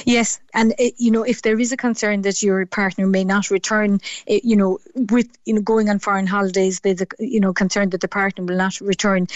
[0.05, 3.51] Yes, and uh, you know if there is a concern that your partner may not
[3.51, 7.53] return, uh, you know, with you know going on foreign holidays, there's a you know
[7.53, 9.27] concern that the partner will not return.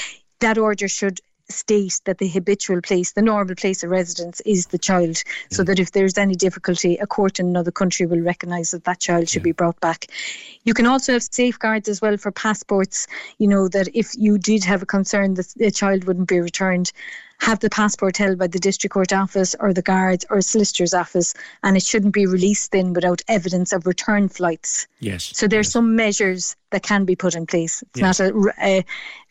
[0.41, 1.21] That order should
[1.53, 5.79] state that the habitual place, the normal place of residence, is the child, so that
[5.79, 9.43] if there's any difficulty, a court in another country will recognise that that child should
[9.43, 10.07] be brought back.
[10.65, 13.07] You can also have safeguards as well for passports.
[13.39, 16.93] You know that if you did have a concern that the child wouldn't be returned,
[17.43, 21.35] have the passport held by the district court office or the guards or solicitor's office,
[21.65, 24.87] and it shouldn't be released then without evidence of return flights.
[25.01, 25.33] Yes.
[25.35, 27.83] So there's some measures that can be put in place.
[27.83, 28.21] It's Yes.
[28.21, 28.85] not a, a,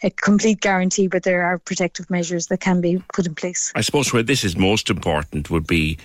[0.03, 3.71] a complete guarantee, but there are protective measures that can be put in place.
[3.75, 5.97] I suppose where this is most important would be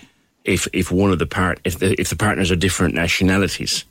[0.45, 3.83] if if one of the part if the if the partners are different nationalities,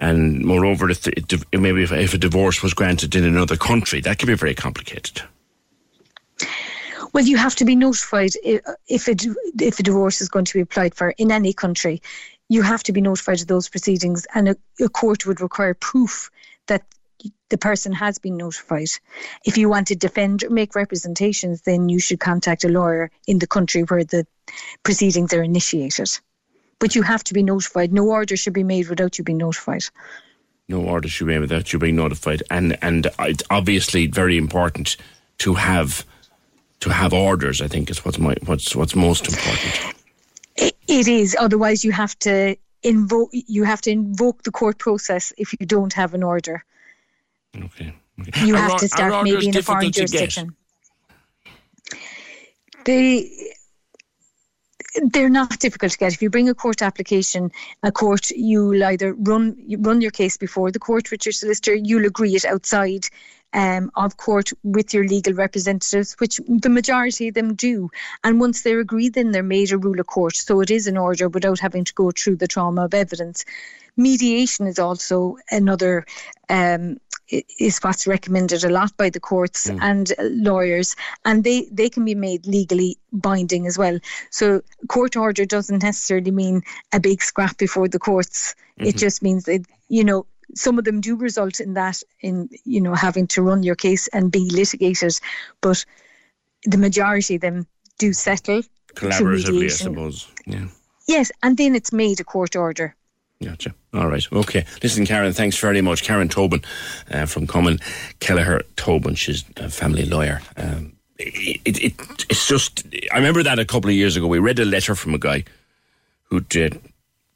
[0.00, 4.18] and moreover, if, the, maybe if, if a divorce was granted in another country, that
[4.18, 5.22] could be very complicated.
[7.14, 9.14] Well, you have to be notified if a,
[9.60, 12.02] if a divorce is going to be applied for in any country.
[12.48, 16.30] You have to be notified of those proceedings, and a, a court would require proof
[16.66, 16.82] that
[17.50, 18.88] the person has been notified.
[19.44, 23.38] If you want to defend or make representations, then you should contact a lawyer in
[23.38, 24.26] the country where the
[24.82, 26.10] proceedings are initiated.
[26.80, 27.92] But you have to be notified.
[27.92, 29.84] No order should be made without you being notified.
[30.68, 34.96] No order should be made without you being notified, and and it's obviously very important
[35.38, 36.04] to have
[36.84, 37.60] to have orders.
[37.62, 39.94] I think is what's my what's what's most important.
[40.56, 41.36] It, it is.
[41.40, 43.30] Otherwise, you have to invoke.
[43.32, 46.64] You have to invoke the court process if you don't have an order.
[47.56, 47.94] Okay.
[48.44, 50.30] You Are have or- to are start maybe in a foreign difficult to get?
[50.30, 50.56] jurisdiction.
[52.84, 53.30] They
[55.12, 56.12] they're not difficult to get.
[56.12, 57.50] If you bring a court application,
[57.82, 61.74] a court you'll either run you run your case before the court with your solicitor,
[61.74, 63.06] you'll agree it outside
[63.54, 67.90] um, of court with your legal representatives, which the majority of them do.
[68.24, 70.36] And once they're agreed, then they're made a rule of court.
[70.36, 73.44] So it is an order without having to go through the trauma of evidence.
[73.96, 76.04] Mediation is also another
[76.48, 76.98] um,
[77.58, 82.14] is what's recommended a lot by the courts and lawyers, and they they can be
[82.14, 83.98] made legally binding as well.
[84.30, 86.62] So court order doesn't necessarily mean
[86.92, 88.54] a big scrap before the courts.
[88.82, 88.98] It Mhm.
[88.98, 92.94] just means that you know some of them do result in that in you know
[92.94, 95.18] having to run your case and be litigated,
[95.60, 95.84] but
[96.64, 97.66] the majority of them
[97.98, 98.62] do settle
[98.94, 100.28] Collaboratively, I suppose.
[100.46, 100.66] Yeah.
[101.06, 102.94] Yes, and then it's made a court order.
[103.42, 103.74] Gotcha.
[103.92, 104.26] All right.
[104.32, 104.64] Okay.
[104.82, 106.02] Listen, Karen, thanks very much.
[106.02, 106.62] Karen Tobin
[107.10, 107.78] uh, from Common
[108.20, 109.14] Kelleher Tobin.
[109.14, 110.40] She's a family lawyer.
[110.56, 114.26] Um, it, it, it's just, I remember that a couple of years ago.
[114.26, 115.44] We read a letter from a guy
[116.24, 116.70] who'd uh,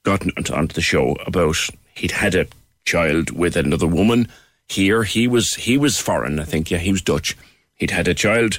[0.03, 1.57] gotten onto the show about
[1.95, 2.47] he'd had a
[2.93, 4.29] child with another woman
[4.69, 5.03] here.
[5.05, 6.71] He was he was foreign, I think.
[6.71, 7.37] Yeah, he was Dutch.
[7.75, 8.59] He'd had a child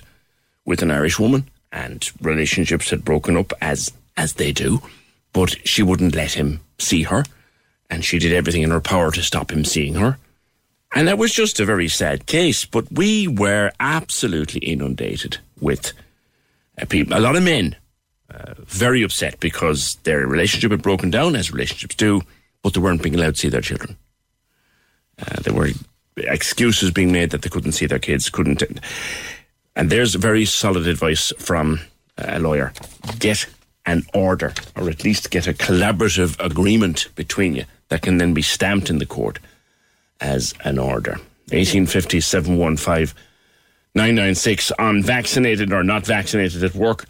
[0.65, 4.81] with an Irish woman, and relationships had broken up as as they do.
[5.33, 7.23] But she wouldn't let him see her,
[7.89, 10.17] and she did everything in her power to stop him seeing her.
[10.95, 12.65] And that was just a very sad case.
[12.65, 15.93] But we were absolutely inundated with
[16.81, 17.75] uh, people, a lot of men,
[18.33, 22.21] uh, very upset because their relationship had broken down, as relationships do,
[22.63, 23.97] but they weren't being allowed to see their children.
[25.19, 25.69] Uh, there were
[26.17, 28.63] excuses being made that they couldn't see their kids, couldn't.
[29.75, 31.79] And there's very solid advice from
[32.17, 32.73] a lawyer:
[33.19, 33.45] get
[33.85, 38.41] an order, or at least get a collaborative agreement between you that can then be
[38.41, 39.39] stamped in the court
[40.21, 41.13] as an order.
[41.51, 43.15] 1850 715
[43.95, 47.05] 996 on vaccinated or not vaccinated at work.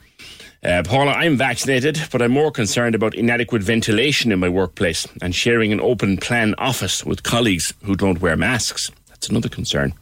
[0.61, 5.34] Uh, Paula, I'm vaccinated, but I'm more concerned about inadequate ventilation in my workplace and
[5.34, 8.91] sharing an open plan office with colleagues who don't wear masks.
[9.07, 9.94] That's another concern.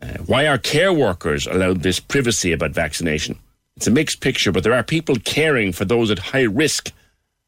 [0.00, 3.38] Uh, why are care workers allowed this privacy about vaccination?
[3.76, 6.92] It's a mixed picture, but there are people caring for those at high risk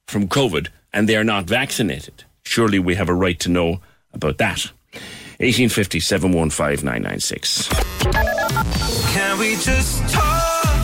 [0.06, 2.24] from COVID and they are not vaccinated.
[2.42, 3.80] Surely we have a right to know
[4.12, 4.70] about that.
[5.38, 7.68] 1850 715 996.
[9.12, 10.31] Can we just talk?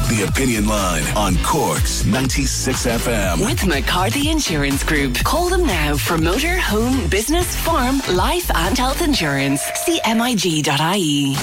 [0.08, 3.44] The Opinion Line on Cork's 96 FM.
[3.44, 5.16] With McCarthy Insurance Group.
[5.22, 9.60] Call them now for motor, home, business, farm, life, and health insurance.
[9.84, 11.34] See MIG.ie.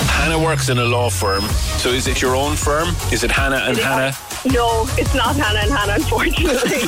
[0.00, 1.42] Hannah works in a law firm.
[1.78, 2.88] So is it your own firm?
[3.12, 4.16] Is it Hannah and Hannah?
[4.46, 6.78] No, it's not Hannah and Hannah, unfortunately.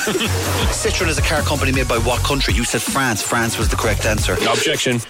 [0.73, 2.55] Citroen is a car company made by what country?
[2.55, 3.21] You said France.
[3.23, 4.33] France was the correct answer.
[4.49, 5.01] Objection.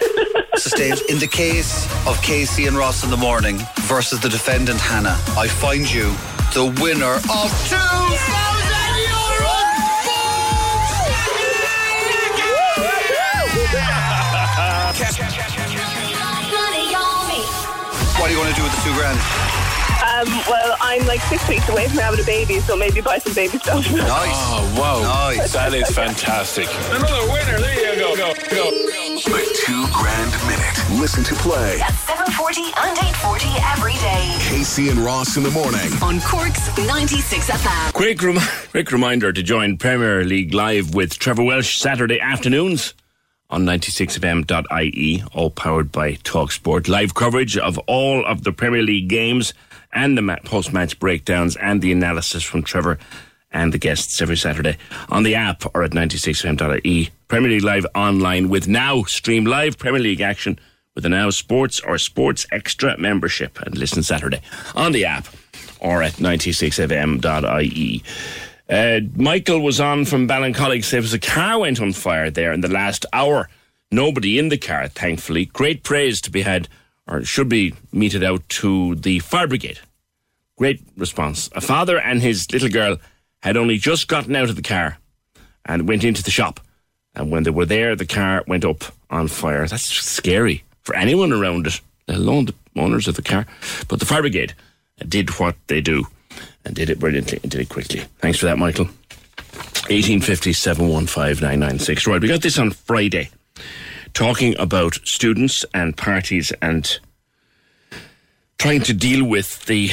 [0.58, 1.00] Sustained.
[1.08, 5.46] In the case of Casey and Ross in the morning versus the defendant Hannah, I
[5.46, 6.10] find you
[6.52, 7.76] the winner of two.
[18.18, 19.67] What do you want to do with the two grand?
[20.18, 23.34] Um, well, I'm like six weeks away from having a baby, so maybe buy some
[23.34, 23.86] baby stuff.
[24.08, 24.34] Nice.
[24.34, 25.00] Oh, wow.
[25.02, 25.52] Nice.
[25.52, 26.66] That is fantastic.
[26.90, 27.58] Another winner.
[27.58, 28.16] There you go.
[28.16, 28.70] Go, go.
[28.70, 31.00] The two grand minute.
[31.00, 31.80] Listen to play.
[31.80, 34.34] At 740 and 840 every day.
[34.48, 35.90] Casey and Ross in the morning.
[36.02, 37.92] On Cork's 96 FM.
[37.92, 38.38] Quick, rem-
[38.70, 42.94] quick reminder to join Premier League Live with Trevor Welsh Saturday afternoons
[43.50, 46.88] on 96fm.ie, all powered by TalkSport.
[46.88, 49.52] Live coverage of all of the Premier League games
[49.92, 52.98] and the post-match breakdowns and the analysis from Trevor
[53.50, 54.76] and the guests every Saturday
[55.08, 57.10] on the app or at 96fm.ie.
[57.28, 59.02] Premier League Live online with Now.
[59.04, 60.58] Stream live Premier League action
[60.94, 64.40] with the Now Sports or Sports Extra membership and listen Saturday
[64.74, 65.28] on the app
[65.80, 68.02] or at 96fm.ie.
[68.68, 70.92] Uh, Michael was on from Ballincollig.
[70.94, 73.48] Was a car went on fire there in the last hour.
[73.90, 75.46] Nobody in the car, thankfully.
[75.46, 76.68] Great praise to be had,
[77.08, 79.80] or should be meted out to the fire brigade.
[80.56, 81.48] Great response.
[81.54, 82.98] A father and his little girl
[83.42, 84.98] had only just gotten out of the car
[85.64, 86.60] and went into the shop.
[87.14, 89.66] And when they were there, the car went up on fire.
[89.66, 93.46] That's scary for anyone around it, let alone the owners of the car.
[93.88, 94.54] But the fire brigade
[95.08, 96.06] did what they do
[96.64, 98.00] and did it brilliantly and did it quickly.
[98.18, 98.86] Thanks for that, Michael.
[99.88, 102.06] 1850 715 996.
[102.06, 103.30] Right, we got this on Friday,
[104.18, 106.98] talking about students and parties and
[108.58, 109.88] trying to deal with the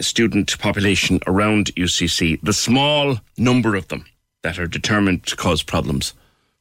[0.00, 4.06] student population around UCC, the small number of them
[4.40, 6.14] that are determined to cause problems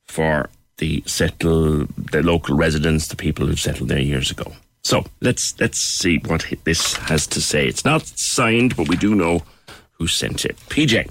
[0.07, 0.49] for
[0.79, 4.51] the settle the local residents, the people who settled there years ago.
[4.83, 7.65] So let's let's see what this has to say.
[7.65, 9.43] It's not signed, but we do know
[9.91, 10.57] who sent it.
[10.67, 11.09] PJ,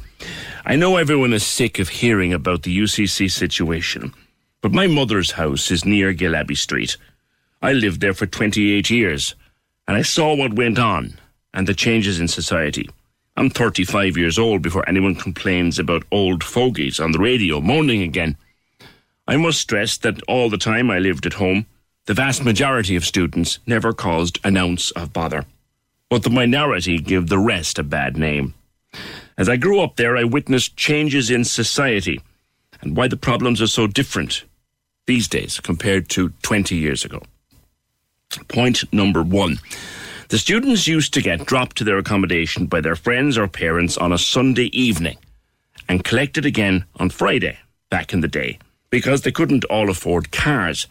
[0.66, 4.12] I know everyone is sick of hearing about the UCC situation,
[4.61, 6.97] but my mother's house is near Gillabbey Street.
[7.63, 9.35] I lived there for 28 years,
[9.87, 11.19] and I saw what went on
[11.55, 12.89] and the changes in society.
[13.37, 18.37] I'm 35 years old before anyone complains about old fogies on the radio moaning again.
[19.29, 21.67] I must stress that all the time I lived at home,
[22.07, 25.45] the vast majority of students never caused an ounce of bother.
[26.11, 28.55] But the minority give the rest a bad name.
[29.37, 32.21] As I grew up there, I witnessed changes in society
[32.81, 34.45] and why the problems are so different
[35.07, 37.23] these days compared to 20 years ago.
[38.49, 39.59] Point number one.
[40.29, 44.13] The students used to get dropped to their accommodation by their friends or parents on
[44.13, 45.17] a Sunday evening
[45.89, 47.57] and collected again on Friday
[47.91, 48.59] back in the day.
[48.91, 50.87] because they couldn't all afford cars,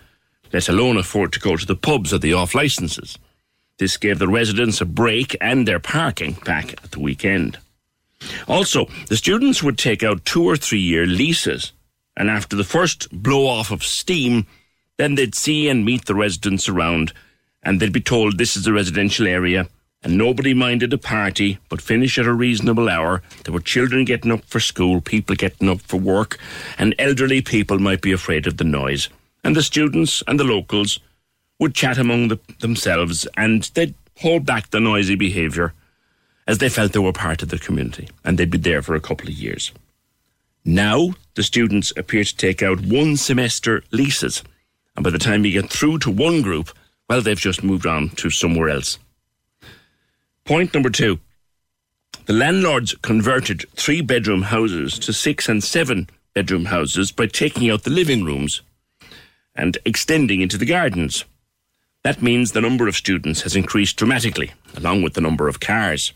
[0.53, 3.17] let alone afford to go to the pubs or the off licenses.
[3.79, 7.57] This gave the residents a break and their parking back at the weekend.
[8.47, 11.71] Also, the students would take out two or three year leases,
[12.17, 14.47] and after the first blow off of steam,
[14.97, 17.13] then they'd see and meet the residents around,
[17.63, 19.69] and they'd be told this is a residential area,
[20.03, 23.21] and nobody minded a party, but finish at a reasonable hour.
[23.43, 26.39] There were children getting up for school, people getting up for work,
[26.79, 29.09] and elderly people might be afraid of the noise.
[29.43, 30.99] And the students and the locals
[31.59, 35.73] would chat among the, themselves, and they'd hold back the noisy behaviour
[36.47, 39.01] as they felt they were part of the community, and they'd be there for a
[39.01, 39.71] couple of years.
[40.69, 44.43] Now, the students appear to take out one semester leases,
[44.97, 46.71] and by the time you get through to one group,
[47.09, 48.99] well, they've just moved on to somewhere else.
[50.43, 51.19] Point number two
[52.25, 57.83] the landlords converted three bedroom houses to six and seven bedroom houses by taking out
[57.83, 58.61] the living rooms
[59.55, 61.23] and extending into the gardens.
[62.03, 66.11] That means the number of students has increased dramatically, along with the number of cars.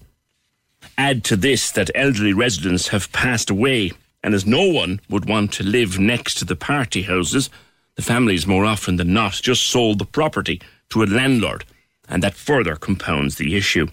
[0.97, 3.91] Add to this that elderly residents have passed away,
[4.23, 7.49] and as no one would want to live next to the party houses,
[7.95, 11.65] the families more often than not just sold the property to a landlord,
[12.07, 13.87] and that further compounds the issue.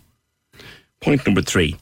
[1.01, 1.77] Point number three.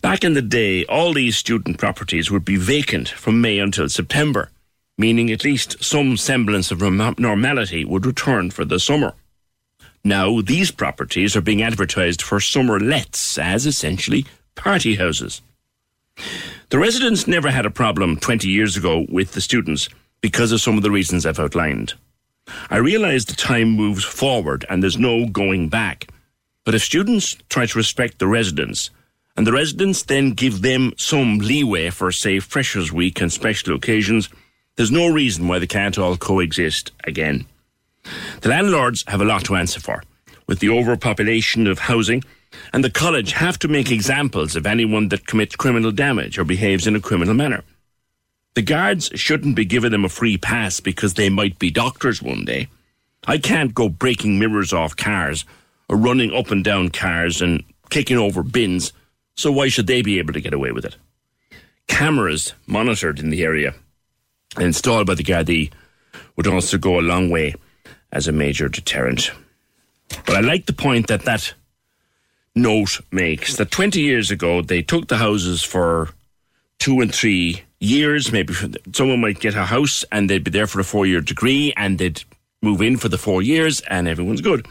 [0.00, 4.50] Back in the day, all these student properties would be vacant from May until September,
[4.96, 9.14] meaning at least some semblance of normality would return for the summer.
[10.04, 15.42] Now, these properties are being advertised for summer lets as essentially party houses.
[16.70, 19.88] The residents never had a problem 20 years ago with the students
[20.20, 21.94] because of some of the reasons I've outlined.
[22.70, 26.08] I realise the time moves forward and there's no going back.
[26.64, 28.90] But if students try to respect the residents,
[29.36, 34.28] and the residents then give them some leeway for, say, Freshers' Week and special occasions,
[34.76, 37.46] there's no reason why they can't all coexist again.
[38.40, 40.02] The landlords have a lot to answer for,
[40.46, 42.22] with the overpopulation of housing,
[42.72, 46.86] and the college have to make examples of anyone that commits criminal damage or behaves
[46.86, 47.62] in a criminal manner.
[48.54, 52.44] The guards shouldn't be giving them a free pass because they might be doctors one
[52.44, 52.68] day.
[53.26, 55.44] I can't go breaking mirrors off cars
[55.88, 58.92] or running up and down cars and kicking over bins,
[59.36, 60.96] so why should they be able to get away with it?
[61.88, 63.74] Cameras monitored in the area
[64.58, 65.70] installed by the Gardaí
[66.36, 67.54] would also go a long way
[68.10, 69.30] as a major deterrent.
[70.08, 71.54] But I like the point that that
[72.54, 76.10] note makes that 20 years ago they took the houses for
[76.78, 78.32] two and three years.
[78.32, 78.54] Maybe
[78.92, 81.98] someone might get a house and they'd be there for a four year degree and
[81.98, 82.22] they'd
[82.62, 84.66] move in for the four years and everyone's good.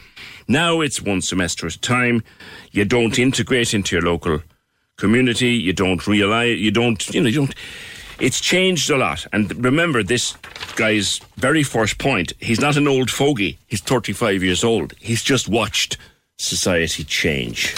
[0.47, 2.23] Now it's one semester at a time.
[2.71, 4.41] You don't integrate into your local
[4.97, 5.51] community.
[5.51, 7.55] You don't realize, you don't, you know, you don't
[8.19, 9.25] it's changed a lot.
[9.33, 10.35] And remember, this
[10.75, 13.57] guy's very first point, he's not an old fogey.
[13.67, 14.93] He's 35 years old.
[14.99, 15.97] He's just watched
[16.37, 17.75] society change.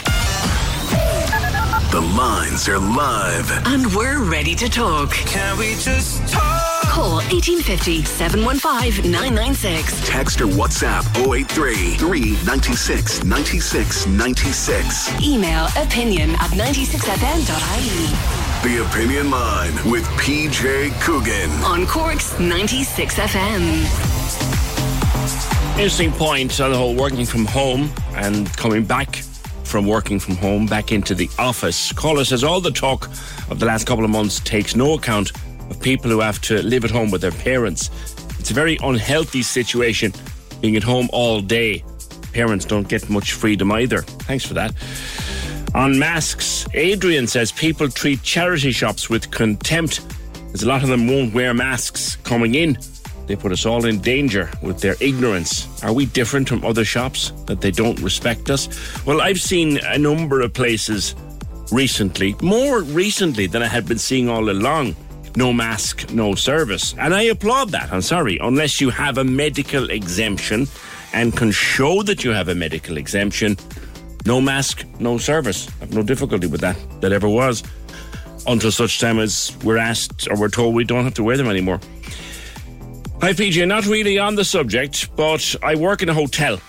[1.98, 3.50] The lines are live.
[3.66, 5.10] And we're ready to talk.
[5.10, 6.84] Can we just talk?
[6.84, 10.08] Call 1850 715 996.
[10.08, 15.24] Text or WhatsApp 083 396 96 96.
[15.24, 18.70] Email opinion at 96fm.ie.
[18.70, 21.50] The Opinion Line with PJ Coogan.
[21.64, 23.82] On Cork's 96 FM.
[25.72, 29.24] Interesting point on the whole working from home and coming back
[29.68, 31.92] from working from home back into the office.
[31.92, 33.08] Caller says all the talk
[33.50, 35.32] of the last couple of months takes no account
[35.70, 37.90] of people who have to live at home with their parents.
[38.40, 40.14] It's a very unhealthy situation
[40.62, 41.84] being at home all day.
[42.34, 44.02] Parents don't get much freedom either.
[44.02, 44.74] Thanks for that.
[45.76, 50.02] On masks, Adrian says people treat charity shops with contempt
[50.54, 52.78] as a lot of them won't wear masks coming in.
[53.28, 55.84] They put us all in danger with their ignorance.
[55.84, 58.70] Are we different from other shops that they don't respect us?
[59.06, 61.14] Well, I've seen a number of places
[61.72, 64.96] recently, more recently than I had been seeing all along.
[65.36, 66.96] No mask, no service.
[66.98, 67.92] And I applaud that.
[67.92, 68.38] I'm sorry.
[68.42, 70.68] Unless you have a medical exemption
[71.14, 73.58] and can show that you have a medical exemption,
[74.26, 75.70] no mask, no service.
[75.82, 77.62] I've no difficulty with that, that ever was.
[78.48, 81.48] Until such time as we're asked or we're told we don't have to wear them
[81.48, 81.82] anymore.
[83.20, 83.68] Hi, PJ.
[83.68, 86.60] Not really on the subject, but I work in a hotel.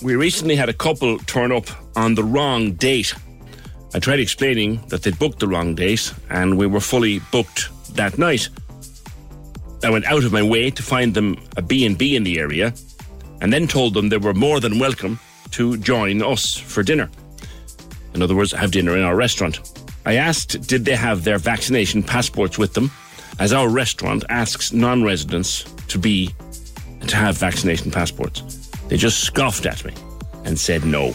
[0.00, 3.12] We recently had a couple turn up on the wrong date.
[3.92, 8.18] I tried explaining that they'd booked the wrong date and we were fully booked that
[8.18, 8.48] night.
[9.82, 12.72] I went out of my way to find them a B&B in the area
[13.40, 15.18] and then told them they were more than welcome
[15.50, 17.10] to join us for dinner.
[18.14, 19.58] In other words, have dinner in our restaurant.
[20.06, 22.92] I asked did they have their vaccination passports with them
[23.40, 26.34] as our restaurant asks non-residents to be
[27.06, 28.40] to have vaccination passports.
[28.88, 29.94] They just scoffed at me
[30.44, 31.12] and said no.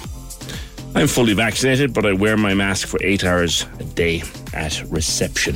[0.96, 4.24] I'm fully vaccinated, but I wear my mask for eight hours a day
[4.54, 5.56] at reception.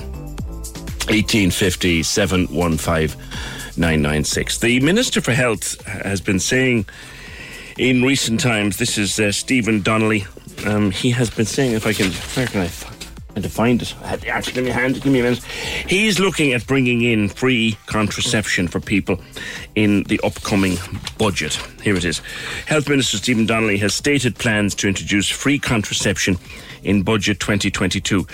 [1.10, 3.20] 1850 715
[3.78, 4.58] 996.
[4.60, 6.86] The Minister for Health has been saying
[7.78, 10.26] in recent times, this is uh, Stephen Donnelly.
[10.66, 12.68] Um, he has been saying, if I can, where can I
[13.30, 13.96] find to find it?
[14.04, 14.96] I had the article in my hand.
[15.02, 15.44] Give me a minute.
[15.88, 19.22] He's looking at bringing in free contraception for people
[19.76, 20.78] in the upcoming
[21.18, 21.56] budget.
[21.82, 22.20] Here it is.
[22.66, 26.38] Health Minister Stephen Donnelly has stated plans to introduce free contraception
[26.84, 28.26] in budget 2022.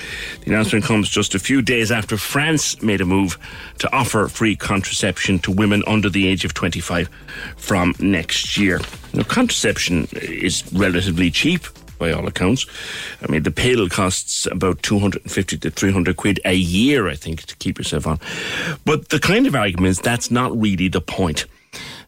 [0.42, 3.38] The announcement comes just a few days after France made a move
[3.80, 7.10] to offer free contraception to women under the age of 25
[7.58, 8.80] from next year.
[9.14, 11.66] Now, contraception is relatively cheap
[11.98, 12.66] by all accounts.
[13.22, 17.56] I mean, the pill costs about 250 to 300 quid a year, I think, to
[17.58, 18.20] keep yourself on.
[18.86, 21.46] But the kind of argument is that's not really the point.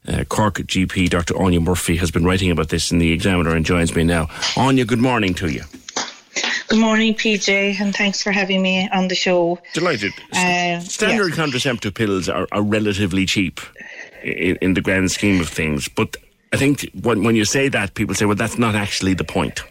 [0.07, 1.37] Uh, Cork GP Dr.
[1.37, 4.29] Anya Murphy has been writing about this in the Examiner and joins me now.
[4.55, 5.63] Anya, good morning to you.
[6.69, 9.59] Good morning, PJ, and thanks for having me on the show.
[9.73, 10.13] Delighted.
[10.33, 11.35] Uh, Standard yeah.
[11.35, 13.61] contraceptive pills are, are relatively cheap
[14.21, 16.17] in, in the grand scheme of things, but
[16.53, 19.61] I think when, when you say that, people say, well, that's not actually the point.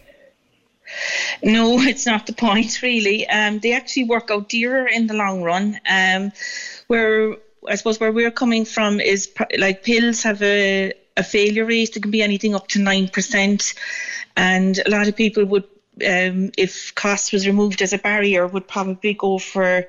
[1.43, 3.27] No, it's not the point, really.
[3.27, 5.79] Um, they actually work out dearer in the long run.
[5.89, 6.31] Um,
[6.87, 7.35] where
[7.67, 11.95] I suppose where we're coming from is pr- like pills have a, a failure rate.
[11.95, 13.73] It can be anything up to nine percent,
[14.35, 15.65] and a lot of people would,
[16.05, 19.85] um, if cost was removed as a barrier, would probably go for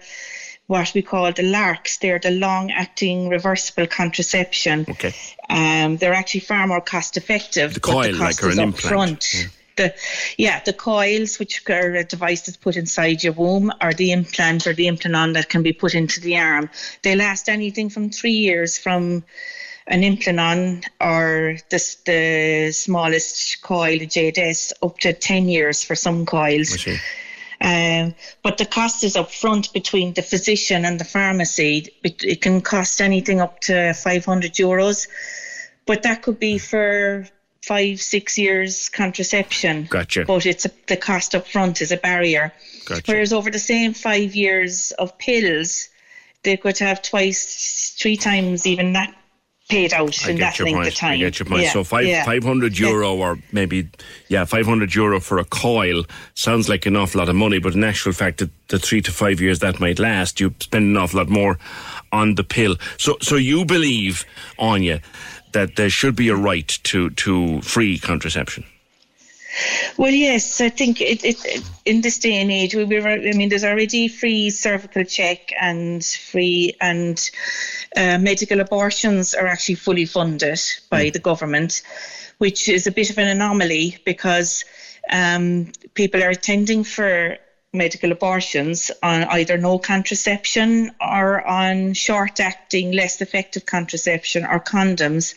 [0.66, 1.98] what we call the LARCs.
[1.98, 4.84] They're the long-acting reversible contraception.
[4.88, 5.14] Okay.
[5.48, 7.72] Um, they're actually far more cost-effective.
[7.72, 9.24] The coil, the cost like, or an implant.
[9.24, 9.48] front.
[9.78, 9.94] The,
[10.36, 14.66] yeah, the coils, which are a device that's put inside your womb, or the implant
[14.66, 16.68] or the implant that can be put into the arm.
[17.02, 19.24] They last anything from three years from
[19.86, 26.86] an implant or the, the smallest coil, Jaydess, up to 10 years for some coils.
[27.60, 31.88] Um, but the cost is up front between the physician and the pharmacy.
[32.04, 35.08] It, it can cost anything up to 500 euros,
[35.86, 37.26] but that could be for
[37.64, 39.86] five, six years contraception.
[39.90, 40.24] Gotcha.
[40.24, 42.52] But it's a, the cost up front is a barrier.
[42.86, 43.02] Gotcha.
[43.06, 45.88] Whereas over the same five years of pills,
[46.44, 49.14] they could have twice, three times even that
[49.68, 50.88] paid out I in that length point.
[50.88, 51.12] of time.
[51.12, 51.62] I get your point.
[51.62, 52.24] Yeah, So five yeah.
[52.24, 53.90] five hundred euro, or maybe
[54.28, 56.04] yeah, five hundred euro for a coil
[56.34, 59.12] sounds like an awful lot of money, but in actual fact, the, the three to
[59.12, 61.58] five years that might last, you spend an awful lot more
[62.12, 62.76] on the pill.
[62.96, 64.24] So, so you believe,
[64.58, 65.02] Anya,
[65.52, 68.64] that there should be a right to to free contraception.
[69.96, 73.32] Well, yes, I think it, it, it- in this day and age, we were, I
[73.32, 77.18] mean, there's already free cervical check and free and
[77.96, 80.60] uh, medical abortions are actually fully funded
[80.90, 81.82] by the government,
[82.36, 84.64] which is a bit of an anomaly because
[85.10, 87.38] um, people are attending for
[87.72, 95.34] medical abortions on either no contraception or on short acting, less effective contraception or condoms.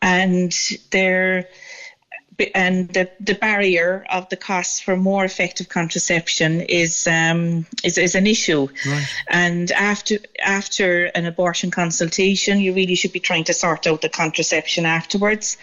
[0.00, 0.54] And
[0.90, 1.48] they're
[2.54, 8.14] and the, the barrier of the costs for more effective contraception is um, is, is
[8.14, 8.68] an issue.
[9.28, 14.08] And after after an abortion consultation, you really should be trying to sort out the
[14.08, 15.56] contraception afterwards.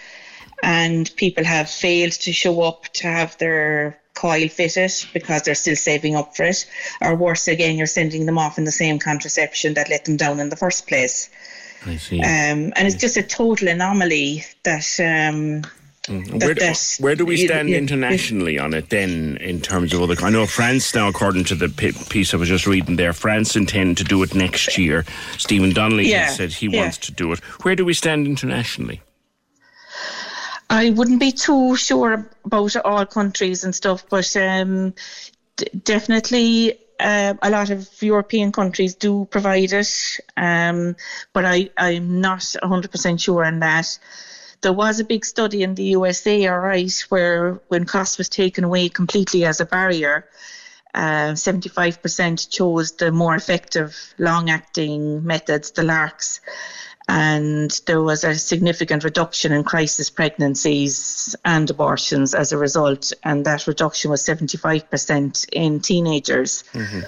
[0.64, 5.76] And people have failed to show up to have their coil fitted because they're still
[5.76, 6.66] saving up for it.
[7.02, 10.40] Or worse again, you're sending them off in the same contraception that let them down
[10.40, 11.30] in the first place.
[11.86, 12.20] I see.
[12.22, 14.88] Um, and it's just a total anomaly that.
[15.00, 15.64] Um,
[16.08, 16.40] Mm.
[16.40, 16.74] that- Where, do-
[17.04, 20.16] where do we stand you- internationally on it then, in terms of other?
[20.24, 21.68] I know France now, according to the
[22.10, 25.04] piece I was just reading there, France intend to do it next year.
[25.40, 26.82] Stephen Donnelly Yeah, has said he yeah.
[26.82, 27.40] wants to do it.
[27.64, 29.02] Where do we stand internationally?
[30.70, 34.94] I wouldn't be too sure about all countries and stuff, but um,
[35.58, 40.20] d- definitely uh, a lot of European countries do provide it.
[40.38, 40.96] Um,
[41.34, 43.98] but I, I'm not 100% sure on that.
[44.62, 48.64] There was a big study in the USA, all right, where when cost was taken
[48.64, 50.28] away completely as a barrier,
[50.96, 56.40] uh, 75% chose the more effective long acting methods, the LARCs.
[57.08, 63.14] And there was a significant reduction in crisis pregnancies and abortions as a result.
[63.24, 66.64] And that reduction was 75% in teenagers.
[66.74, 67.02] Mm-hmm.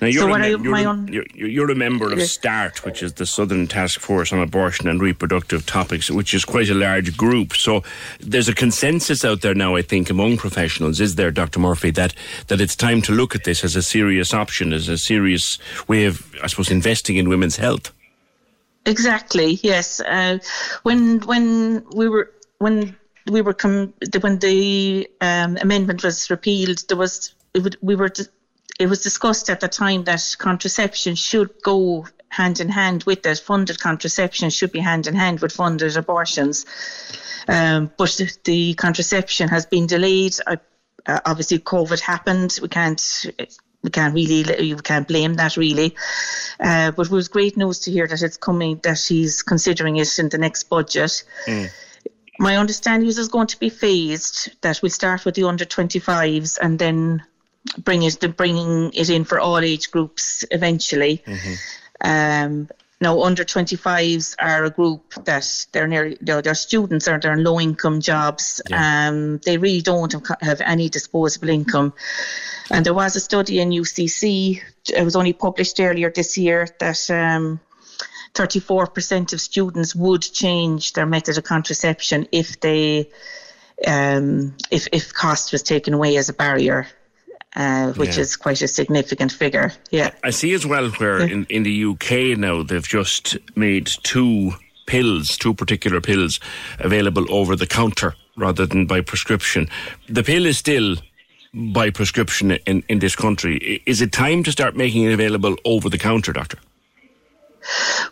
[0.00, 2.32] Now you're, So a, mem- you're, my own- you're, you're a member of Yes.
[2.32, 6.68] START, which is the Southern Task Force on Abortion and Reproductive Topics, which is quite
[6.70, 7.54] a large group.
[7.54, 7.84] So
[8.18, 11.60] there's a consensus out there now, I think, among professionals, is there, Dr.
[11.60, 12.14] Murphy, that,
[12.48, 16.06] that it's time to look at this as a serious option, as a serious way
[16.06, 17.92] of, I suppose, investing in women's health.
[18.84, 19.58] Exactly.
[19.62, 20.00] Yes.
[20.00, 20.38] Uh,
[20.82, 22.96] when when we were when
[23.30, 28.12] we were com- when the um, amendment was repealed, there was it would, we were
[28.80, 33.38] it was discussed at the time that contraception should go hand in hand with it.
[33.38, 36.66] Funded contraception should be hand in hand with funded abortions.
[37.46, 40.36] Um, but the- the contraception has been delayed.
[40.46, 40.58] I,
[41.06, 42.58] uh, obviously, COVID happened.
[42.62, 43.26] We can't
[43.82, 45.94] we can't really you can't blame that really.
[46.60, 50.18] Uh, but it was great news to hear that it's coming that he's considering it
[50.18, 51.24] in the next budget.
[52.38, 54.50] My understanding is it's going to be phased.
[54.62, 57.22] That we'll start with the under 25s and then
[57.78, 61.22] bring it bringing it in for all age groups eventually.
[62.00, 62.68] Um,
[63.02, 67.42] now, under 25s are a group that they're near, they're, they're students or they're in
[67.42, 68.62] low income jobs.
[68.72, 71.94] Um, they really don't have, have any disposable income.
[72.72, 77.10] And there was a study in UCC, it was only published earlier this year, that
[77.10, 77.60] um,
[78.34, 83.08] 34% of students would change their method of contraception if they
[83.86, 86.86] um, if if cost was taken away as a barrier,
[87.56, 88.22] uh, which Yeah.
[88.22, 89.72] is quite a significant figure.
[89.90, 90.10] Yeah.
[90.22, 94.52] I see as well where in, in the UK now they've just made two
[94.86, 96.40] pills, two particular pills,
[96.78, 99.68] available over the counter rather than by prescription.
[100.08, 100.96] The pill is still
[101.54, 103.82] by prescription in, in this country.
[103.86, 106.58] Is it time to start making it available over the counter, Doctor?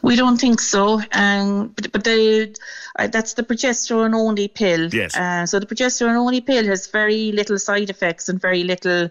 [0.03, 2.57] We don't think so, um, but, but the,
[2.99, 4.93] uh, that's the progesterone only pill.
[4.95, 5.17] Yes.
[5.17, 9.11] Uh, so the progesterone only pill has very little side effects and very little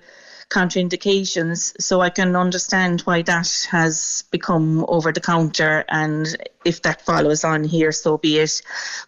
[0.49, 1.79] contraindications.
[1.81, 7.43] So I can understand why that has become over the counter, and if that follows
[7.43, 8.61] on here, so be it.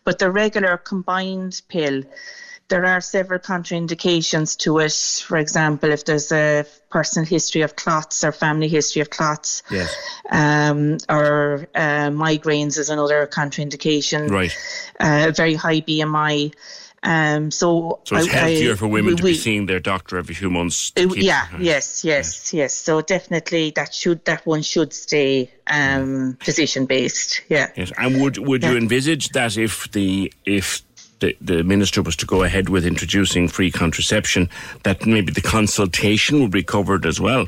[0.03, 2.03] But the regular combined pill.
[2.71, 4.93] There are several contraindications to it.
[5.27, 9.93] For example, if there's a personal history of clots or family history of clots, Yes.
[10.31, 14.29] um, or uh, migraines is another contraindication.
[14.29, 14.55] Right.
[14.99, 16.53] Uh, very high BMI.
[17.03, 20.17] Um, so So it's I- healthier I- for women to we- be seeing their doctor
[20.17, 20.91] every few months.
[20.91, 22.73] to yeah, yes, yes, yes.
[22.75, 27.41] So definitely that should that one should stay um, physician based.
[27.49, 27.67] Yeah.
[27.75, 27.91] Yes.
[27.97, 30.83] And would would you envisage that if the if
[31.21, 34.49] the, the minister was to go ahead with introducing free contraception,
[34.83, 37.47] that maybe the consultation would be covered as well?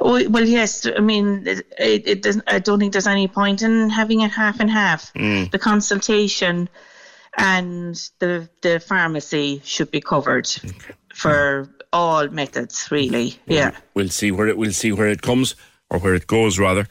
[0.00, 0.86] Oh, well, yes.
[0.86, 2.44] I mean, it, it, doesn't.
[2.46, 5.12] I don't think there's any point in having it half and half.
[5.14, 5.50] Mm.
[5.50, 6.68] The consultation
[7.36, 10.48] and the the pharmacy should be covered
[11.14, 13.38] for all methods, really.
[13.46, 13.74] Yeah.
[13.94, 15.56] We'll see where it we'll see where it comes
[15.90, 16.86] or where it goes rather.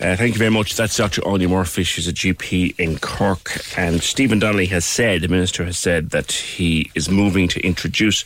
[0.00, 0.76] Uh, thank you very much.
[0.76, 1.26] That's Dr.
[1.26, 1.82] Anya Murphy.
[1.82, 6.30] She's a GP in Cork, and Stephen Donnelly has said the minister has said that
[6.32, 8.24] he is moving to introduce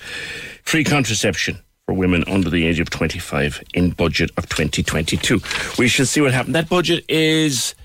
[0.62, 1.58] free contraception.
[1.86, 5.40] For women under the age of 25 in budget of 2022.
[5.78, 6.54] We shall see what happens.
[6.54, 7.76] That budget is,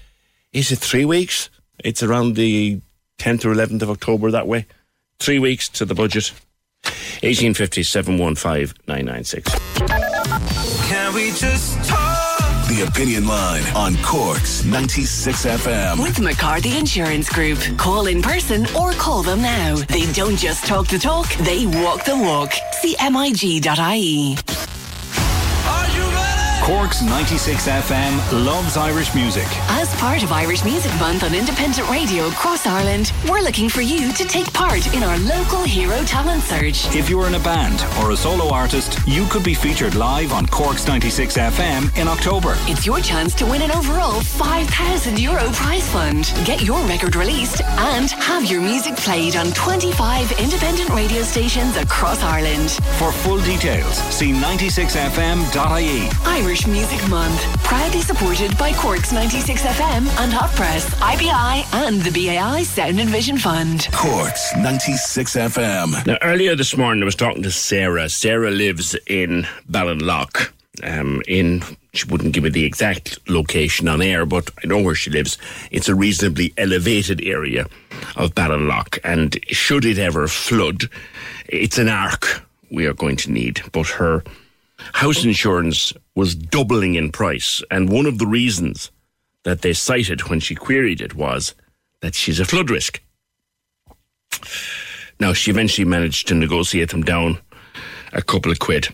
[0.54, 1.52] is it three weeks?
[1.84, 2.82] It's around the
[3.20, 4.66] 10th or 11th of October that way.
[5.20, 6.32] Three weeks to the budget.
[7.22, 9.54] 1850 715 996.
[10.90, 12.31] Can we just talk?
[12.72, 16.02] The Opinion Line on Cork's 96 FM.
[16.02, 17.60] With McCarthy Insurance Group.
[17.78, 19.76] Call in person or call them now.
[19.76, 22.52] They don't just talk the talk, they walk the walk.
[22.82, 24.38] CMIG.ie.
[26.62, 29.48] Cork's 96 FM loves Irish music.
[29.72, 34.14] As part of Irish Music Month on independent radio across Ireland, we're looking for you
[34.14, 36.86] to take part in our local hero talent search.
[36.96, 40.46] If you're in a band or a solo artist, you could be featured live on
[40.46, 42.54] Cork's 96 FM in October.
[42.68, 46.32] It's your chance to win an overall 5,000 euro prize fund.
[46.46, 52.22] Get your record released and have your music played on 25 independent radio stations across
[52.22, 52.70] Ireland.
[53.00, 56.10] For full details, see 96fm.ie.
[56.52, 62.12] Irish Music Month, proudly supported by Cork's 96 FM and Hot Press, IBI, and the
[62.12, 63.88] BAI Sound and Vision Fund.
[63.94, 66.06] Cork's 96 FM.
[66.06, 68.10] Now, earlier this morning, I was talking to Sarah.
[68.10, 70.52] Sarah lives in Ballinlough.
[70.84, 71.64] Um, in
[71.94, 75.38] she wouldn't give me the exact location on air, but I know where she lives.
[75.72, 77.68] It's a reasonably elevated area
[78.18, 80.90] of Ballinlough, and should it ever flood,
[81.48, 83.62] it's an arc we are going to need.
[83.72, 84.26] But her
[84.94, 88.92] house insurance was doubling in price, and one of the reasons
[89.44, 91.56] that they cited when she queried it was
[92.02, 93.02] that she's a flood risk.
[95.20, 97.40] Now, she eventually managed to negotiate them down
[98.14, 98.88] a couple of quid,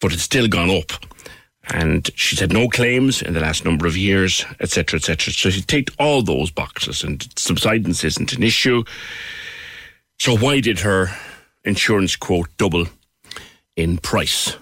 [0.00, 0.92] but it's still gone up.
[1.72, 5.32] and she's had no claims in the last number of years, etc., etc.
[5.32, 8.82] So she ticked all those boxes, and subsidence isn't an issue.
[10.18, 11.10] So why did her
[11.64, 12.86] insurance quote double
[13.76, 14.56] in price?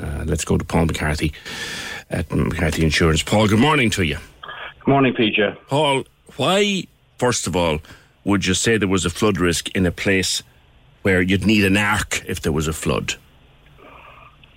[0.00, 1.32] Uh, let's go to Paul McCarthy
[2.10, 3.22] at McCarthy Insurance.
[3.22, 4.16] Paul, good morning to you.
[4.84, 5.56] Good morning, PJ.
[5.68, 6.04] Paul,
[6.36, 6.84] why,
[7.18, 7.80] first of all,
[8.24, 10.42] would you say there was a flood risk in a place
[11.02, 13.14] where you'd need an ark if there was a flood?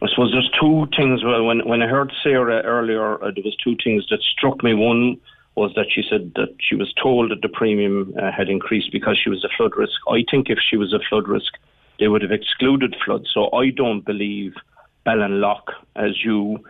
[0.02, 1.24] I suppose there's two things.
[1.24, 4.74] Well, when when I heard Sarah earlier, uh, there was two things that struck me.
[4.74, 5.18] One
[5.56, 9.18] was that she said that she was told that the premium uh, had increased because
[9.22, 9.94] she was a flood risk.
[10.10, 11.54] I think if she was a flood risk,
[12.00, 13.26] they would have excluded flood.
[13.34, 14.56] So I don't believe
[15.06, 15.62] Ballinlough
[15.96, 16.64] as you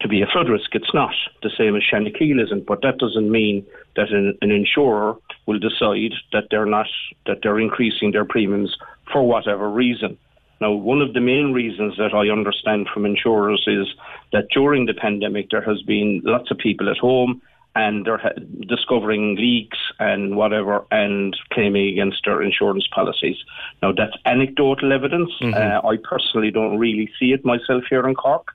[0.00, 0.74] to be a flood risk.
[0.74, 3.64] It's not the same as Shanakiel isn't, but that doesn't mean
[3.96, 5.16] that an, an insurer
[5.46, 6.86] will decide that they're not
[7.26, 8.76] that they're increasing their premiums
[9.12, 10.18] for whatever reason.
[10.60, 13.86] Now, one of the main reasons that I understand from insurers is
[14.32, 17.42] that during the pandemic there has been lots of people at home
[17.74, 18.34] and they're
[18.68, 23.36] discovering leaks and whatever and claiming against their insurance policies.
[23.82, 25.30] Now, that's anecdotal evidence.
[25.40, 25.54] Mhm.
[25.54, 28.54] Uh, I personally don't really see it myself here in Cork.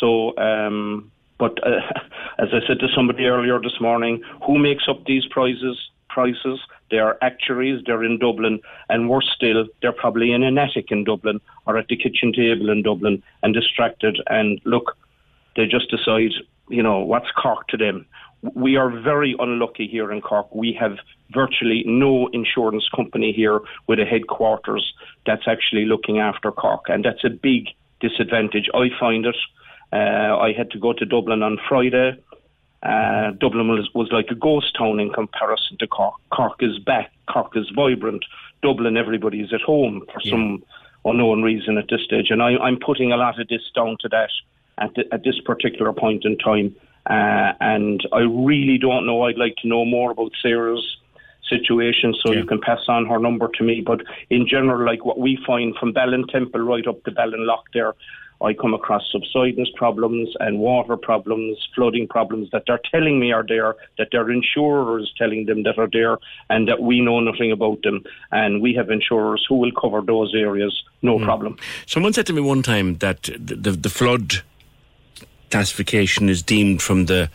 [0.00, 1.80] So, um, but uh,
[2.38, 5.76] as I said to somebody earlier this morning, who makes up these prices?
[6.08, 6.60] Prices.
[6.90, 7.82] They are actuaries.
[7.84, 11.88] They're in Dublin, and worse still, they're probably in an attic in Dublin or at
[11.88, 14.20] the kitchen table in Dublin and distracted.
[14.28, 14.96] And look,
[15.56, 16.30] they just decide,
[16.68, 18.06] you know, what's Cork to them.
[18.54, 20.54] We are very unlucky here in Cork.
[20.54, 20.98] We have
[21.32, 24.94] virtually no insurance company here with a headquarters
[25.24, 27.68] that's actually looking after Cork, and that's a big
[28.00, 28.68] disadvantage.
[28.74, 29.36] I find it.
[29.92, 32.22] Uh, I had to go to Dublin on Friday.
[32.82, 36.14] Uh, Dublin was, was like a ghost town in comparison to Cork.
[36.30, 37.12] Cork is back.
[37.28, 38.24] Cork is vibrant.
[38.62, 40.62] Dublin, everybody is at home for some
[41.04, 42.30] unknown reason at this stage.
[42.30, 44.30] And I, I'm putting a lot of this down to that
[44.78, 46.74] at, the, at this particular point in time.
[47.08, 49.22] Uh, and I really don't know.
[49.22, 50.96] I'd like to know more about Sarah's
[51.48, 53.80] situation, so you can pass on her number to me.
[53.80, 54.00] But
[54.30, 57.94] in general, like what we find from Ballintemple right up to Ballinlough there,
[58.42, 63.46] I come across subsidence problems and water problems, flooding problems that they're telling me are
[63.46, 66.18] there, that their insurer is telling them that are there,
[66.50, 68.04] and that we know nothing about them.
[68.32, 71.56] And we have insurers who will cover those areas, no problem.
[71.86, 74.42] Someone said to me one time that the, the, the flood
[75.50, 77.30] classification is deemed from the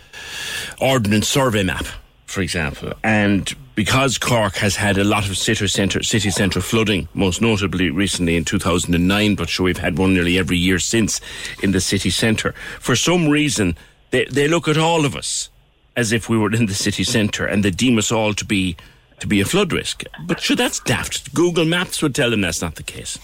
[0.80, 1.86] Ordnance Survey map,
[2.26, 2.94] for example.
[3.04, 7.90] And because Cork has had a lot of city centre city centre flooding, most notably
[7.90, 11.22] recently in 2009, but sure we've had one nearly every year since
[11.64, 12.54] in the city centre.
[12.80, 13.78] For some reason,
[14.12, 15.50] they, they look at all of us
[15.96, 18.76] as if we were in the city centre, and they deem us all to be
[19.20, 20.04] to be a flood risk.
[20.26, 21.34] But sure, that's daft.
[21.34, 23.20] Google Maps would tell them that's not the case.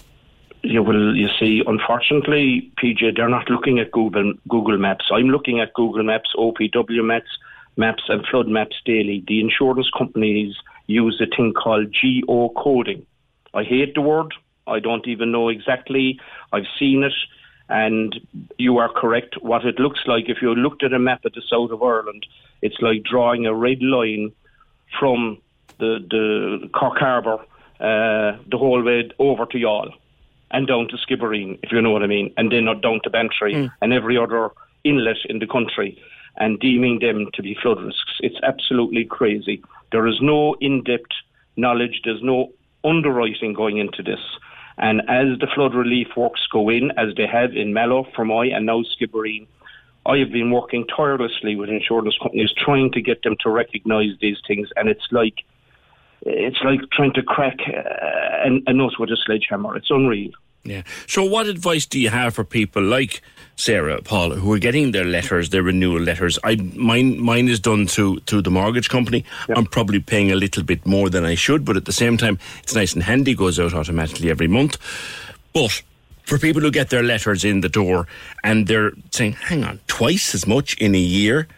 [0.62, 5.06] Yeah, will you see, unfortunately, PJ, they're not looking at Google Google Maps.
[5.12, 7.30] I'm looking at Google Maps, OPW Maps,
[7.76, 9.24] maps, and flood maps daily.
[9.26, 10.56] The insurance companies
[10.86, 13.06] use a thing called geo coding.
[13.54, 14.34] I hate the word.
[14.66, 16.20] I don't even know exactly.
[16.52, 17.14] I've seen it,
[17.68, 18.18] and
[18.58, 19.36] you are correct.
[19.40, 22.26] What it looks like, if you looked at a map of the south of Ireland,
[22.62, 24.32] it's like drawing a red line
[24.98, 25.38] from
[25.78, 27.38] the the Cork Harbour
[27.78, 29.92] uh, the whole way over to Youghal
[30.50, 33.54] and down to Skibbereen, if you know what I mean, and then down to Bantry
[33.54, 33.66] hmm.
[33.82, 34.50] and every other
[34.84, 36.00] inlet in the country,
[36.36, 38.18] and deeming them to be flood risks.
[38.20, 39.62] It's absolutely crazy.
[39.92, 41.12] There is no in-depth
[41.56, 42.02] knowledge.
[42.04, 42.52] There's no
[42.84, 44.20] underwriting going into this.
[44.78, 48.66] And as the flood relief works go in, as they have in Mallow, Fermoy, and
[48.66, 49.48] now Skibbereen,
[50.06, 54.38] I have been working tirelessly with insurance companies trying to get them to recognise these
[54.46, 55.44] things, and it's like
[56.28, 59.76] it's like trying to crack uh, a, a nut with a sledgehammer.
[59.76, 60.30] It's unreal.
[60.64, 60.82] Yeah.
[61.06, 63.22] So, what advice do you have for people like
[63.56, 66.38] Sarah, Paul, who are getting their letters, their renewal letters?
[66.44, 69.24] I mine mine is done through through the mortgage company.
[69.48, 72.38] I'm probably paying a little bit more than I should, but at the same time,
[72.62, 73.34] it's nice and handy.
[73.34, 74.76] Goes out automatically every month.
[75.54, 75.82] But
[76.24, 78.06] for people who get their letters in the door
[78.44, 81.48] and they're saying, "Hang on, twice as much in a year,"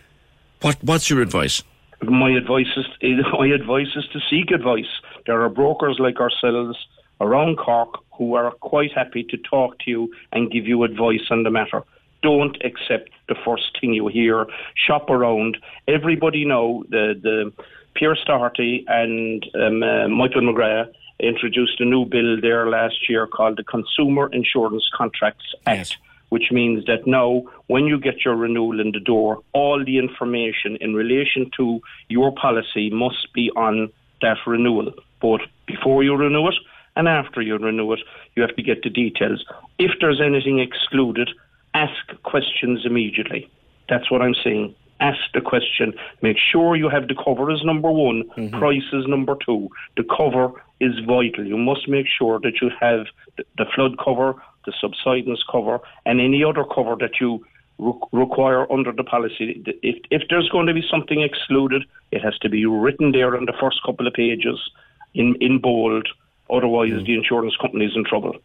[0.60, 1.64] what what's your advice?
[2.02, 2.86] My advice is
[3.38, 4.92] my advice is to seek advice.
[5.26, 6.76] There are brokers like ourselves
[7.20, 11.42] around Cork who are quite happy to talk to you and give you advice on
[11.42, 11.82] the matter.
[12.22, 14.46] Don't accept the first thing you hear.
[14.74, 15.56] Shop around.
[15.88, 17.52] Everybody know the the
[17.94, 23.58] Pearse Doherty and um, uh, Michael McGrath introduced a new bill there last year called
[23.58, 25.98] the Consumer Insurance Contracts Act.
[26.30, 30.76] Which means that now, when you get your renewal in the door, all the information
[30.80, 33.92] in relation to your policy must be on
[34.22, 36.54] that renewal, both before you renew it
[36.96, 38.00] and after you renew it.
[38.36, 39.44] You have to get the details.
[39.78, 41.30] If there's anything excluded,
[41.74, 43.50] ask questions immediately.
[43.88, 44.74] That's what I'm saying.
[45.00, 45.94] Ask the question.
[46.20, 48.58] Make sure you have the cover as number one, mm-hmm.
[48.58, 49.68] price is number two.
[49.96, 51.46] The cover is vital.
[51.46, 54.34] You must make sure that you have the flood cover,
[54.66, 57.44] the subsidence cover, and any other cover that you
[57.78, 59.62] re- require under the policy.
[59.82, 63.46] If, if there's going to be something excluded, it has to be written there in
[63.46, 64.58] the first couple of pages
[65.14, 66.08] in, in bold.
[66.50, 67.06] Otherwise, mm.
[67.06, 68.36] the insurance company is in trouble.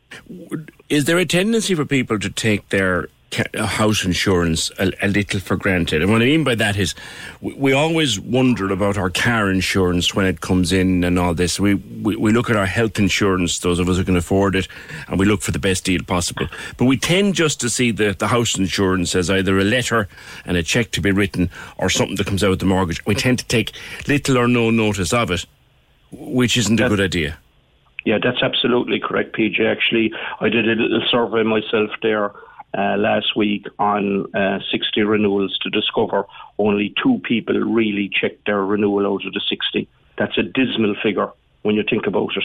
[0.89, 3.09] Is there a tendency for people to take their
[3.53, 6.01] Uh, house insurance a, a little for granted?
[6.01, 6.95] And what I mean by that is,
[7.41, 11.59] we, we always wonder about our car insurance when it comes in and all this.
[11.59, 14.69] We, we we look at our health insurance, those of us who can afford it,
[15.09, 16.47] and we look for the best deal possible.
[16.77, 20.07] But we tend just to see the, the house insurance as either a letter
[20.45, 23.05] and a cheque to be written or something that comes out of the mortgage.
[23.05, 23.73] We tend to take
[24.07, 25.45] little or no notice of it,
[26.11, 27.37] which isn't a good idea.
[28.05, 29.59] Yeah, that's absolutely correct, PJ.
[29.59, 32.31] Actually, I did a little survey myself there
[32.77, 36.25] uh, last week on uh, 60 renewals to discover
[36.57, 39.87] only two people really checked their renewal out of the 60.
[40.17, 41.31] That's a dismal figure
[41.63, 42.43] when you think about it.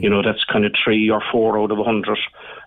[0.00, 2.16] You know, that's kind of three or four out of 100.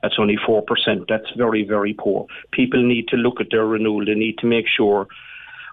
[0.01, 1.07] That's only 4%.
[1.07, 2.27] That's very, very poor.
[2.51, 4.03] People need to look at their renewal.
[4.05, 5.07] They need to make sure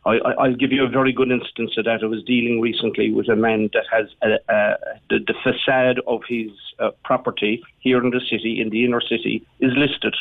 [0.04, 2.02] I, I, I'll give you a very good instance of that.
[2.02, 4.76] I was dealing recently with a man that has a, a,
[5.10, 9.46] the, the facade of his uh, property here in the city, in the inner city,
[9.60, 10.14] is listed,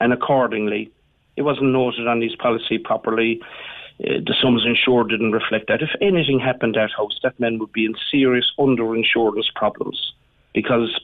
[0.00, 0.90] and accordingly,
[1.36, 3.40] it wasn't noted on his policy properly.
[4.00, 5.82] Uh, the sums insured didn't reflect that.
[5.82, 10.12] If anything happened that house, that man would be in serious underinsurance problems
[10.52, 10.98] because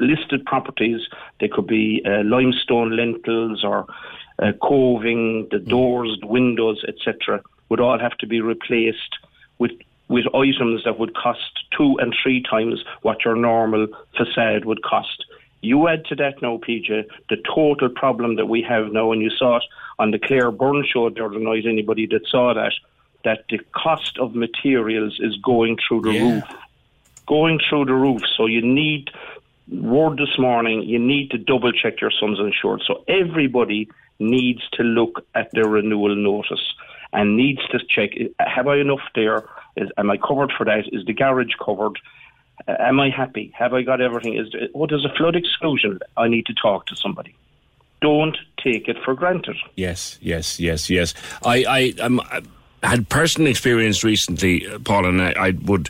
[0.00, 1.00] listed properties,
[1.38, 3.86] they could be uh, limestone lintels or
[4.42, 9.18] uh, coving, the doors, the windows, etc., would all have to be replaced
[9.58, 9.72] with
[10.08, 15.24] with items that would cost two and three times what your normal facade would cost.
[15.64, 19.30] You add to that now, PJ, the total problem that we have now, and you
[19.30, 19.64] saw it
[19.98, 22.72] on the Claire Byrne show the other night, anybody that saw that,
[23.24, 26.44] that the cost of materials is going through the roof.
[27.26, 28.22] Going through the roof.
[28.36, 29.10] So you need,
[29.68, 32.82] word this morning, you need to double check your sums insured.
[32.86, 33.88] So everybody
[34.18, 36.74] needs to look at their renewal notice
[37.14, 39.44] and needs to check, have I enough there?
[39.76, 40.84] Is, am I covered for that?
[40.92, 41.98] Is the garage covered?
[42.66, 43.52] Am I happy?
[43.54, 44.36] Have I got everything?
[44.36, 45.98] Is oh, a flood exclusion.
[46.16, 47.34] I need to talk to somebody.
[48.00, 49.56] Don't take it for granted.
[49.76, 51.14] Yes, yes, yes, yes.
[51.44, 52.42] I, I, um, I
[52.82, 55.88] had personal experience recently, uh, Paul, and I, I would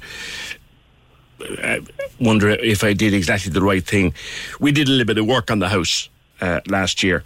[1.62, 1.78] uh,
[2.20, 4.14] wonder if I did exactly the right thing.
[4.60, 6.08] We did a little bit of work on the house
[6.40, 7.22] uh, last year,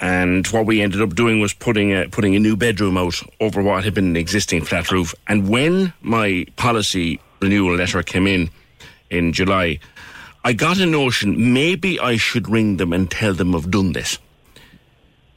[0.00, 3.62] and what we ended up doing was putting a, putting a new bedroom out over
[3.62, 5.14] what had been an existing flat roof.
[5.28, 8.50] And when my policy renewal letter came in
[9.10, 9.78] in July,
[10.44, 14.18] I got a notion maybe I should ring them and tell them I've done this.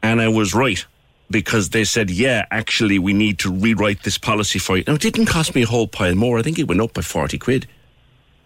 [0.02, 0.86] And I was right
[1.30, 4.84] because they said, yeah, actually, we need to rewrite this policy for you.
[4.86, 6.38] Now, it didn't cost me a whole pile more.
[6.38, 7.68] I think it went up by 40 quid.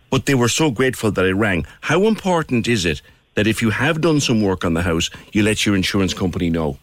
[0.09, 1.65] But they were so grateful that I rang.
[1.81, 3.01] How important is it
[3.35, 6.49] that if you have done some work on the house, you let your insurance company
[6.49, 6.77] know?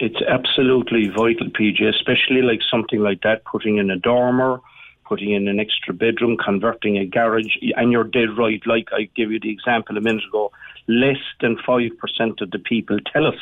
[0.00, 4.60] It's absolutely vital, PJ, especially like something like that, putting in a dormer,
[5.10, 8.62] putting in an extra bedroom, converting a garage, and you're dead right.
[8.64, 10.52] Like I gave you the example a minute ago,
[10.86, 11.90] less than 5%
[12.40, 13.40] of the people tell us.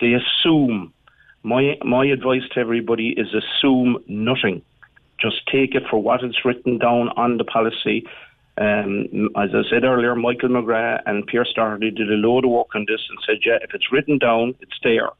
[0.00, 0.94] They assume.
[1.42, 4.62] My, my advice to everybody is assume nothing.
[5.20, 8.06] Just take it for what it's written down on the policy.
[8.58, 12.76] Um, as I said earlier, Michael McGrath and Pearse Doherty did a load of work
[12.76, 15.10] on this and said, yeah, if it's written down, it's there.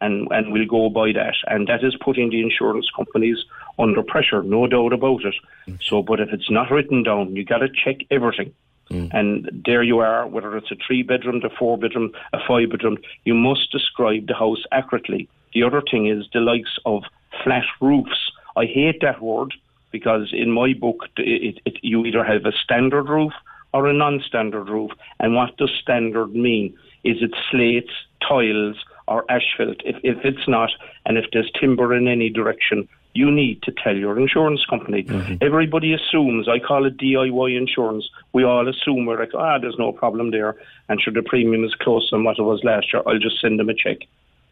[0.00, 1.36] And, and we'll go by that.
[1.46, 3.38] And that is putting the insurance companies
[3.78, 5.34] under pressure, no doubt about it.
[5.66, 5.78] Mm.
[5.82, 8.52] So, but if it's not written down, you got to check everything.
[8.90, 9.10] Mm.
[9.12, 12.98] And there you are, whether it's a three bedroom, a four bedroom, a five bedroom,
[13.24, 15.28] you must describe the house accurately.
[15.54, 17.04] The other thing is the likes of
[17.44, 18.32] flat roofs.
[18.56, 19.54] I hate that word
[19.90, 23.32] because in my book, it, it, you either have a standard roof
[23.72, 24.90] or a non-standard roof.
[25.20, 26.76] And what does standard mean?
[27.04, 27.92] Is it slates,
[28.26, 28.76] tiles,
[29.06, 29.80] or asphalt?
[29.84, 30.70] If, if it's not,
[31.06, 35.04] and if there's timber in any direction, you need to tell your insurance company.
[35.40, 38.08] Everybody assumes, I call it DIY insurance.
[38.32, 40.56] We all assume we're like, ah, there's no problem there.
[40.88, 43.02] And sure, the premium is close than what it was last year.
[43.06, 43.98] I'll just send them a check.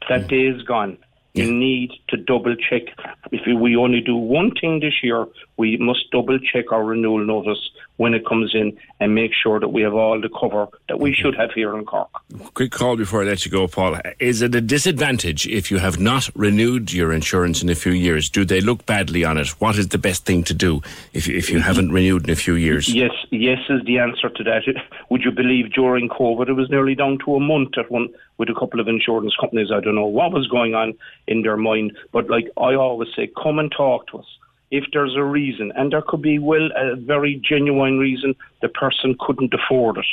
[0.09, 0.99] That day is gone.
[1.39, 2.83] You need to double check.
[3.31, 7.71] If we only do one thing this year, we must double check our renewal notice
[7.97, 11.13] when it comes in and make sure that we have all the cover that we
[11.13, 12.09] should have here in Cork.
[12.55, 13.99] Quick call before I let you go, Paul.
[14.21, 18.31] Is it a disadvantage if you have not renewed your insurance in a few years?
[18.31, 19.49] Do they look badly on it?
[19.61, 20.81] What is the best thing to do
[21.13, 22.89] if, if you haven't renewed in a few years?
[22.95, 24.63] Yes, yes is the answer to that.
[25.11, 28.09] Would you believe during COVID it was nearly down to a month at one
[28.39, 29.71] with a couple of insurance companies.
[29.73, 30.95] I don't know what was going on
[31.27, 34.27] in their mind, but like I always say, come and talk to us.
[34.71, 39.17] If there's a reason, and there could be well a very genuine reason, the person
[39.19, 40.07] couldn't afford it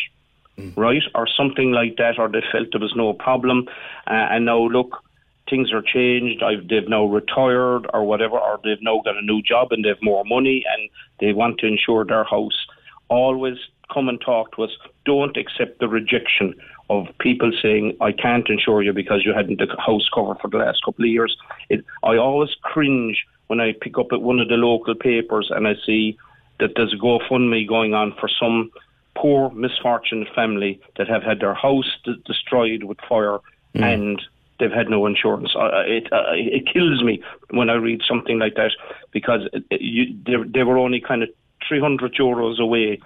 [0.75, 3.67] right, or something like that, or they felt there was no problem,
[4.07, 5.03] uh, and now look,
[5.49, 6.41] things are changed.
[6.41, 10.01] I've, they've now retired or whatever, or they've now got a new job and they've
[10.01, 10.89] more money and
[11.19, 12.65] they want to insure their house.
[13.09, 13.57] Always
[13.93, 14.71] come and talk to us.
[15.05, 16.55] Don't accept the rejection
[16.89, 20.57] of people saying, I can't insure you because you hadn't the house cover for the
[20.57, 21.35] last couple of years.
[21.69, 25.67] It, I always cringe when I pick up at one of the local papers and
[25.67, 26.17] I see
[26.59, 28.71] that there's a GoFundMe going on for some
[29.15, 33.39] poor misfortunate family that have had their house d- destroyed with fire
[33.73, 34.21] and
[34.59, 35.53] they've had no insurance.
[35.55, 38.71] Uh, it uh, it kills me when I read something like that
[39.11, 41.29] because it, it, you, they, they were only kind of
[41.67, 42.99] 300 euros away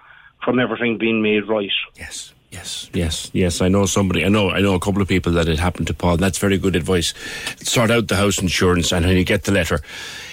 [0.44, 1.72] from everything being made right.
[1.96, 2.34] Yes.
[2.52, 3.62] Yes, yes, yes.
[3.62, 4.26] I know somebody.
[4.26, 4.50] I know.
[4.50, 5.94] I know a couple of people that it happened to.
[5.94, 6.18] Paul.
[6.18, 7.14] That's very good advice.
[7.62, 9.82] Sort out the house insurance, and when you get the letter,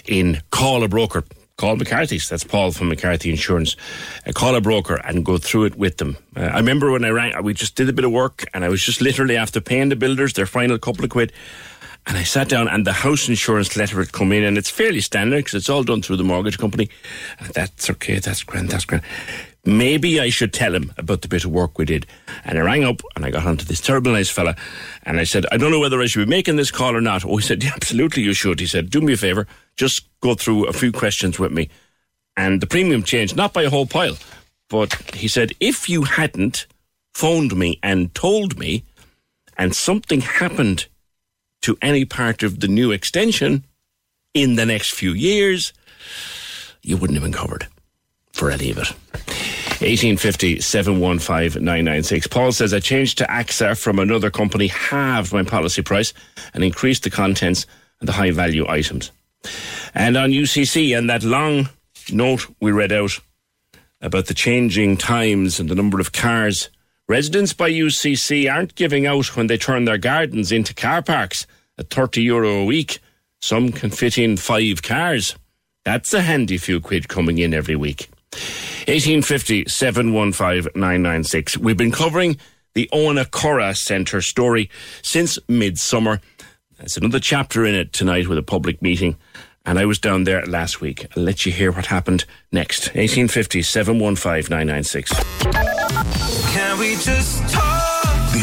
[0.06, 1.24] in call a broker.
[1.58, 2.28] Call McCarthy's.
[2.28, 3.76] That's Paul from McCarthy Insurance.
[4.26, 6.18] Uh, call a broker and go through it with them.
[6.36, 7.42] Uh, I remember when I rang.
[7.42, 9.96] We just did a bit of work, and I was just literally after paying the
[9.96, 11.32] builders their final couple of quid.
[12.06, 15.00] And I sat down, and the house insurance letter had come in, and it's fairly
[15.00, 16.88] standard because it's all done through the mortgage company.
[17.38, 18.18] And that's okay.
[18.18, 18.68] That's grand.
[18.68, 19.02] That's grand
[19.66, 22.06] maybe I should tell him about the bit of work we did.
[22.44, 24.56] And I rang up and I got onto this terrible nice fella
[25.02, 27.24] and I said, I don't know whether I should be making this call or not.
[27.24, 28.60] Oh, he said, yeah, absolutely you should.
[28.60, 31.68] He said, do me a favour, just go through a few questions with me.
[32.36, 34.16] And the premium changed, not by a whole pile,
[34.68, 36.66] but he said, if you hadn't
[37.14, 38.84] phoned me and told me
[39.56, 40.86] and something happened
[41.62, 43.64] to any part of the new extension
[44.34, 45.72] in the next few years,
[46.82, 47.66] you wouldn't have been covered
[48.32, 49.55] for any of it.
[49.80, 52.26] 1850 715 996.
[52.26, 56.12] Paul says, I changed to AXA from another company, halved my policy price,
[56.54, 57.66] and increased the contents
[58.00, 59.10] and the high value items.
[59.94, 61.68] And on UCC, and that long
[62.12, 63.18] note we read out
[64.00, 66.70] about the changing times and the number of cars,
[67.08, 71.46] residents by UCC aren't giving out when they turn their gardens into car parks
[71.78, 72.98] at 30 euro a week.
[73.40, 75.36] Some can fit in five cars.
[75.84, 78.08] That's a handy few quid coming in every week.
[78.88, 81.58] 1850 715 996.
[81.58, 82.36] We've been covering
[82.74, 84.70] the Owenacurra Centre story
[85.02, 86.20] since midsummer.
[86.78, 89.16] There's another chapter in it tonight with a public meeting.
[89.64, 91.04] And I was down there last week.
[91.16, 92.94] I'll let you hear what happened next.
[92.94, 95.12] 1850 715 996.
[96.52, 97.75] Can we just talk?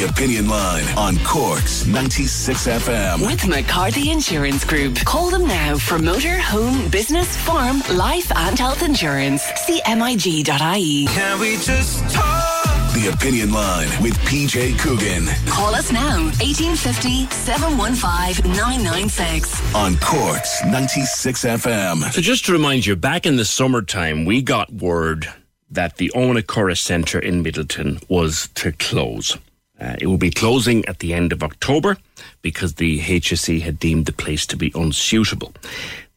[0.03, 3.25] The Opinion Line on Cork's 96 FM.
[3.25, 4.97] With McCarthy Insurance Group.
[5.05, 9.43] Call them now for motor, home, business, farm, life, and health insurance.
[9.65, 11.05] CMIG.ie.
[11.05, 12.65] Can we just talk?
[12.93, 16.17] The Opinion Line with PJ Coogan Call us now.
[16.41, 19.73] 1850 715 996.
[19.73, 22.11] on Cork's 96 FM.
[22.11, 25.27] So just to remind you, back in the summertime, we got word
[25.71, 29.37] that the Owenacurra Centre in Midleton was to close.
[29.79, 31.97] Uh, it will be closing at the end of October
[32.41, 35.53] because the HSE had deemed the place to be unsuitable.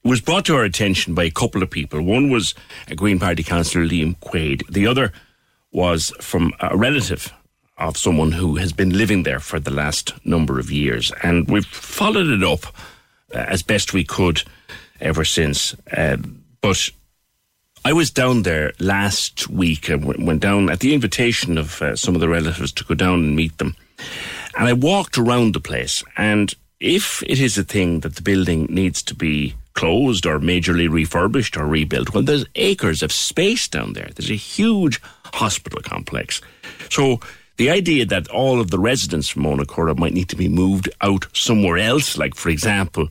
[0.05, 2.01] It was brought to our attention by a couple of people.
[2.03, 2.55] One was
[2.89, 4.63] a Green Party councillor, Liam Quaide.
[4.71, 5.13] The other
[5.73, 7.33] was from a relative
[7.79, 11.13] of someone who has been living there for the last number of years.
[11.23, 12.67] And we've followed it up
[13.35, 14.43] uh, as best we could
[15.01, 15.75] ever since.
[15.95, 16.17] Uh,
[16.61, 16.89] but
[17.87, 22.17] I was down there last week and went down at the invitation of uh, some
[22.17, 23.77] of the relatives to go down and meet them.
[24.59, 26.03] And I walked around the place.
[26.17, 30.91] And if it is a thing that the building needs to be closed or majorly
[30.91, 34.11] refurbished or rebuilt, well, there's acres of space down there.
[34.17, 36.41] There's a huge hospital complex.
[36.91, 37.21] So
[37.57, 41.29] the idea that all of the residents from Owenacurra might need to be moved out
[41.35, 43.11] somewhere else, like, for example,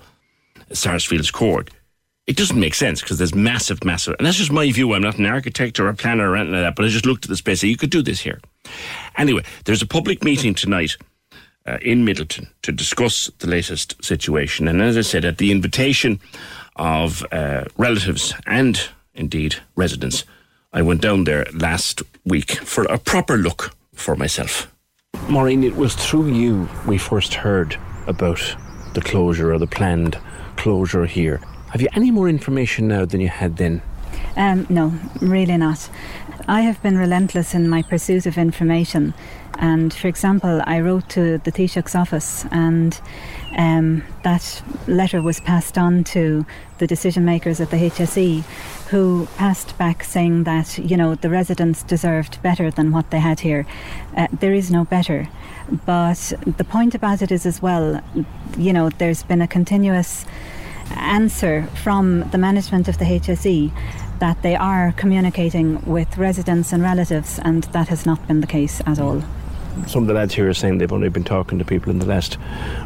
[0.73, 1.69] Sarsfields Court,
[2.27, 4.93] it doesn't make sense because there's massive, massive, and that's just my view.
[4.93, 7.25] I'm not an architect or a planner or anything like that, but I just looked
[7.25, 7.63] at the space.
[7.63, 8.39] You could do this here.
[9.17, 10.97] Anyway, there's a public meeting tonight
[11.67, 14.67] uh, in Midleton to discuss the latest situation.
[14.67, 16.19] And as I said, at the invitation
[16.75, 20.25] of uh, relatives and indeed residents,
[20.73, 24.71] I went down there last week for a proper look for myself.
[25.29, 27.77] Maureen, it was through you we first heard
[28.07, 28.39] about
[28.93, 30.17] the closure or the planned
[30.57, 31.39] closure here.
[31.75, 33.81] Have you any more information now than you had then?
[34.37, 35.89] Um, no, really not.
[36.47, 39.13] I have been relentless in my pursuit of information.
[39.59, 42.97] And for example, I wrote to the Taoiseach's office, and
[43.57, 46.45] um, that letter was passed on to
[46.77, 48.43] the decision makers at the HSE,
[48.87, 53.41] who passed back saying that you know the residents deserved better than what they had
[53.41, 53.67] here.
[54.15, 55.27] Uh, there is no better.
[55.85, 58.01] But the point about it is as well,
[58.57, 60.25] you know, there's been a continuous
[60.91, 63.71] answer from the management of the HSE
[64.19, 68.81] that they are communicating with residents and relatives, and that has not been the case
[68.85, 69.21] at all.
[69.87, 72.05] Some of the lads here are saying they've only been talking to people in the
[72.05, 72.37] last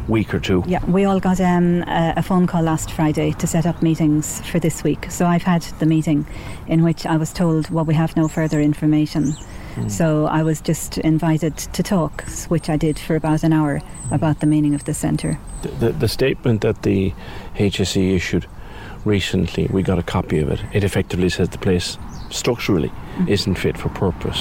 [0.08, 0.64] week or two.
[0.66, 4.40] Yeah, we all got um, a, a phone call last Friday to set up meetings
[4.48, 5.08] for this week.
[5.08, 6.26] So I've had the meeting
[6.66, 9.34] in which I was told, well, we have no further information.
[9.74, 9.90] Mm.
[9.90, 13.80] So I was just invited to talk, which I did for about an hour
[14.10, 15.38] about the meaning of the centre.
[15.62, 17.12] The, the, the statement that the
[17.56, 18.46] HSE issued
[19.04, 20.60] recently, we got a copy of it.
[20.72, 21.98] It effectively says the place
[22.30, 22.92] structurally
[23.28, 24.40] isn't fit for purpose.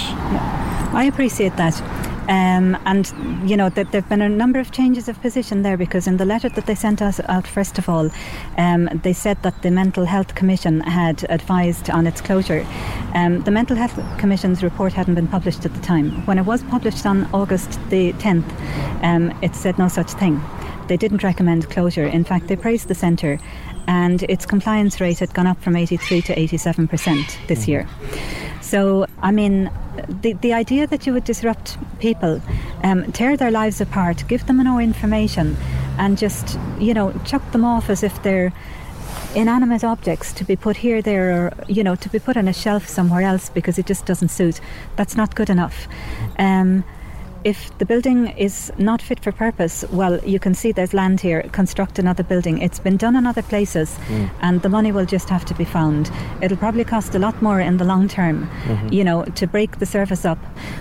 [0.91, 1.81] I appreciate that.
[2.29, 3.11] Um, and,
[3.49, 6.17] you know, that there have been a number of changes of position there because in
[6.17, 8.11] the letter that they sent us out, first of all,
[8.57, 12.67] um, they said that the Mental Health Commission had advised on its closure.
[13.15, 16.23] Um, the Mental Health Commission's report hadn't been published at the time.
[16.27, 18.47] When it was published on August the 10th,
[19.03, 20.39] um, it said no such thing.
[20.87, 22.05] They didn't recommend closure.
[22.05, 23.39] In fact, they praised the centre
[23.89, 27.87] and its compliance rate had gone up from 83 to 87% this year.
[28.61, 29.71] So, I mean,
[30.21, 32.39] the, the idea that you would disrupt people,
[32.83, 35.57] um, tear their lives apart, give them no information,
[35.97, 38.53] and just, you know, chuck them off as if they're
[39.33, 42.53] inanimate objects to be put here, there, or, you know, to be put on a
[42.53, 44.61] shelf somewhere else because it just doesn't suit,
[44.97, 45.87] that's not good enough.
[46.37, 46.83] Um,
[47.43, 51.43] if the building is not fit for purpose, well, you can see there's land here,
[51.51, 52.57] construct another building.
[52.59, 54.29] It's been done in other places, Mm.
[54.41, 56.11] and the money will just have to be found.
[56.41, 58.91] It'll probably cost a lot more in the long term, Mhm.
[58.93, 60.37] you know, to break the service up.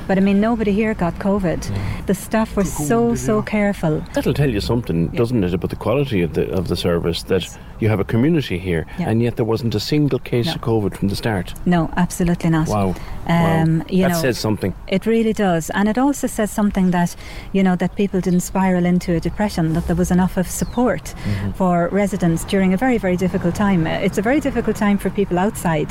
[0.07, 1.71] But I mean, nobody here got COVID.
[2.07, 4.03] The staff were so, so careful.
[4.15, 7.59] That'll tell you something, doesn't it, about the quality of the of the service that
[7.81, 9.09] you have a community here, Yeah.
[9.11, 10.53] and yet there wasn't a single case No.
[10.55, 11.55] of COVID from the start.
[11.67, 12.69] No, absolutely not.
[12.69, 12.95] Wow.
[13.27, 13.85] Um, wow.
[13.91, 14.73] that know, says something.
[14.87, 17.15] It really does, and it also says something that
[17.53, 19.73] you know that people didn't spiral into a depression.
[19.75, 21.55] That there was enough of support Mhm.
[21.55, 23.87] for residents during a very, very difficult time.
[23.87, 25.89] Uh, It's a very difficult time for people outside,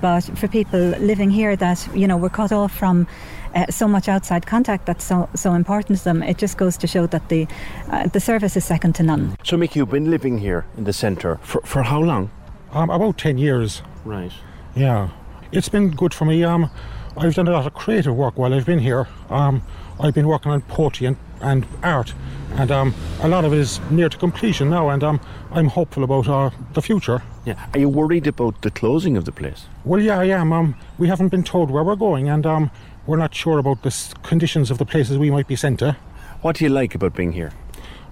[0.00, 3.06] but for people living here, that you know were cut off from.
[3.54, 6.22] Uh, so much outside contact that's so so important to them.
[6.22, 7.46] It just goes to show that the
[7.88, 9.36] uh, the service is second to none.
[9.44, 12.30] So, Mick, you've been living here in the centre for, for how long?
[12.72, 13.82] Um, about 10 years.
[14.04, 14.32] Right.
[14.74, 15.10] Yeah.
[15.52, 16.42] It's been good for me.
[16.42, 16.68] Um,
[17.16, 19.06] I've done a lot of creative work while I've been here.
[19.30, 19.62] Um,
[20.00, 22.12] I've been working on poetry and, and art,
[22.54, 25.20] and um, a lot of it is near to completion now, and um,
[25.52, 27.22] I'm hopeful about uh, the future.
[27.44, 27.64] Yeah.
[27.72, 29.66] Are you worried about the closing of the place?
[29.84, 30.52] Well, yeah, I am.
[30.52, 32.70] Um, we haven't been told where we're going, and um,
[33.06, 35.96] we're not sure about the conditions of the places we might be sent to.
[36.42, 37.52] What do you like about being here?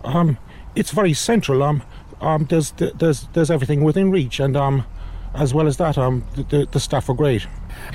[0.04, 0.38] Um,
[0.74, 1.62] it's very central.
[1.62, 1.82] Um,
[2.20, 4.84] um, there's there's there's everything within reach, and um,
[5.34, 7.42] as well as that, um, the, the, staff are great.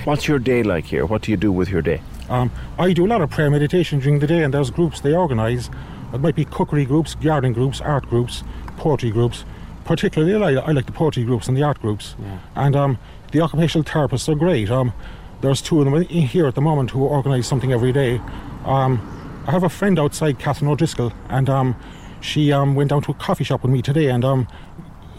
[0.04, 1.06] What's your day like here?
[1.06, 2.02] What do you do with your day?
[2.30, 5.14] Um, I do a lot of prayer meditation during the day, and there's groups they
[5.14, 5.70] organise.
[6.14, 8.44] It might be cookery groups, gardening groups, art groups,
[8.78, 9.46] poetry groups.
[9.86, 12.16] Particularly, I like, I like the poetry groups and the art groups.
[12.56, 12.98] And um,
[13.32, 14.70] the occupational therapists are great.
[14.70, 14.92] Um,
[15.42, 18.20] there's two of them in here at the moment who organise something every day.
[18.66, 19.02] Um,
[19.48, 21.76] I have a friend outside, Catherine O'Driscoll, and um,
[22.22, 24.48] she um, went down to a coffee shop with me today, and um,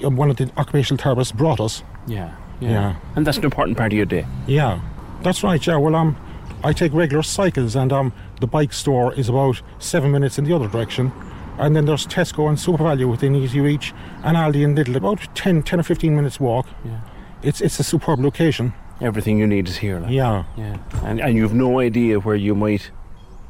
[0.01, 1.83] one of the occupational therapists brought us.
[2.07, 2.35] Yeah.
[2.61, 2.97] Yeah.
[3.17, 4.27] And that's an important part of your day.
[4.47, 4.81] Yeah,
[5.23, 5.65] that's right.
[5.65, 6.17] Yeah, well, um,
[6.65, 10.53] I take regular cycles, and um, the bike store is about seven minutes in the
[10.55, 11.13] other direction,
[11.59, 15.63] and then there's Tesco and SuperValu within easy reach, and Aldi and Lidl about 10,
[15.63, 16.67] 10 or fifteen minutes walk.
[16.85, 17.01] Yeah.
[17.43, 18.75] It's it's a superb location.
[19.01, 20.01] Everything you need is here.
[20.01, 20.11] Like.
[20.11, 20.45] Yeah.
[20.57, 20.79] Yeah.
[21.05, 22.91] And, and you've no idea where you might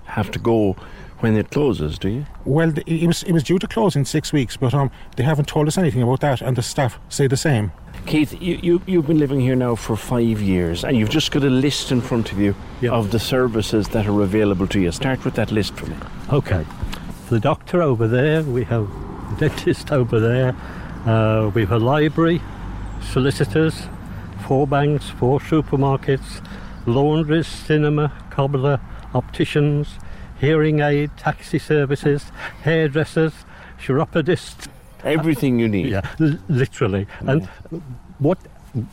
[0.04, 0.76] have to go
[1.20, 2.26] when it closes, do you?
[2.44, 5.24] Well, th- it was it was due to close in six weeks, but um, they
[5.24, 7.72] haven't told us anything about that, and the staff say the same.
[8.06, 11.42] Keith, you, you, you've been living here now for five years and you've just got
[11.42, 12.54] a list in front of you
[12.90, 14.90] of the services that are available to you.
[14.92, 15.96] Start with that list for me.
[16.32, 16.64] Okay.
[17.28, 18.88] The doctor over there, we have
[19.38, 20.56] the dentist over there,
[21.04, 22.40] uh, we have a library,
[23.02, 23.82] solicitors,
[24.48, 26.42] four banks, four supermarkets,
[26.86, 28.80] laundries, cinema, cobbler,
[29.14, 29.88] opticians,
[30.40, 33.34] hearing aid, taxi services, hairdressers,
[33.78, 34.66] chiropodists.
[35.04, 35.86] Everything you need.
[35.90, 37.06] Yeah, l- literally.
[37.20, 37.44] And
[38.18, 38.38] what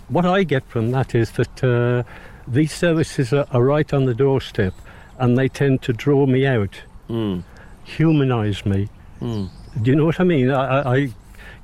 [0.10, 2.04] what I get from that is that uh,
[2.48, 4.74] these services are, are right on the doorstep,
[5.20, 7.44] and they tend to draw me out, Mm.
[7.86, 8.90] humanise me.
[9.22, 9.50] Mm.
[9.82, 10.52] Do you know what I mean?
[10.52, 11.10] I, I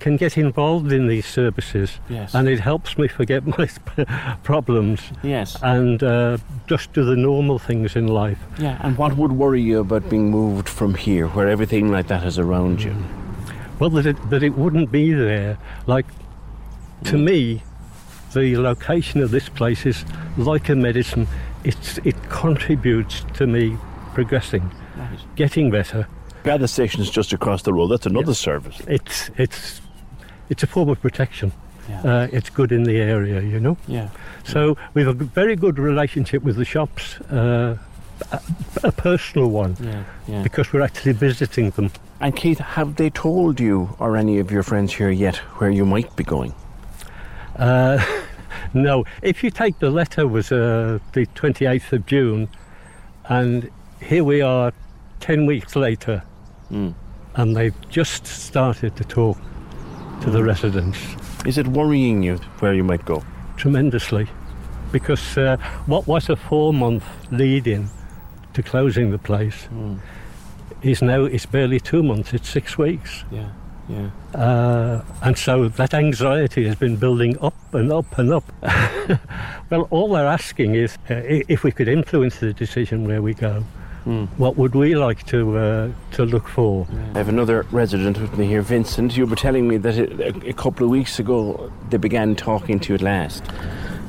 [0.02, 2.34] can get involved in these services, Yes.
[2.36, 3.68] and it helps me forget my
[4.44, 5.00] problems.
[5.24, 5.56] Yes.
[5.62, 6.38] and uh,
[6.68, 8.40] just do the normal things in life.
[8.60, 12.26] Yeah, and what would worry you about being moved from here, where everything like that
[12.26, 12.96] is around you?
[13.80, 15.58] Well, that it, that it wouldn't be there.
[15.88, 16.06] Like,
[17.06, 17.64] to me,
[18.34, 20.06] the location of this place is
[20.38, 21.28] like a medicine.
[21.64, 23.78] It's, it contributes to me
[24.14, 25.20] progressing, Right.
[25.36, 26.08] getting better.
[26.44, 27.88] The other station is just across the road.
[27.90, 28.82] That's another service.
[28.88, 29.80] It's, it's,
[30.52, 31.52] it's a form of protection.
[31.90, 32.02] Yeah.
[32.04, 33.78] Uh, it's good in the area, you know.
[33.88, 34.10] Yeah.
[34.44, 37.78] So we have a very good relationship with the shops, uh,
[38.32, 38.40] a,
[38.84, 40.44] a personal one, Yeah, yeah.
[40.44, 41.90] because we're actually visiting them.
[42.20, 45.86] And Keith, have they told you or any of your friends here yet where you
[45.86, 46.54] might be going?
[47.56, 47.98] Uh,
[48.74, 52.48] no, if you take the letter was uh, the 28th of June,
[53.26, 53.70] and
[54.02, 54.72] here we are
[55.22, 56.24] 10 weeks later,
[56.72, 56.94] Mm.
[57.36, 59.38] and they've just started to talk
[60.22, 61.00] to the residents.
[61.46, 63.24] Is it worrying you where you might go?
[63.58, 64.28] Tremendously,
[64.92, 65.58] because uh,
[65.88, 67.90] what was a four month lead in
[68.54, 70.00] to closing the place Mm.
[70.82, 73.24] is now it's barely two months, it's six weeks.
[73.32, 73.50] Yeah,
[73.90, 74.10] yeah.
[74.40, 78.44] Uh, and so that anxiety has been building up and up and up.
[79.70, 81.16] well, all they're asking is uh,
[81.50, 83.64] if we could influence the decision where we go,
[84.04, 84.26] Hmm.
[84.38, 86.88] what would we like to uh, to look for?
[87.14, 89.16] I have another resident with me here, Vincent.
[89.16, 92.80] You were telling me that it, a, a couple of weeks ago they began talking
[92.80, 93.44] to you at last.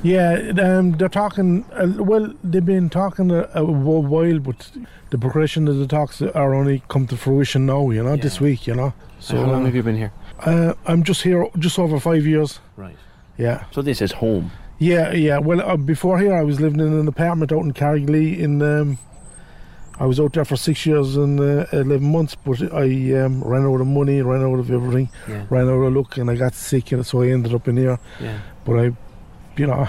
[0.03, 1.65] Yeah, um, they're talking.
[1.73, 4.71] Uh, well, they've been talking a, a while, but
[5.11, 7.91] the progression of the talks are only come to fruition now.
[7.91, 8.67] You know, this week.
[8.67, 8.95] You know.
[9.21, 10.13] So how long have you been here?
[10.41, 12.59] Uh, I'm just here just over five years.
[12.77, 12.97] Right.
[13.39, 13.65] Yeah.
[13.71, 14.51] So this is home.
[14.79, 15.39] Yeah, yeah.
[15.39, 18.43] Well, uh, before here, I was living in an apartment out in Carrigley.
[18.43, 18.99] In um,
[20.03, 22.87] I was out there for six years and uh, eleven months, but I
[23.23, 25.45] um, ran out of money, ran out of everything, Yeah.
[25.49, 27.99] ran out of luck, and I got sick, and so I ended up in here.
[28.21, 28.39] Yeah.
[28.65, 28.85] But I,
[29.57, 29.87] you know,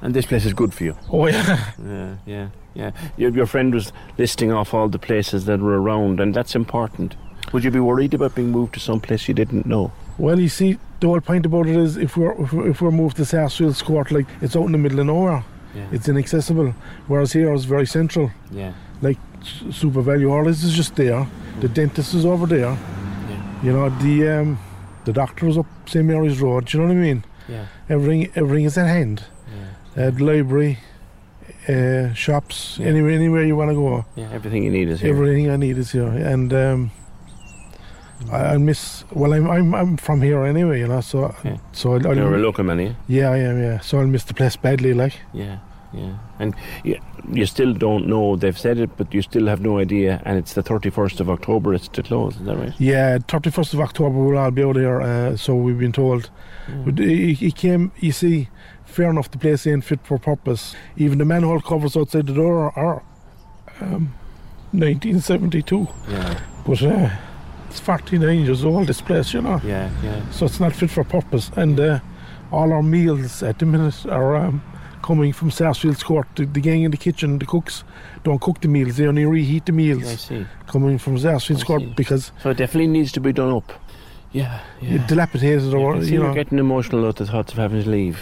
[0.00, 0.94] And this place is good for you.
[1.10, 1.72] oh yeah.
[1.84, 2.90] Yeah, yeah, yeah.
[3.16, 7.16] Your, your friend was listing off all the places that were around, and that's important.
[7.52, 9.90] Would you be worried about being moved to some place you didn't know?
[10.18, 12.92] Well, you see, the whole point about it is if we're if we're, if we're
[12.92, 15.42] moved to Sarsfields Court, like it's out in the middle of nowhere,
[15.74, 15.88] Yeah.
[15.90, 16.74] it's inaccessible.
[17.08, 18.30] Whereas here it's very central.
[18.52, 18.72] Yeah.
[19.00, 19.18] Like
[19.70, 21.26] Super Value Hurleys is just there.
[21.60, 22.76] The dentist is over there.
[23.62, 24.58] You know the um,
[25.04, 26.66] the doctor is up St Mary's Road.
[26.66, 27.24] Do you know what I mean?
[27.48, 27.66] Yeah.
[27.88, 29.24] Everything everything is at hand.
[29.96, 30.78] Uh, the library,
[31.68, 32.86] uh, shops, Yeah.
[32.86, 34.04] anywhere anywhere you want to go.
[34.14, 35.10] Yeah, everything you need is here.
[35.12, 36.90] Everything I need is here, and um,
[38.30, 39.04] I, I miss.
[39.12, 41.00] Well, I'm I'm I'm from here anyway, you know.
[41.00, 41.34] So
[41.72, 42.92] so I, I You're a local man, yeah?
[43.08, 43.58] Yeah, I am.
[43.60, 45.14] Yeah, so I'll miss the place badly, like.
[45.32, 45.58] Yeah,
[45.92, 46.14] yeah.
[46.38, 46.54] And
[46.84, 47.00] you,
[47.32, 50.54] you still don't know, they've said it, but you still have no idea, and it's
[50.54, 52.72] the 31st of October it's to close, is that right?
[52.78, 55.00] Yeah, thirty first of October we'll all be out here.
[55.00, 56.30] Uh, so we've been told.
[56.96, 57.92] He came.
[57.98, 58.48] You see,
[58.84, 59.30] fair enough.
[59.30, 60.74] The place ain't fit for purpose.
[60.96, 63.02] Even the manhole covers outside the door are,
[63.80, 64.12] um,
[64.72, 65.88] 1972.
[66.08, 66.40] Yeah.
[66.66, 67.10] But uh,
[67.68, 68.86] it's 49 years old.
[68.86, 69.60] This place, you know.
[69.64, 70.30] Yeah, yeah.
[70.30, 71.50] So it's not fit for purpose.
[71.56, 72.00] And uh,
[72.52, 74.62] all our meals at the minute are um,
[75.08, 76.26] coming from Sarsfields Court.
[76.36, 77.82] The, the gang in the kitchen, the cooks,
[78.24, 78.98] don't cook the meals.
[78.98, 80.04] They only reheat the meals.
[80.04, 80.46] I see.
[80.66, 83.72] Coming from Sarsfields Court because So it definitely needs to be done up.
[84.32, 85.06] Yeah, yeah.
[85.06, 88.20] dilapidated or see you you're getting emotional at the thoughts of having to leave.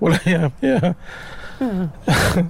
[0.00, 0.94] Well, yeah, yeah.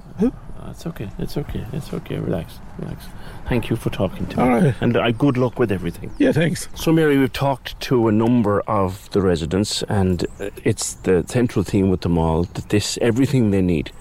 [0.65, 3.03] Oh, it's okay, it's okay, it's okay, relax, relax.
[3.49, 4.43] Thank you for talking to me.
[4.43, 4.75] All right.
[4.81, 6.11] And uh, good luck with everything.
[6.17, 6.69] Yeah, thanks.
[6.75, 11.63] So, Mary, we've talked to a number of the residents, and uh, it's the central
[11.63, 13.91] theme with them all that this everything they need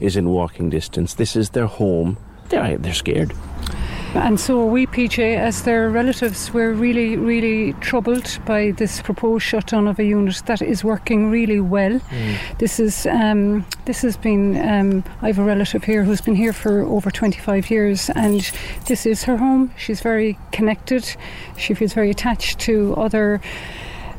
[0.00, 1.14] is in walking distance.
[1.14, 2.16] This is their home.
[2.48, 3.32] They're, they're scared.
[4.16, 9.86] And so we, PJ, as their relatives, we're really, really troubled by this proposed shutdown
[9.86, 12.00] of a unit that is working really well.
[12.58, 14.56] This is um, this has been.
[14.56, 18.40] Um, I have a relative here who's been here for over 25 years, and
[18.86, 19.70] this is her home.
[19.76, 21.16] She's very connected.
[21.58, 23.40] She feels very attached to other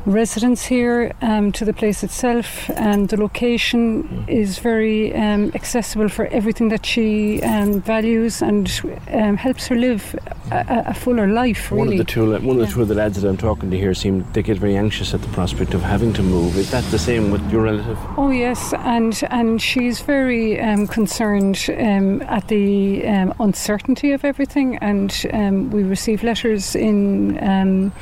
[0.08, 6.26] residents here, um, to the place itself, and the location is very um, accessible for
[6.26, 8.80] everything that she um, values and
[9.12, 10.14] um, helps her live
[10.50, 11.70] a, a- fuller life.
[11.70, 11.80] Really.
[11.80, 13.76] One of the two, one of the two of the lads that I'm talking to
[13.76, 16.56] here seem they get very anxious at the prospect of having to move.
[16.56, 17.98] Is that the same with your relative?
[18.16, 24.76] Oh yes, and and she's very um, concerned um, at the um, uncertainty of everything,
[24.78, 27.92] and um, we receive letters in.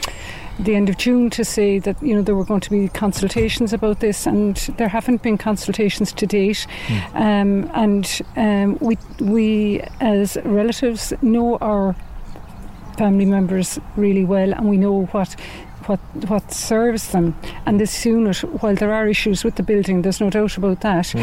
[0.59, 3.73] The end of June to say that you know there were going to be consultations
[3.73, 6.67] about this, and there haven't been consultations to date.
[7.15, 11.95] Um, and um, we we as relatives know our
[12.97, 15.37] family members really well, and we know what
[15.87, 17.35] what what serves them.
[17.65, 21.15] And this unit, while there are issues with the building, there's no doubt about that.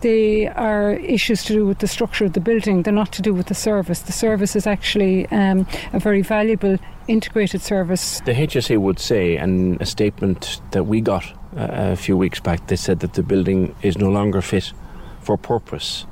[0.00, 2.82] They are issues to do with the structure of the building.
[2.82, 4.00] They're not to do with the service.
[4.00, 6.78] The service is actually um, a very valuable
[7.10, 8.20] integrated service.
[8.24, 11.24] The HSE would say, and a statement that we got
[11.56, 14.72] uh, a few weeks back, they said that the building is no longer fit
[15.20, 16.06] for purpose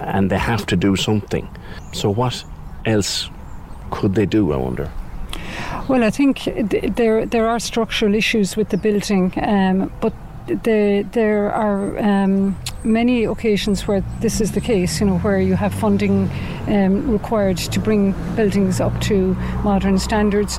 [0.00, 1.48] and they have to do something.
[1.92, 2.44] So, what
[2.84, 3.30] else
[3.90, 4.90] could they do, I wonder?
[5.88, 10.12] Well, I think th- there there are structural issues with the building, um, but
[10.48, 15.00] the, there are um, many occasions where this is the case.
[15.00, 16.30] You know, where you have funding
[16.66, 20.58] um, required to bring buildings up to modern standards.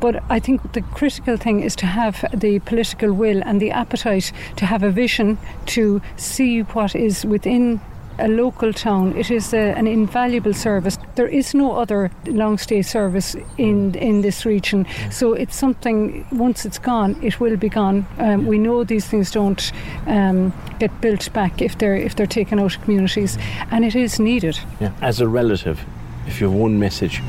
[0.00, 4.32] But I think the critical thing is to have the political will and the appetite
[4.56, 5.36] to have a vision
[5.66, 7.80] to see what is within
[8.20, 9.16] a local town.
[9.16, 10.98] It is a, an invaluable service.
[11.14, 16.26] There is no other long stay service in in this region, so it's something.
[16.32, 18.06] Once it's gone, it will be gone.
[18.18, 19.72] Um, we know these things don't
[20.06, 23.38] um, get built back if they're if they're taken out of communities,
[23.70, 24.58] and it is needed.
[24.80, 24.92] Yeah.
[25.00, 25.84] As a relative,
[26.26, 27.22] if you have one message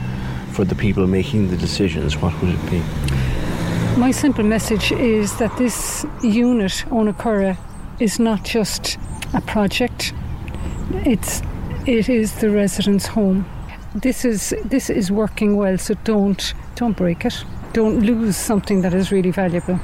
[0.52, 2.82] for the people making the decisions, what would it be?
[3.98, 7.58] My simple message is that this unit, Owenacurra,
[8.00, 8.98] is not just
[9.34, 10.14] a project.
[11.06, 11.42] It's
[11.88, 13.46] it is the residents' home.
[13.96, 17.44] This is this is working well, so don't don't break it.
[17.74, 19.80] Don't lose something that is really valuable.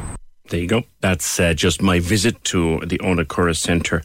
[0.50, 0.84] There you go.
[1.02, 4.04] That's uh, just my visit to the Owenacurra Centre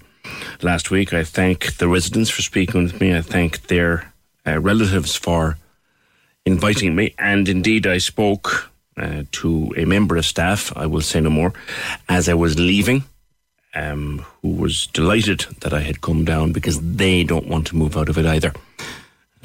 [0.61, 1.13] last week.
[1.13, 3.17] I thank the residents for speaking with me.
[3.17, 4.13] I thank their
[4.47, 5.57] uh, relatives for
[6.45, 7.15] inviting me.
[7.19, 11.53] And indeed, I spoke uh, to a member of staff, I will say no more,
[12.09, 13.05] as I was leaving,
[13.75, 17.97] um, who was delighted that I had come down because they don't want to move
[17.97, 18.53] out of it either.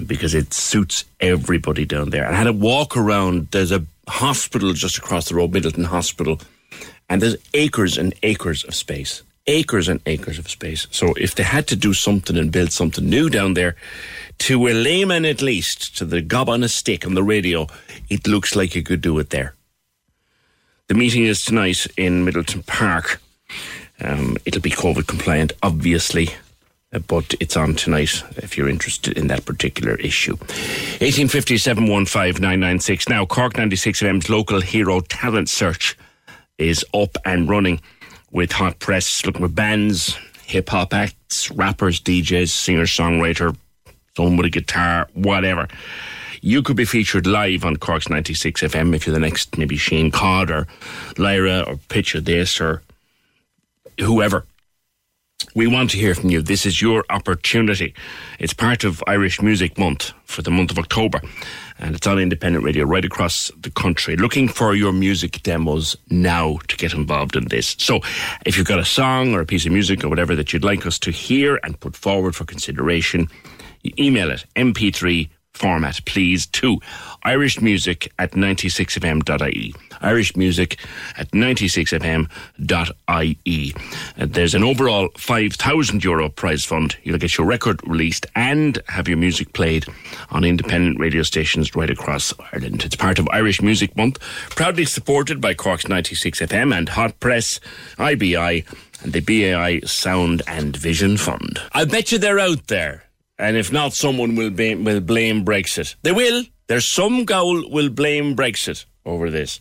[0.05, 2.29] Because it suits everybody down there.
[2.29, 3.49] I had a walk around.
[3.51, 6.39] There's a hospital just across the road, Midleton Hospital,
[7.09, 9.23] and there's acres and acres of space.
[9.47, 10.87] Acres and acres of space.
[10.91, 13.75] So if they had to do something and build something new down there,
[14.39, 17.67] to a layman at least, to the gob on a stick on the radio,
[18.09, 19.55] it looks like you could do it there.
[20.87, 23.21] The meeting is tonight in Midleton Park.
[24.01, 26.29] Um, it'll be COVID compliant, obviously,
[26.93, 30.37] uh, but it's on tonight if you're interested in that particular issue.
[30.37, 35.97] 1857 Now, Cork 96 FM's local hero talent search
[36.57, 37.81] is up and running
[38.31, 43.55] with Hot Press, looking for bands, hip hop acts, rappers, DJs, singer songwriter,
[44.15, 45.67] someone with a guitar, whatever.
[46.41, 50.11] You could be featured live on Cork's 96 FM if you're the next maybe Shane
[50.11, 50.67] Codd or
[51.17, 52.83] Lyra or Picture This or
[53.99, 54.45] whoever.
[55.53, 56.41] We want to hear from you.
[56.41, 57.93] This is your opportunity.
[58.39, 61.21] It's part of Irish Music Month for the month of October,
[61.79, 64.17] and it's on independent radio right across the country.
[64.17, 67.75] Looking for your music demos now to get involved in this.
[67.77, 68.01] So,
[68.45, 70.85] if you've got a song or a piece of music or whatever that you'd like
[70.85, 73.27] us to hear and put forward for consideration,
[73.83, 76.79] you email it mp3 format, please, to
[77.23, 79.73] Irish Music at 96fm.ie.
[80.01, 80.77] Irish Music
[81.17, 82.27] at 96fm.ie.
[84.17, 86.95] Uh, there's an overall 5,000 euro prize fund.
[87.03, 89.85] You'll get your record released and have your music played
[90.29, 92.83] on independent radio stations right across Ireland.
[92.85, 94.19] It's part of Irish Music Month,
[94.51, 97.59] proudly supported by Cork's 96FM and Hot Press,
[97.97, 98.63] IBI,
[99.03, 101.59] and the BAI Sound and Vision Fund.
[101.71, 103.03] I bet you they're out there.
[103.39, 105.95] And if not, someone will, will blame Brexit.
[106.01, 106.43] They will.
[106.67, 109.59] There's some goal will blame Brexit over this.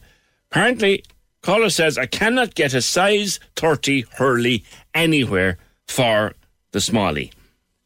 [0.51, 1.05] Apparently,
[1.43, 6.33] caller says, I cannot get a size 30 Hurley anywhere for
[6.73, 7.33] the Smalley.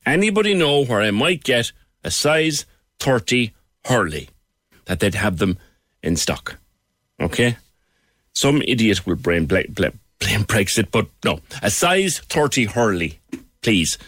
[0.06, 1.72] Anybody know where I might get
[2.04, 2.66] a size
[3.00, 3.52] 30
[3.86, 4.28] Hurley?
[4.86, 5.58] That they'd have them
[6.02, 6.56] in stock.
[7.20, 7.56] Okay?
[8.32, 11.40] Some idiot will blame, blame, blame Brexit, but no.
[11.62, 13.20] A size 30 Hurley,
[13.60, 13.98] please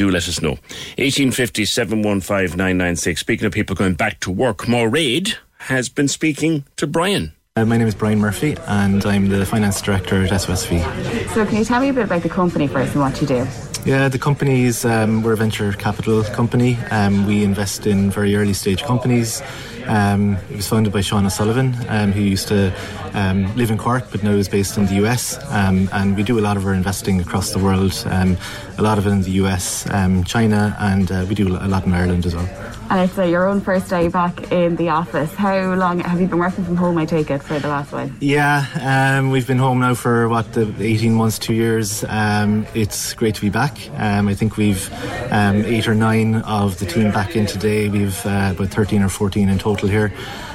[0.00, 0.56] do let us know.
[0.96, 3.20] 1850 715 996.
[3.20, 7.34] Speaking of people going back to work, Raid has been speaking to Brian.
[7.54, 11.28] Uh, my name is Brian Murphy, and I'm the finance director at SOSV.
[11.34, 13.46] So, can you tell me a bit about the company first and what you do?
[13.84, 16.76] Yeah, the company is um, we're a venture capital company.
[16.90, 19.42] Um, we invest in very early stage companies.
[19.86, 22.72] Um, it was founded by Sean O'Sullivan, um, who used to
[23.14, 25.38] um, live in Cork but now is based in the US.
[25.50, 28.36] Um, and we do a lot of our investing across the world, um,
[28.80, 31.84] a lot of it in the US, um, China, and uh, we do a lot
[31.84, 32.48] in Ireland as well.
[32.88, 35.32] And it's uh, your own first day back in the office.
[35.34, 38.16] How long have you been working from home, I take it, for the last one?
[38.20, 42.04] Yeah, um, we've been home now for what, the 18 months, two years.
[42.08, 43.76] Um, it's great to be back.
[43.98, 44.90] Um, I think we've
[45.30, 47.90] um, eight or nine of the team back in today.
[47.90, 50.10] We've uh, about 13 or 14 in total here.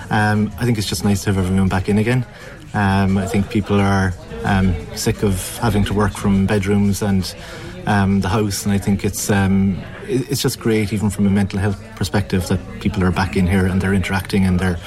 [0.10, 2.26] Um, I think it's just nice to have everyone back in again.
[2.74, 7.34] Um, I think people are um, sick of having to work from bedrooms and
[7.88, 11.60] um, the house, and I think it's um, it's just great, even from a mental
[11.60, 14.78] health perspective, that people are back in here and they're interacting and they're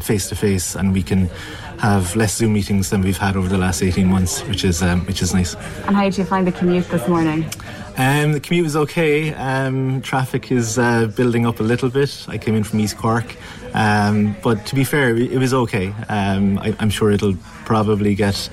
[0.00, 1.30] face to face, and we can
[1.80, 5.00] have less Zoom meetings than we've had over the last 18 months, which is um,
[5.06, 5.54] which is nice.
[5.86, 7.44] And how did you find the commute this morning?
[7.96, 9.34] Um, the commute was okay.
[9.34, 12.26] Um, traffic is uh, building up a little bit.
[12.28, 13.36] I came in from East Cork,
[13.74, 15.88] um, but to be fair, it was okay.
[16.08, 18.48] Um, I, I'm sure it'll probably get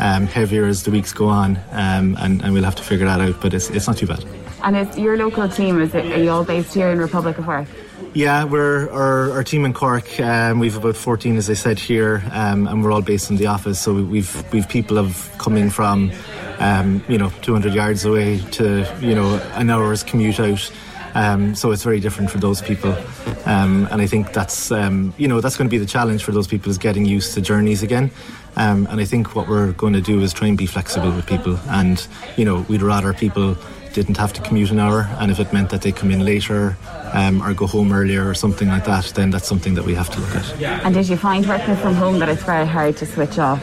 [0.00, 3.20] um, heavier as the weeks go on, um, and, and we'll have to figure that
[3.20, 3.40] out.
[3.40, 4.24] But it's, it's not too bad.
[4.64, 7.46] And is your local team, is it, are you all based here in Republic of
[7.46, 7.68] Work?
[8.12, 10.18] Yeah, we're our, our team in Cork.
[10.18, 13.46] Um, we've about 14, as I said here, um, and we're all based in the
[13.46, 13.78] office.
[13.80, 16.10] So we- we've we've people have coming from,
[16.58, 20.72] um, you know, 200 yards away to you know an hour's commute out.
[21.14, 22.96] Um, so it's very different for those people,
[23.44, 26.32] um, and I think that's um, you know that's going to be the challenge for
[26.32, 28.10] those people is getting used to journeys again.
[28.56, 31.26] Um, and I think what we're going to do is try and be flexible with
[31.26, 32.06] people, and
[32.36, 33.56] you know we'd rather people
[33.92, 36.76] didn't have to commute an hour, and if it meant that they come in later
[37.12, 40.10] um, or go home earlier or something like that, then that's something that we have
[40.10, 40.84] to look at.
[40.84, 43.62] And did you find working from home that it's very hard to switch off?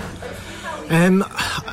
[0.89, 1.23] Um,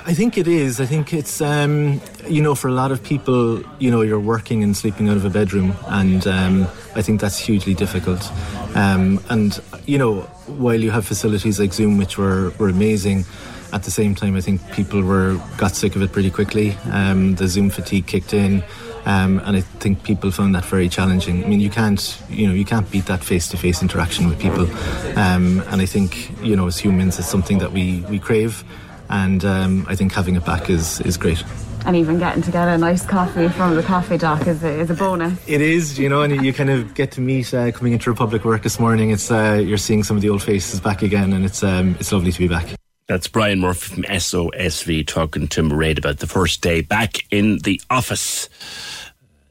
[0.07, 0.81] I think it is.
[0.81, 4.63] I think it's um, you know for a lot of people, you know, you're working
[4.63, 6.63] and sleeping out of a bedroom, and um,
[6.97, 8.31] I think that's hugely difficult.
[8.75, 13.25] Um, and you know, while you have facilities like Zoom, which were were amazing.
[13.73, 16.77] At the same time, I think people were got sick of it pretty quickly.
[16.93, 18.63] Um, the Zoom fatigue kicked in,
[19.05, 21.43] um, and I think people found that very challenging.
[21.45, 24.71] I mean, you can't, you know, you can't beat that face-to-face interaction with people.
[25.19, 28.63] Um, and I think, you know, as humans, it's something that we we crave,
[29.09, 31.43] and um, I think having it back is is great.
[31.85, 34.91] And even getting to get a nice coffee from the coffee dock is a, is
[34.91, 35.39] a bonus.
[35.47, 38.45] It is, you know, and you kind of get to meet uh, coming into Republic
[38.45, 39.11] Work this morning.
[39.11, 42.11] It's uh, you're seeing some of the old faces back again, and it's um, it's
[42.11, 42.67] lovely to be back.
[43.07, 47.79] That's Brian Murphy from SOSV talking to Mairead about the first day back in the
[47.91, 48.49] office.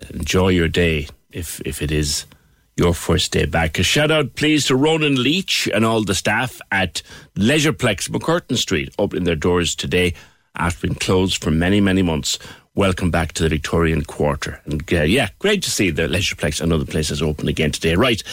[0.09, 2.25] Enjoy your day if if it is
[2.77, 3.77] your first day back.
[3.77, 7.03] A shout out, please, to Ronan Leach and all the staff at
[7.35, 10.15] Leisureplex McCurtain Street, opening their doors today
[10.55, 12.39] after being closed for many, many months.
[12.75, 14.59] Welcome back to the Victorian Quarter.
[14.65, 17.95] And uh, yeah, great to see the Leisureplex and other places open again today.
[17.95, 18.23] Right,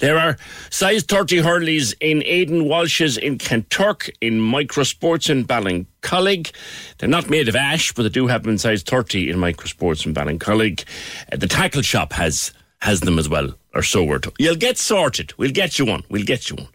[0.00, 0.38] there are
[0.70, 6.50] size 30 hurleys in Aidan Walsh's in Kanturk, in Microsports in Ballincollig.
[6.96, 10.06] They're not made of ash, but they do have them in size 30 in Microsports
[10.06, 10.84] in Ballincollig.
[11.30, 14.36] Uh, the tackle shop has has them as well, or so we're told.
[14.38, 15.34] You'll get sorted.
[15.36, 16.04] We'll get you one.
[16.08, 16.68] We'll get you one.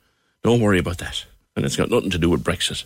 [0.44, 1.26] Don't worry about that.
[1.56, 2.84] And it's got nothing to do with Brexit.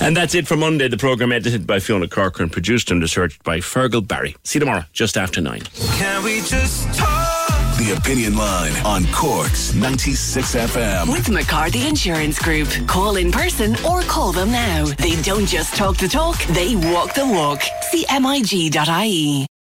[0.00, 0.88] And that's it for Monday.
[0.88, 4.36] The programme edited by Fiona Corker and produced and researched by Fergal Barry.
[4.44, 5.60] See you tomorrow, just after nine.
[5.98, 7.28] Can we just talk?
[7.78, 11.10] The Opinion Line on Cork's 96 FM.
[11.10, 12.68] With McCarthy Insurance Group.
[12.86, 14.84] Call in person or call them now.
[14.84, 17.62] They don't just talk the talk, they walk the walk.
[17.90, 19.49] See MIG.ie.